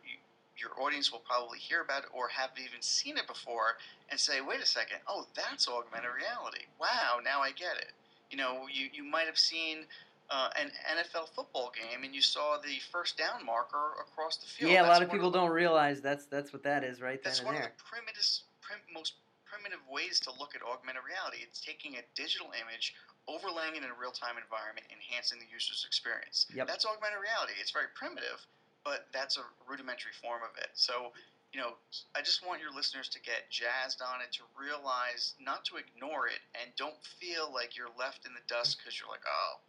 your 0.56 0.70
audience 0.80 1.10
will 1.10 1.24
probably 1.26 1.58
hear 1.58 1.82
about 1.82 2.04
it 2.04 2.10
or 2.14 2.28
have 2.28 2.50
even 2.56 2.80
seen 2.80 3.18
it 3.18 3.26
before 3.26 3.76
and 4.10 4.18
say, 4.18 4.40
wait 4.40 4.60
a 4.60 4.66
second, 4.66 4.98
oh, 5.08 5.26
that's 5.34 5.66
augmented 5.68 6.10
reality. 6.14 6.64
Wow, 6.80 7.18
now 7.24 7.40
I 7.40 7.50
get 7.50 7.76
it. 7.76 7.92
You 8.30 8.38
know, 8.38 8.66
you, 8.72 8.88
you 8.92 9.02
might 9.02 9.26
have 9.26 9.38
seen 9.38 9.86
uh, 10.30 10.48
an 10.60 10.70
NFL 10.96 11.28
football 11.34 11.72
game 11.74 12.04
and 12.04 12.14
you 12.14 12.22
saw 12.22 12.56
the 12.62 12.78
first 12.92 13.18
down 13.18 13.44
marker 13.44 13.98
across 14.00 14.36
the 14.36 14.46
field. 14.46 14.70
Yeah, 14.70 14.82
that's 14.82 14.88
a 14.88 14.92
lot 14.92 15.02
of 15.02 15.10
people 15.10 15.28
of 15.28 15.32
the, 15.34 15.40
don't 15.40 15.50
realize 15.50 16.00
that's 16.00 16.26
that's 16.26 16.52
what 16.52 16.62
that 16.62 16.84
is 16.84 17.00
right 17.00 17.22
there. 17.22 17.32
That's 17.32 17.44
one 17.44 17.56
of 17.56 17.62
the 17.62 17.74
primitive, 17.76 18.24
prim, 18.62 18.78
most 18.92 19.14
primitive 19.44 19.84
ways 19.90 20.18
to 20.20 20.30
look 20.40 20.54
at 20.56 20.62
augmented 20.62 21.04
reality. 21.04 21.44
It's 21.44 21.60
taking 21.60 21.96
a 21.96 22.02
digital 22.16 22.48
image, 22.56 22.94
overlaying 23.28 23.76
it 23.76 23.82
in 23.82 23.90
a 23.90 23.98
real-time 23.98 24.36
environment, 24.36 24.84
enhancing 24.92 25.40
the 25.40 25.48
user's 25.48 25.84
experience. 25.88 26.46
Yep. 26.52 26.68
That's 26.68 26.84
augmented 26.84 27.20
reality. 27.20 27.56
It's 27.56 27.72
very 27.72 27.88
primitive, 27.96 28.44
but 28.84 29.08
that's 29.12 29.40
a 29.40 29.44
rudimentary 29.64 30.12
form 30.20 30.44
of 30.44 30.52
it. 30.60 30.72
So 30.74 31.12
you 31.54 31.62
know, 31.62 31.78
I 32.18 32.20
just 32.20 32.42
want 32.42 32.58
your 32.58 32.74
listeners 32.74 33.06
to 33.14 33.22
get 33.22 33.46
jazzed 33.46 34.02
on 34.02 34.18
it, 34.18 34.34
to 34.34 34.44
realize 34.58 35.38
not 35.38 35.62
to 35.70 35.78
ignore 35.78 36.26
it, 36.26 36.42
and 36.58 36.66
don't 36.74 36.98
feel 37.22 37.46
like 37.54 37.78
you're 37.78 37.94
left 37.94 38.26
in 38.26 38.34
the 38.34 38.42
dust 38.50 38.82
because 38.82 38.98
you're 38.98 39.06
like, 39.06 39.22
oh, 39.22 39.62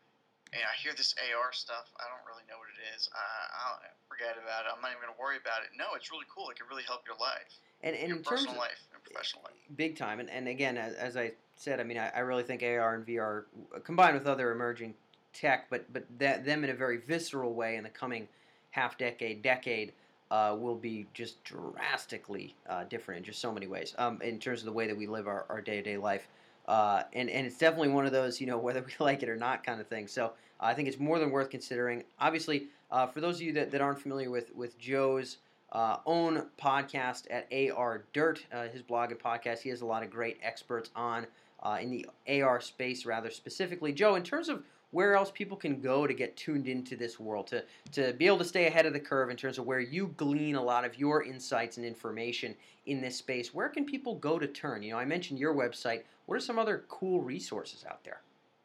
and 0.50 0.66
I 0.66 0.74
hear 0.82 0.98
this 0.98 1.14
AR 1.30 1.54
stuff. 1.54 1.86
I 2.02 2.10
don't 2.10 2.26
really 2.26 2.42
know 2.50 2.58
what 2.58 2.74
it 2.74 2.82
is. 2.98 3.06
I, 3.14 3.22
I'll 3.70 3.80
forget 4.10 4.34
about 4.34 4.66
it. 4.66 4.74
I'm 4.74 4.82
not 4.82 4.98
even 4.98 5.06
going 5.06 5.14
to 5.14 5.22
worry 5.22 5.38
about 5.38 5.62
it. 5.62 5.78
No, 5.78 5.94
it's 5.94 6.10
really 6.10 6.26
cool. 6.26 6.50
It 6.50 6.58
can 6.58 6.66
really 6.66 6.86
help 6.90 7.06
your 7.06 7.22
life. 7.22 7.54
And, 7.86 7.94
and 7.94 8.10
your 8.10 8.18
in 8.18 8.26
personal 8.26 8.58
terms 8.58 8.74
life 8.74 8.82
and 8.90 9.02
professional 9.06 9.46
life. 9.46 9.58
Big 9.78 9.94
time. 9.94 10.18
And, 10.18 10.30
and 10.30 10.50
again, 10.50 10.82
as, 10.82 10.98
as 10.98 11.14
I 11.18 11.38
said, 11.56 11.80
I 11.80 11.84
mean, 11.84 11.98
I, 11.98 12.10
I 12.16 12.20
really 12.20 12.44
think 12.44 12.64
AR 12.64 12.96
and 12.96 13.06
VR 13.06 13.44
combined 13.84 14.18
with 14.18 14.28
other 14.28 14.52
emerging 14.52 14.94
tech, 15.34 15.70
but 15.70 15.92
but 15.92 16.06
that, 16.20 16.46
them 16.46 16.64
in 16.64 16.70
a 16.70 16.74
very 16.74 16.98
visceral 16.98 17.54
way 17.54 17.76
in 17.76 17.84
the 17.84 17.90
coming 17.90 18.28
half 18.72 18.98
decade, 18.98 19.42
decade, 19.42 19.94
uh, 20.32 20.56
will 20.60 20.76
be 20.76 21.06
just 21.14 21.44
drastically 21.44 22.56
uh, 22.70 22.84
different 22.86 23.20
in 23.20 23.24
just 23.24 23.40
so 23.40 23.52
many 23.52 23.68
ways 23.68 23.94
um, 23.98 24.20
in 24.22 24.40
terms 24.40 24.60
of 24.60 24.66
the 24.66 24.72
way 24.72 24.88
that 24.88 24.98
we 24.98 25.08
live 25.08 25.28
our, 25.28 25.62
day-to-day 25.62 25.98
life. 25.98 26.28
Uh, 26.68 27.04
and, 27.14 27.30
and 27.30 27.46
it's 27.46 27.58
definitely 27.58 27.90
one 27.90 28.06
of 28.06 28.12
those, 28.12 28.42
you 28.42 28.48
know, 28.48 28.58
whether 28.58 28.82
we 28.82 28.92
like 29.00 29.24
it 29.24 29.30
or 29.30 29.38
not 29.38 29.64
kind 29.64 29.80
of 29.80 29.88
thing. 29.88 30.08
So 30.08 30.34
I 30.60 30.74
think 30.74 30.88
it's 30.88 31.00
more 31.00 31.20
than 31.20 31.30
worth 31.30 31.50
considering. 31.50 32.04
Obviously, 32.20 32.68
uh, 32.92 33.08
for 33.08 33.22
those 33.22 33.36
of 33.36 33.44
you 33.44 33.54
that, 33.54 33.72
that 33.72 33.82
aren't 33.82 34.00
familiar 34.00 34.30
with, 34.30 34.54
with 34.56 34.78
Joe's 34.80 35.38
uh, 35.72 35.98
own 36.06 36.48
podcast 36.62 37.26
at 37.30 37.48
AR 37.72 38.06
Dirt, 38.14 38.46
uh, 38.52 38.68
his 38.68 38.82
blog 38.82 39.12
and 39.12 39.20
podcast, 39.20 39.60
he 39.60 39.70
has 39.70 39.82
a 39.82 39.86
lot 39.86 40.04
of 40.04 40.10
great 40.10 40.38
experts 40.42 40.90
on 40.96 41.28
uh, 41.66 41.78
in 41.82 41.90
the 41.90 42.06
AR 42.42 42.62
space, 42.62 43.06
rather 43.06 43.32
specifically. 43.32 43.92
Joe, 43.92 44.16
in 44.16 44.24
terms 44.24 44.50
of 44.50 44.64
where 44.92 45.16
else 45.16 45.32
people 45.34 45.58
can 45.58 45.82
go 45.82 46.08
to 46.08 46.14
get 46.14 46.38
tuned 46.38 46.68
into 46.68 46.96
this 46.96 47.20
world, 47.20 47.48
to, 47.48 47.64
to 47.92 48.14
be 48.14 48.28
able 48.28 48.38
to 48.38 48.46
stay 48.46 48.68
ahead 48.68 48.86
of 48.86 48.94
the 48.94 49.00
curve 49.00 49.30
in 49.30 49.36
terms 49.36 49.58
of 49.58 49.66
where 49.66 49.80
you 49.80 50.14
glean 50.16 50.56
a 50.56 50.64
lot 50.64 50.86
of 50.86 50.98
your 50.98 51.24
insights 51.24 51.78
and 51.78 51.86
information 51.86 52.56
in 52.86 53.02
this 53.02 53.18
space, 53.18 53.54
where 53.54 53.68
can 53.68 53.84
people 53.84 54.16
go 54.16 54.38
to 54.38 54.48
turn? 54.48 54.84
You 54.84 54.92
know, 54.92 55.00
I 55.00 55.06
mentioned 55.06 55.40
your 55.40 55.54
website. 55.54 56.04
What 56.28 56.36
are 56.36 56.40
some 56.40 56.60
other 56.60 56.86
cool 56.88 57.22
resources 57.22 57.84
out 57.90 58.04
there? 58.04 58.22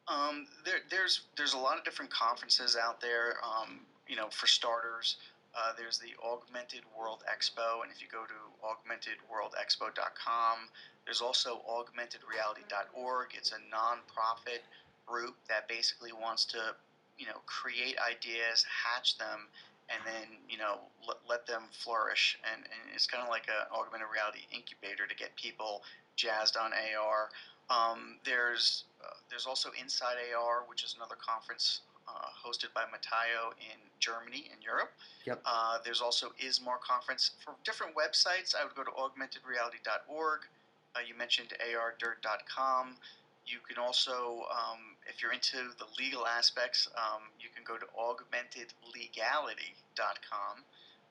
Um, 0.07 0.45
there, 0.65 0.79
there's 0.89 1.21
there's 1.37 1.53
a 1.53 1.57
lot 1.57 1.77
of 1.77 1.83
different 1.83 2.11
conferences 2.11 2.77
out 2.81 3.01
there. 3.01 3.35
Um, 3.43 3.79
you 4.07 4.15
know, 4.15 4.27
for 4.29 4.47
starters, 4.47 5.17
uh, 5.55 5.73
there's 5.77 5.99
the 5.99 6.13
Augmented 6.23 6.81
World 6.97 7.23
Expo, 7.27 7.83
and 7.83 7.91
if 7.91 8.01
you 8.01 8.07
go 8.11 8.23
to 8.23 8.33
augmentedworldexpo.com, 8.63 10.57
there's 11.05 11.21
also 11.21 11.61
augmentedreality.org. 11.69 13.27
It's 13.33 13.51
a 13.51 13.61
nonprofit 13.73 14.61
group 15.05 15.35
that 15.49 15.67
basically 15.67 16.11
wants 16.13 16.45
to, 16.45 16.75
you 17.17 17.25
know, 17.25 17.41
create 17.45 17.95
ideas, 17.99 18.65
hatch 18.69 19.17
them, 19.17 19.47
and 19.89 19.99
then 20.05 20.39
you 20.47 20.57
know 20.57 20.79
let, 21.07 21.17
let 21.27 21.45
them 21.47 21.63
flourish. 21.71 22.39
And, 22.47 22.63
and 22.63 22.95
it's 22.95 23.07
kind 23.07 23.23
of 23.23 23.29
like 23.29 23.47
an 23.47 23.67
augmented 23.75 24.07
reality 24.11 24.47
incubator 24.53 25.07
to 25.07 25.15
get 25.15 25.35
people 25.35 25.83
jazzed 26.15 26.57
on 26.57 26.71
AR. 26.71 27.29
Um, 27.69 28.17
there's 28.25 28.85
uh, 29.03 29.19
there's 29.29 29.45
also 29.45 29.69
Inside 29.79 30.15
AR, 30.35 30.63
which 30.67 30.83
is 30.83 30.95
another 30.95 31.15
conference 31.19 31.81
uh, 32.07 32.29
hosted 32.35 32.73
by 32.73 32.83
Metaio 32.83 33.51
in 33.59 33.79
Germany 33.99 34.49
in 34.51 34.61
Europe. 34.61 34.91
Yep. 35.25 35.41
Uh, 35.45 35.77
there's 35.83 36.01
also 36.01 36.31
ISMAR 36.39 36.79
conference 36.81 37.31
for 37.43 37.53
different 37.63 37.95
websites. 37.95 38.55
I 38.55 38.63
would 38.63 38.75
go 38.75 38.83
to 38.83 38.91
augmentedreality.org. 38.91 40.41
Uh, 40.95 40.99
you 41.07 41.15
mentioned 41.17 41.53
ardirt.com. 41.61 42.97
You 43.45 43.57
can 43.67 43.77
also, 43.81 44.45
um, 44.51 44.95
if 45.07 45.21
you're 45.21 45.33
into 45.33 45.57
the 45.79 45.85
legal 45.97 46.27
aspects, 46.27 46.87
um, 46.95 47.23
you 47.39 47.49
can 47.53 47.63
go 47.63 47.77
to 47.77 47.85
augmentedlegality.com. 47.97 50.63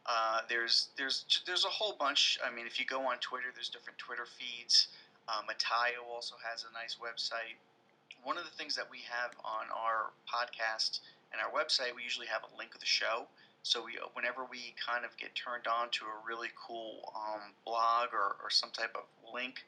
Uh, 0.06 0.40
there's 0.48 0.88
there's 0.96 1.42
there's 1.46 1.64
a 1.64 1.68
whole 1.68 1.94
bunch. 1.98 2.38
I 2.44 2.50
mean, 2.54 2.66
if 2.66 2.78
you 2.80 2.86
go 2.86 3.02
on 3.02 3.18
Twitter, 3.18 3.52
there's 3.54 3.68
different 3.68 3.98
Twitter 3.98 4.26
feeds. 4.38 4.88
Uh, 5.28 5.42
Metaio 5.44 6.08
also 6.08 6.36
has 6.40 6.64
a 6.64 6.72
nice 6.72 6.96
website. 6.96 7.56
One 8.24 8.38
of 8.38 8.44
the 8.44 8.50
things 8.50 8.74
that 8.76 8.90
we 8.90 9.00
have 9.10 9.32
on 9.44 9.66
our 9.76 10.12
podcast 10.26 11.00
and 11.32 11.40
our 11.40 11.50
website, 11.52 11.94
we 11.94 12.02
usually 12.02 12.26
have 12.26 12.42
a 12.42 12.56
link 12.58 12.74
of 12.74 12.80
the 12.80 12.86
show. 12.86 13.28
So 13.62 13.84
we, 13.84 13.98
whenever 14.14 14.44
we 14.50 14.74
kind 14.80 15.04
of 15.04 15.16
get 15.16 15.34
turned 15.34 15.66
on 15.66 15.90
to 15.90 16.06
a 16.06 16.26
really 16.26 16.48
cool 16.56 17.12
um, 17.14 17.52
blog 17.64 18.08
or, 18.12 18.36
or 18.42 18.48
some 18.48 18.70
type 18.70 18.96
of 18.96 19.04
link 19.32 19.62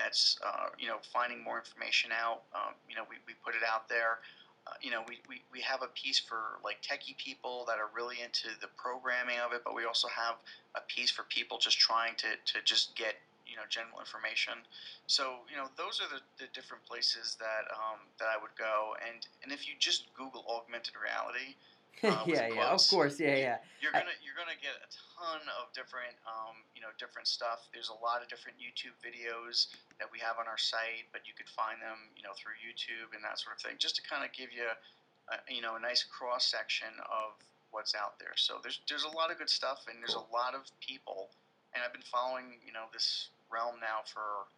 that's 0.00 0.38
uh, 0.44 0.72
you 0.78 0.88
know 0.88 0.96
finding 1.12 1.44
more 1.44 1.58
information 1.58 2.10
out, 2.12 2.42
um, 2.54 2.72
you 2.88 2.96
know 2.96 3.04
we, 3.08 3.16
we 3.26 3.34
put 3.44 3.54
it 3.54 3.62
out 3.62 3.88
there. 3.88 4.24
Uh, 4.66 4.76
you 4.80 4.90
know 4.90 5.02
we, 5.08 5.20
we, 5.28 5.40
we 5.52 5.60
have 5.60 5.82
a 5.82 5.88
piece 5.96 6.18
for 6.18 6.60
like 6.64 6.80
techie 6.80 7.16
people 7.16 7.64
that 7.68 7.78
are 7.78 7.88
really 7.96 8.16
into 8.24 8.48
the 8.60 8.68
programming 8.76 9.36
of 9.44 9.52
it, 9.52 9.62
but 9.64 9.74
we 9.74 9.84
also 9.84 10.08
have 10.08 10.36
a 10.76 10.80
piece 10.88 11.10
for 11.10 11.24
people 11.28 11.58
just 11.58 11.78
trying 11.78 12.14
to, 12.16 12.28
to 12.44 12.60
just 12.64 12.94
get 12.96 13.16
you 13.50 13.56
know 13.56 13.66
general 13.68 13.98
information. 13.98 14.54
So 15.10 15.42
you 15.50 15.56
know 15.58 15.66
those 15.76 16.00
are 16.00 16.06
the, 16.06 16.22
the 16.38 16.48
different 16.54 16.86
places 16.86 17.36
that 17.42 17.66
um, 17.74 18.06
that 18.22 18.30
I 18.30 18.38
would 18.38 18.54
go. 18.54 18.94
And 19.02 19.26
and 19.42 19.50
if 19.52 19.66
you 19.66 19.74
just 19.78 20.06
Google 20.14 20.46
augmented 20.46 20.94
reality, 20.94 21.58
Uh, 22.00 22.24
yeah, 22.24 22.48
yeah, 22.48 22.72
of 22.72 22.80
course, 22.88 23.20
yeah, 23.20 23.36
yeah. 23.36 23.58
You're 23.84 23.92
gonna 23.92 24.16
you're 24.24 24.32
gonna 24.32 24.56
get 24.56 24.72
a 24.80 24.88
ton 24.88 25.44
of 25.60 25.68
different 25.76 26.16
um, 26.24 26.56
you 26.72 26.80
know 26.80 26.88
different 26.96 27.28
stuff. 27.28 27.68
There's 27.76 27.92
a 27.92 27.98
lot 28.00 28.24
of 28.24 28.32
different 28.32 28.56
YouTube 28.56 28.96
videos 29.04 29.68
that 30.00 30.08
we 30.08 30.16
have 30.24 30.40
on 30.40 30.48
our 30.48 30.56
site, 30.56 31.12
but 31.12 31.28
you 31.28 31.36
could 31.36 31.48
find 31.52 31.76
them 31.76 32.08
you 32.16 32.24
know 32.24 32.32
through 32.32 32.56
YouTube 32.56 33.12
and 33.12 33.20
that 33.20 33.36
sort 33.36 33.52
of 33.52 33.60
thing, 33.60 33.76
just 33.76 34.00
to 34.00 34.02
kind 34.08 34.24
of 34.24 34.32
give 34.32 34.48
you 34.48 34.64
a, 34.64 35.36
you 35.52 35.60
know 35.60 35.76
a 35.76 35.82
nice 35.82 36.00
cross 36.00 36.48
section 36.48 36.88
of 37.04 37.36
what's 37.68 37.92
out 37.92 38.16
there. 38.16 38.32
So 38.40 38.64
there's 38.64 38.80
there's 38.88 39.04
a 39.04 39.12
lot 39.12 39.28
of 39.28 39.36
good 39.36 39.52
stuff, 39.52 39.84
and 39.84 40.00
there's 40.00 40.16
a 40.16 40.24
lot 40.32 40.56
of 40.56 40.64
people, 40.80 41.28
and 41.76 41.84
I've 41.84 41.92
been 41.92 42.06
following 42.08 42.56
you 42.64 42.72
know 42.72 42.88
this 42.96 43.28
realm 43.52 43.76
now 43.76 44.08
for 44.08 44.48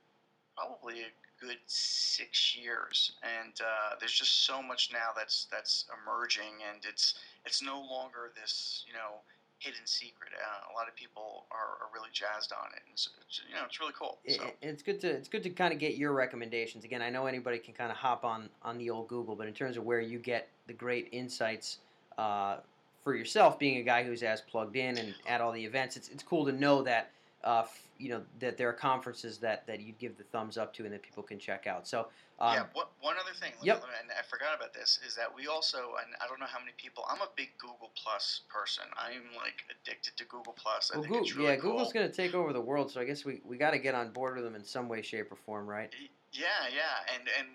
probably 0.54 1.08
a 1.08 1.10
good 1.42 1.58
six 1.66 2.56
years, 2.56 3.12
and 3.22 3.52
uh, 3.60 3.96
there's 3.98 4.12
just 4.12 4.46
so 4.46 4.62
much 4.62 4.90
now 4.92 5.10
that's 5.16 5.46
that's 5.50 5.86
emerging, 6.02 6.52
and 6.72 6.84
it's 6.88 7.14
it's 7.44 7.62
no 7.62 7.80
longer 7.80 8.30
this 8.40 8.84
you 8.86 8.92
know 8.94 9.16
hidden 9.58 9.84
secret. 9.84 10.30
Uh, 10.36 10.72
a 10.72 10.78
lot 10.78 10.88
of 10.88 10.94
people 10.96 11.46
are, 11.52 11.84
are 11.84 11.90
really 11.94 12.08
jazzed 12.12 12.52
on 12.52 12.66
it, 12.74 12.82
and 12.84 12.92
it's, 12.94 13.08
it's, 13.26 13.42
you 13.48 13.54
know 13.54 13.62
it's 13.66 13.78
really 13.80 13.92
cool. 13.98 14.18
So 14.28 14.42
it- 14.44 14.56
it's 14.62 14.82
good 14.82 15.00
to 15.02 15.08
it's 15.10 15.28
good 15.28 15.42
to 15.42 15.50
kind 15.50 15.72
of 15.72 15.78
get 15.80 15.96
your 15.96 16.12
recommendations. 16.12 16.84
Again, 16.84 17.02
I 17.02 17.10
know 17.10 17.26
anybody 17.26 17.58
can 17.58 17.74
kind 17.74 17.90
of 17.90 17.96
hop 17.96 18.24
on 18.24 18.48
on 18.62 18.78
the 18.78 18.90
old 18.90 19.08
Google, 19.08 19.34
but 19.36 19.46
in 19.48 19.54
terms 19.54 19.76
of 19.76 19.84
where 19.84 20.00
you 20.00 20.18
get 20.18 20.48
the 20.68 20.72
great 20.72 21.08
insights 21.12 21.78
uh, 22.18 22.58
for 23.02 23.14
yourself, 23.16 23.58
being 23.58 23.78
a 23.78 23.82
guy 23.82 24.04
who's 24.04 24.22
as 24.22 24.40
plugged 24.40 24.76
in 24.76 24.96
and 24.98 25.14
at 25.26 25.40
all 25.40 25.50
the 25.52 25.64
events, 25.64 25.96
it's 25.96 26.08
it's 26.08 26.22
cool 26.22 26.44
to 26.46 26.52
know 26.52 26.82
that 26.82 27.10
uh, 27.44 27.60
f- 27.64 27.88
you 27.98 28.08
know 28.08 28.22
that 28.40 28.56
there 28.56 28.68
are 28.68 28.72
conferences 28.72 29.38
that 29.38 29.66
that 29.66 29.80
you'd 29.80 29.98
give 29.98 30.16
the 30.18 30.24
thumbs 30.24 30.58
up 30.58 30.72
to 30.74 30.84
and 30.84 30.92
that 30.92 31.02
people 31.02 31.22
can 31.22 31.38
check 31.38 31.66
out. 31.66 31.86
So 31.86 32.08
um, 32.42 32.54
yeah, 32.54 32.64
what, 32.72 32.90
one 33.00 33.14
other 33.14 33.34
thing, 33.38 33.52
yep. 33.62 33.82
me- 33.82 33.88
and 34.00 34.10
I 34.10 34.22
forgot 34.28 34.56
about 34.56 34.74
this, 34.74 34.98
is 35.06 35.14
that 35.14 35.32
we 35.32 35.46
also, 35.46 35.78
and 36.04 36.12
I 36.20 36.26
don't 36.26 36.40
know 36.40 36.46
how 36.46 36.58
many 36.58 36.72
people, 36.76 37.04
I'm 37.08 37.20
a 37.20 37.28
big 37.36 37.50
Google 37.56 37.92
Plus 37.94 38.40
person. 38.48 38.82
I'm 38.96 39.22
like 39.36 39.62
addicted 39.70 40.16
to 40.16 40.24
Google 40.24 40.52
Plus. 40.52 40.90
I 40.92 40.96
well, 40.96 41.02
think 41.04 41.14
Goo- 41.14 41.20
it's 41.20 41.36
really 41.36 41.50
yeah, 41.50 41.56
cool. 41.56 41.72
Google's 41.72 41.92
going 41.92 42.08
to 42.08 42.12
take 42.12 42.34
over 42.34 42.52
the 42.52 42.60
world, 42.60 42.90
so 42.90 43.00
I 43.00 43.04
guess 43.04 43.24
we, 43.24 43.40
we 43.44 43.56
got 43.56 43.70
to 43.70 43.78
get 43.78 43.94
on 43.94 44.10
board 44.10 44.34
with 44.34 44.44
them 44.44 44.56
in 44.56 44.64
some 44.64 44.88
way, 44.88 45.02
shape, 45.02 45.30
or 45.30 45.36
form, 45.36 45.68
right? 45.68 45.94
Yeah, 46.32 46.46
yeah, 46.74 47.14
and 47.14 47.28
and 47.38 47.48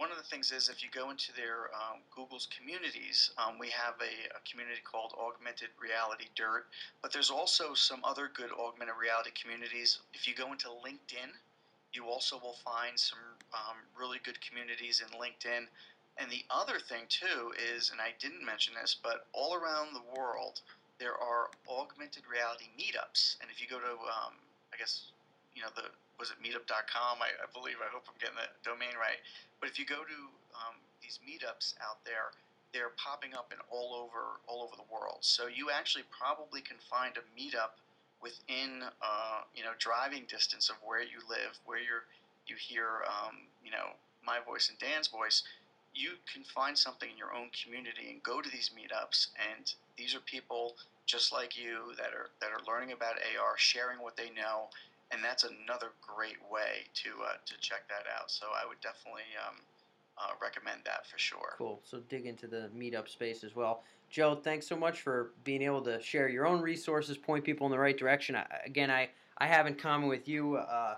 one 0.00 0.10
of 0.10 0.16
the 0.16 0.24
things 0.24 0.50
is 0.50 0.70
if 0.72 0.82
you 0.82 0.88
go 0.88 1.10
into 1.10 1.28
their 1.36 1.68
um, 1.76 2.00
Google's 2.08 2.48
communities, 2.48 3.36
um, 3.36 3.60
we 3.60 3.68
have 3.68 4.00
a, 4.00 4.32
a 4.32 4.40
community 4.48 4.80
called 4.80 5.12
Augmented 5.20 5.68
Reality 5.76 6.24
Dirt, 6.34 6.64
but 7.04 7.12
there's 7.12 7.28
also 7.28 7.74
some 7.74 8.00
other 8.02 8.32
good 8.32 8.48
augmented 8.48 8.96
reality 8.96 9.28
communities. 9.36 10.00
If 10.16 10.26
you 10.26 10.32
go 10.32 10.56
into 10.56 10.72
LinkedIn, 10.72 11.36
you 11.92 12.08
also 12.08 12.40
will 12.40 12.56
find 12.64 12.96
some 12.96 13.20
um, 13.52 13.76
really 13.92 14.16
good 14.24 14.40
communities 14.40 15.04
in 15.04 15.12
LinkedIn. 15.20 15.68
And 16.16 16.32
the 16.32 16.48
other 16.48 16.80
thing 16.80 17.04
too 17.12 17.52
is, 17.60 17.92
and 17.92 18.00
I 18.00 18.16
didn't 18.16 18.40
mention 18.40 18.72
this, 18.80 18.96
but 18.96 19.28
all 19.36 19.52
around 19.52 19.92
the 19.92 20.06
world 20.16 20.64
there 20.96 21.20
are 21.20 21.52
augmented 21.68 22.24
reality 22.24 22.72
meetups. 22.72 23.36
And 23.44 23.52
if 23.52 23.60
you 23.60 23.68
go 23.68 23.76
to, 23.76 23.92
um, 23.92 24.32
I 24.72 24.80
guess, 24.80 25.12
you 25.52 25.60
know, 25.60 25.68
the 25.76 25.92
was 26.20 26.28
it 26.28 26.38
meetup.com? 26.44 27.24
I, 27.24 27.32
I 27.40 27.48
believe. 27.56 27.80
I 27.80 27.88
hope 27.88 28.04
I'm 28.04 28.20
getting 28.20 28.36
the 28.36 28.52
domain 28.60 28.92
right. 29.00 29.16
But 29.58 29.72
if 29.72 29.80
you 29.80 29.88
go 29.88 30.04
to 30.04 30.18
um, 30.52 30.76
these 31.00 31.18
meetups 31.24 31.80
out 31.80 32.04
there, 32.04 32.36
they're 32.76 32.92
popping 33.00 33.32
up 33.34 33.50
in 33.50 33.58
all 33.72 33.96
over 33.96 34.38
all 34.46 34.62
over 34.62 34.76
the 34.76 34.86
world. 34.92 35.24
So 35.24 35.48
you 35.48 35.72
actually 35.72 36.04
probably 36.12 36.60
can 36.60 36.76
find 36.78 37.16
a 37.16 37.24
meetup 37.32 37.80
within 38.22 38.84
uh, 39.00 39.48
you 39.56 39.64
know 39.64 39.72
driving 39.80 40.28
distance 40.28 40.68
of 40.68 40.76
where 40.84 41.02
you 41.02 41.24
live, 41.28 41.56
where 41.64 41.80
you're 41.80 42.04
you 42.46 42.54
hear 42.60 43.02
um, 43.08 43.48
you 43.64 43.72
know 43.72 43.96
my 44.24 44.38
voice 44.44 44.68
and 44.68 44.78
Dan's 44.78 45.08
voice. 45.08 45.42
You 45.92 46.10
can 46.32 46.44
find 46.44 46.78
something 46.78 47.10
in 47.10 47.18
your 47.18 47.34
own 47.34 47.50
community 47.50 48.14
and 48.14 48.22
go 48.22 48.40
to 48.40 48.48
these 48.48 48.70
meetups, 48.70 49.34
and 49.34 49.74
these 49.96 50.14
are 50.14 50.20
people 50.20 50.76
just 51.06 51.32
like 51.32 51.58
you 51.58 51.90
that 51.98 52.14
are 52.14 52.30
that 52.40 52.50
are 52.54 52.62
learning 52.68 52.92
about 52.92 53.18
AR, 53.18 53.58
sharing 53.58 53.98
what 53.98 54.16
they 54.16 54.30
know, 54.30 54.70
and 55.12 55.22
that's 55.22 55.44
another 55.44 55.92
great 56.00 56.38
way 56.50 56.86
to 56.94 57.10
uh, 57.24 57.36
to 57.46 57.54
check 57.60 57.88
that 57.88 58.06
out. 58.18 58.30
So 58.30 58.46
I 58.46 58.66
would 58.66 58.80
definitely 58.80 59.28
um, 59.46 59.56
uh, 60.18 60.32
recommend 60.42 60.80
that 60.84 61.06
for 61.06 61.18
sure. 61.18 61.54
Cool. 61.58 61.80
So 61.84 62.00
dig 62.08 62.26
into 62.26 62.46
the 62.46 62.70
meetup 62.76 63.08
space 63.08 63.44
as 63.44 63.56
well. 63.56 63.82
Joe, 64.10 64.34
thanks 64.34 64.66
so 64.66 64.76
much 64.76 65.00
for 65.02 65.30
being 65.44 65.62
able 65.62 65.82
to 65.82 66.00
share 66.02 66.28
your 66.28 66.46
own 66.46 66.60
resources, 66.60 67.16
point 67.16 67.44
people 67.44 67.66
in 67.66 67.70
the 67.70 67.78
right 67.78 67.96
direction. 67.96 68.34
I, 68.34 68.44
again, 68.66 68.90
I, 68.90 69.08
I 69.38 69.46
have 69.46 69.66
in 69.66 69.76
common 69.76 70.08
with 70.08 70.28
you 70.28 70.56
uh, 70.56 70.96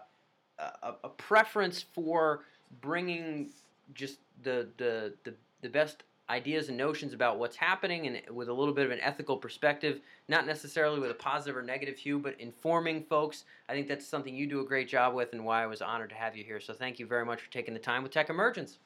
a, 0.59 0.95
a 1.05 1.09
preference 1.11 1.85
for 1.93 2.45
bringing 2.81 3.51
just 3.95 4.19
the, 4.43 4.69
the, 4.79 5.13
the, 5.25 5.35
the 5.61 5.69
best 5.69 6.05
ideas 6.31 6.68
and 6.68 6.79
notions 6.79 7.12
about 7.12 7.39
what's 7.39 7.57
happening 7.57 8.07
and 8.07 8.35
with 8.35 8.49
a 8.49 8.53
little 8.53 8.75
bit 8.75 8.87
of 8.87 8.93
an 8.93 9.01
ethical 9.01 9.37
perspective, 9.37 10.01
not 10.29 10.47
necessarily 10.47 10.99
with 11.01 11.11
a 11.11 11.14
positive 11.14 11.57
or 11.57 11.62
negative 11.62 11.97
hue, 11.97 12.18
but 12.18 12.35
informing 12.41 13.05
folks. 13.05 13.45
I 13.68 13.73
think 13.73 13.89
that's 13.89 14.07
something 14.07 14.35
you 14.35 14.47
do 14.47 14.61
a 14.61 14.64
great 14.64 14.89
job 14.89 15.14
with 15.14 15.33
and 15.33 15.45
why 15.45 15.62
I 15.62 15.66
was 15.66 15.83
honored 15.83 16.11
to 16.11 16.16
have 16.16 16.37
you 16.37 16.45
here. 16.45 16.61
So 16.61 16.73
thank 16.73 16.99
you 16.99 17.07
very 17.07 17.25
much 17.25 17.43
for 17.43 17.51
taking 17.51 17.75
the 17.75 17.81
time 17.81 18.03
with 18.03 18.12
Tech 18.12 18.31
Emergence. 18.31 18.79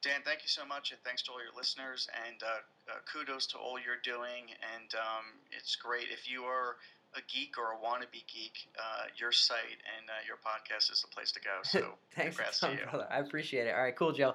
Dan, 0.00 0.20
thank 0.24 0.42
you 0.42 0.48
so 0.48 0.64
much, 0.64 0.92
and 0.92 1.00
thanks 1.02 1.22
to 1.22 1.32
all 1.32 1.42
your 1.42 1.50
listeners, 1.56 2.06
and 2.24 2.40
uh, 2.44 2.46
uh, 2.46 2.98
kudos 3.12 3.46
to 3.48 3.58
all 3.58 3.78
you're 3.84 4.00
doing. 4.04 4.46
And 4.76 4.94
um, 4.94 5.24
it's 5.50 5.74
great 5.74 6.06
if 6.12 6.30
you 6.30 6.44
are 6.44 6.76
a 7.16 7.20
geek 7.26 7.58
or 7.58 7.72
a 7.72 7.76
wannabe 7.76 8.22
geek, 8.32 8.68
uh, 8.78 9.06
your 9.16 9.32
site 9.32 9.58
and 9.98 10.08
uh, 10.08 10.12
your 10.26 10.36
podcast 10.36 10.92
is 10.92 11.02
the 11.02 11.08
place 11.08 11.32
to 11.32 11.40
go. 11.40 11.50
So 11.62 11.94
thanks, 12.14 12.36
congrats 12.36 12.60
to 12.60 12.70
you. 12.72 12.90
brother. 12.90 13.08
I 13.10 13.18
appreciate 13.18 13.66
it. 13.66 13.74
All 13.74 13.82
right, 13.82 13.96
cool, 13.96 14.12
Joe. 14.12 14.34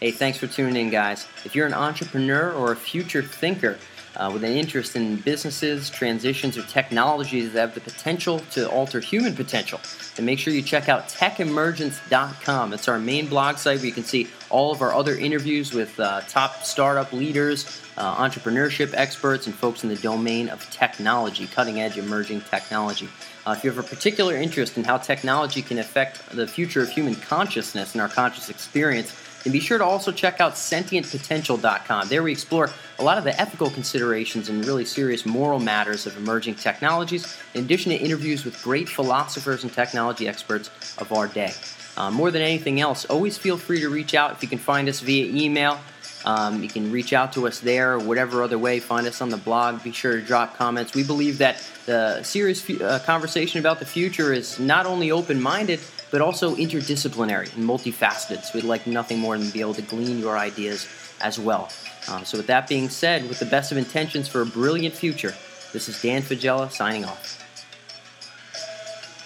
Hey, 0.00 0.12
thanks 0.12 0.38
for 0.38 0.46
tuning 0.46 0.76
in, 0.76 0.90
guys. 0.90 1.26
If 1.44 1.56
you're 1.56 1.66
an 1.66 1.74
entrepreneur 1.74 2.52
or 2.52 2.70
a 2.70 2.76
future 2.76 3.20
thinker 3.20 3.78
uh, 4.14 4.30
with 4.32 4.44
an 4.44 4.52
interest 4.52 4.94
in 4.94 5.16
businesses, 5.16 5.90
transitions, 5.90 6.56
or 6.56 6.62
technologies 6.62 7.52
that 7.52 7.60
have 7.60 7.74
the 7.74 7.80
potential 7.80 8.38
to 8.52 8.70
alter 8.70 9.00
human 9.00 9.34
potential, 9.34 9.80
then 10.14 10.24
make 10.24 10.38
sure 10.38 10.52
you 10.52 10.62
check 10.62 10.88
out 10.88 11.08
techemergence.com. 11.08 12.72
It's 12.74 12.86
our 12.86 13.00
main 13.00 13.26
blog 13.26 13.58
site 13.58 13.78
where 13.78 13.86
you 13.86 13.92
can 13.92 14.04
see 14.04 14.28
all 14.50 14.70
of 14.70 14.82
our 14.82 14.94
other 14.94 15.16
interviews 15.16 15.74
with 15.74 15.98
uh, 15.98 16.20
top 16.28 16.62
startup 16.62 17.12
leaders, 17.12 17.82
uh, 17.96 18.24
entrepreneurship 18.24 18.94
experts, 18.94 19.46
and 19.46 19.54
folks 19.54 19.82
in 19.82 19.88
the 19.88 19.96
domain 19.96 20.48
of 20.48 20.70
technology, 20.70 21.48
cutting 21.48 21.80
edge 21.80 21.98
emerging 21.98 22.40
technology. 22.42 23.08
Uh, 23.44 23.54
if 23.58 23.64
you 23.64 23.70
have 23.70 23.84
a 23.84 23.88
particular 23.88 24.36
interest 24.36 24.76
in 24.76 24.84
how 24.84 24.96
technology 24.96 25.60
can 25.60 25.80
affect 25.80 26.24
the 26.30 26.46
future 26.46 26.82
of 26.82 26.88
human 26.88 27.16
consciousness 27.16 27.94
and 27.94 28.00
our 28.00 28.08
conscious 28.08 28.48
experience, 28.48 29.12
then 29.48 29.52
be 29.52 29.60
sure 29.60 29.78
to 29.78 29.84
also 29.84 30.12
check 30.12 30.40
out 30.40 30.52
sentientpotential.com. 30.52 32.08
There 32.08 32.22
we 32.22 32.32
explore 32.32 32.68
a 32.98 33.02
lot 33.02 33.16
of 33.16 33.24
the 33.24 33.40
ethical 33.40 33.70
considerations 33.70 34.50
and 34.50 34.62
really 34.66 34.84
serious 34.84 35.24
moral 35.24 35.58
matters 35.58 36.06
of 36.06 36.16
emerging 36.18 36.56
technologies, 36.56 37.38
in 37.54 37.64
addition 37.64 37.90
to 37.92 37.96
interviews 37.96 38.44
with 38.44 38.62
great 38.62 38.90
philosophers 38.90 39.62
and 39.62 39.72
technology 39.72 40.28
experts 40.28 40.68
of 40.98 41.12
our 41.12 41.28
day. 41.28 41.52
Uh, 41.96 42.10
more 42.10 42.30
than 42.30 42.42
anything 42.42 42.78
else, 42.80 43.06
always 43.06 43.38
feel 43.38 43.56
free 43.56 43.80
to 43.80 43.88
reach 43.88 44.14
out 44.14 44.32
if 44.32 44.42
you 44.42 44.48
can 44.48 44.58
find 44.58 44.86
us 44.86 45.00
via 45.00 45.24
email. 45.32 45.80
Um, 46.28 46.62
you 46.62 46.68
can 46.68 46.92
reach 46.92 47.14
out 47.14 47.32
to 47.32 47.46
us 47.46 47.58
there 47.60 47.94
or 47.94 47.98
whatever 47.98 48.42
other 48.42 48.58
way. 48.58 48.80
Find 48.80 49.06
us 49.06 49.22
on 49.22 49.30
the 49.30 49.38
blog. 49.38 49.82
Be 49.82 49.92
sure 49.92 50.20
to 50.20 50.20
drop 50.20 50.58
comments. 50.58 50.94
We 50.94 51.02
believe 51.02 51.38
that 51.38 51.66
the 51.86 52.22
serious 52.22 52.68
uh, 52.68 53.00
conversation 53.06 53.60
about 53.60 53.78
the 53.78 53.86
future 53.86 54.34
is 54.34 54.60
not 54.60 54.84
only 54.84 55.10
open 55.10 55.40
minded, 55.40 55.80
but 56.10 56.20
also 56.20 56.54
interdisciplinary 56.54 57.54
and 57.56 57.64
multifaceted. 57.64 58.42
So 58.42 58.50
we'd 58.52 58.64
like 58.64 58.86
nothing 58.86 59.18
more 59.18 59.38
than 59.38 59.46
to 59.46 59.52
be 59.54 59.62
able 59.62 59.72
to 59.72 59.82
glean 59.82 60.18
your 60.18 60.36
ideas 60.36 60.86
as 61.22 61.38
well. 61.38 61.70
Um, 62.08 62.26
so, 62.26 62.36
with 62.36 62.46
that 62.48 62.68
being 62.68 62.90
said, 62.90 63.26
with 63.26 63.38
the 63.38 63.46
best 63.46 63.72
of 63.72 63.78
intentions 63.78 64.28
for 64.28 64.42
a 64.42 64.46
brilliant 64.46 64.94
future, 64.94 65.34
this 65.72 65.88
is 65.88 66.00
Dan 66.00 66.20
Faggella 66.20 66.70
signing 66.70 67.06
off. 67.06 67.42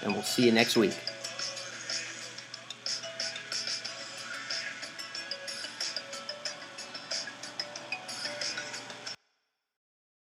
And 0.05 0.13
we'll 0.13 0.23
see 0.23 0.47
you 0.47 0.53
next 0.53 0.77
week. 0.77 0.97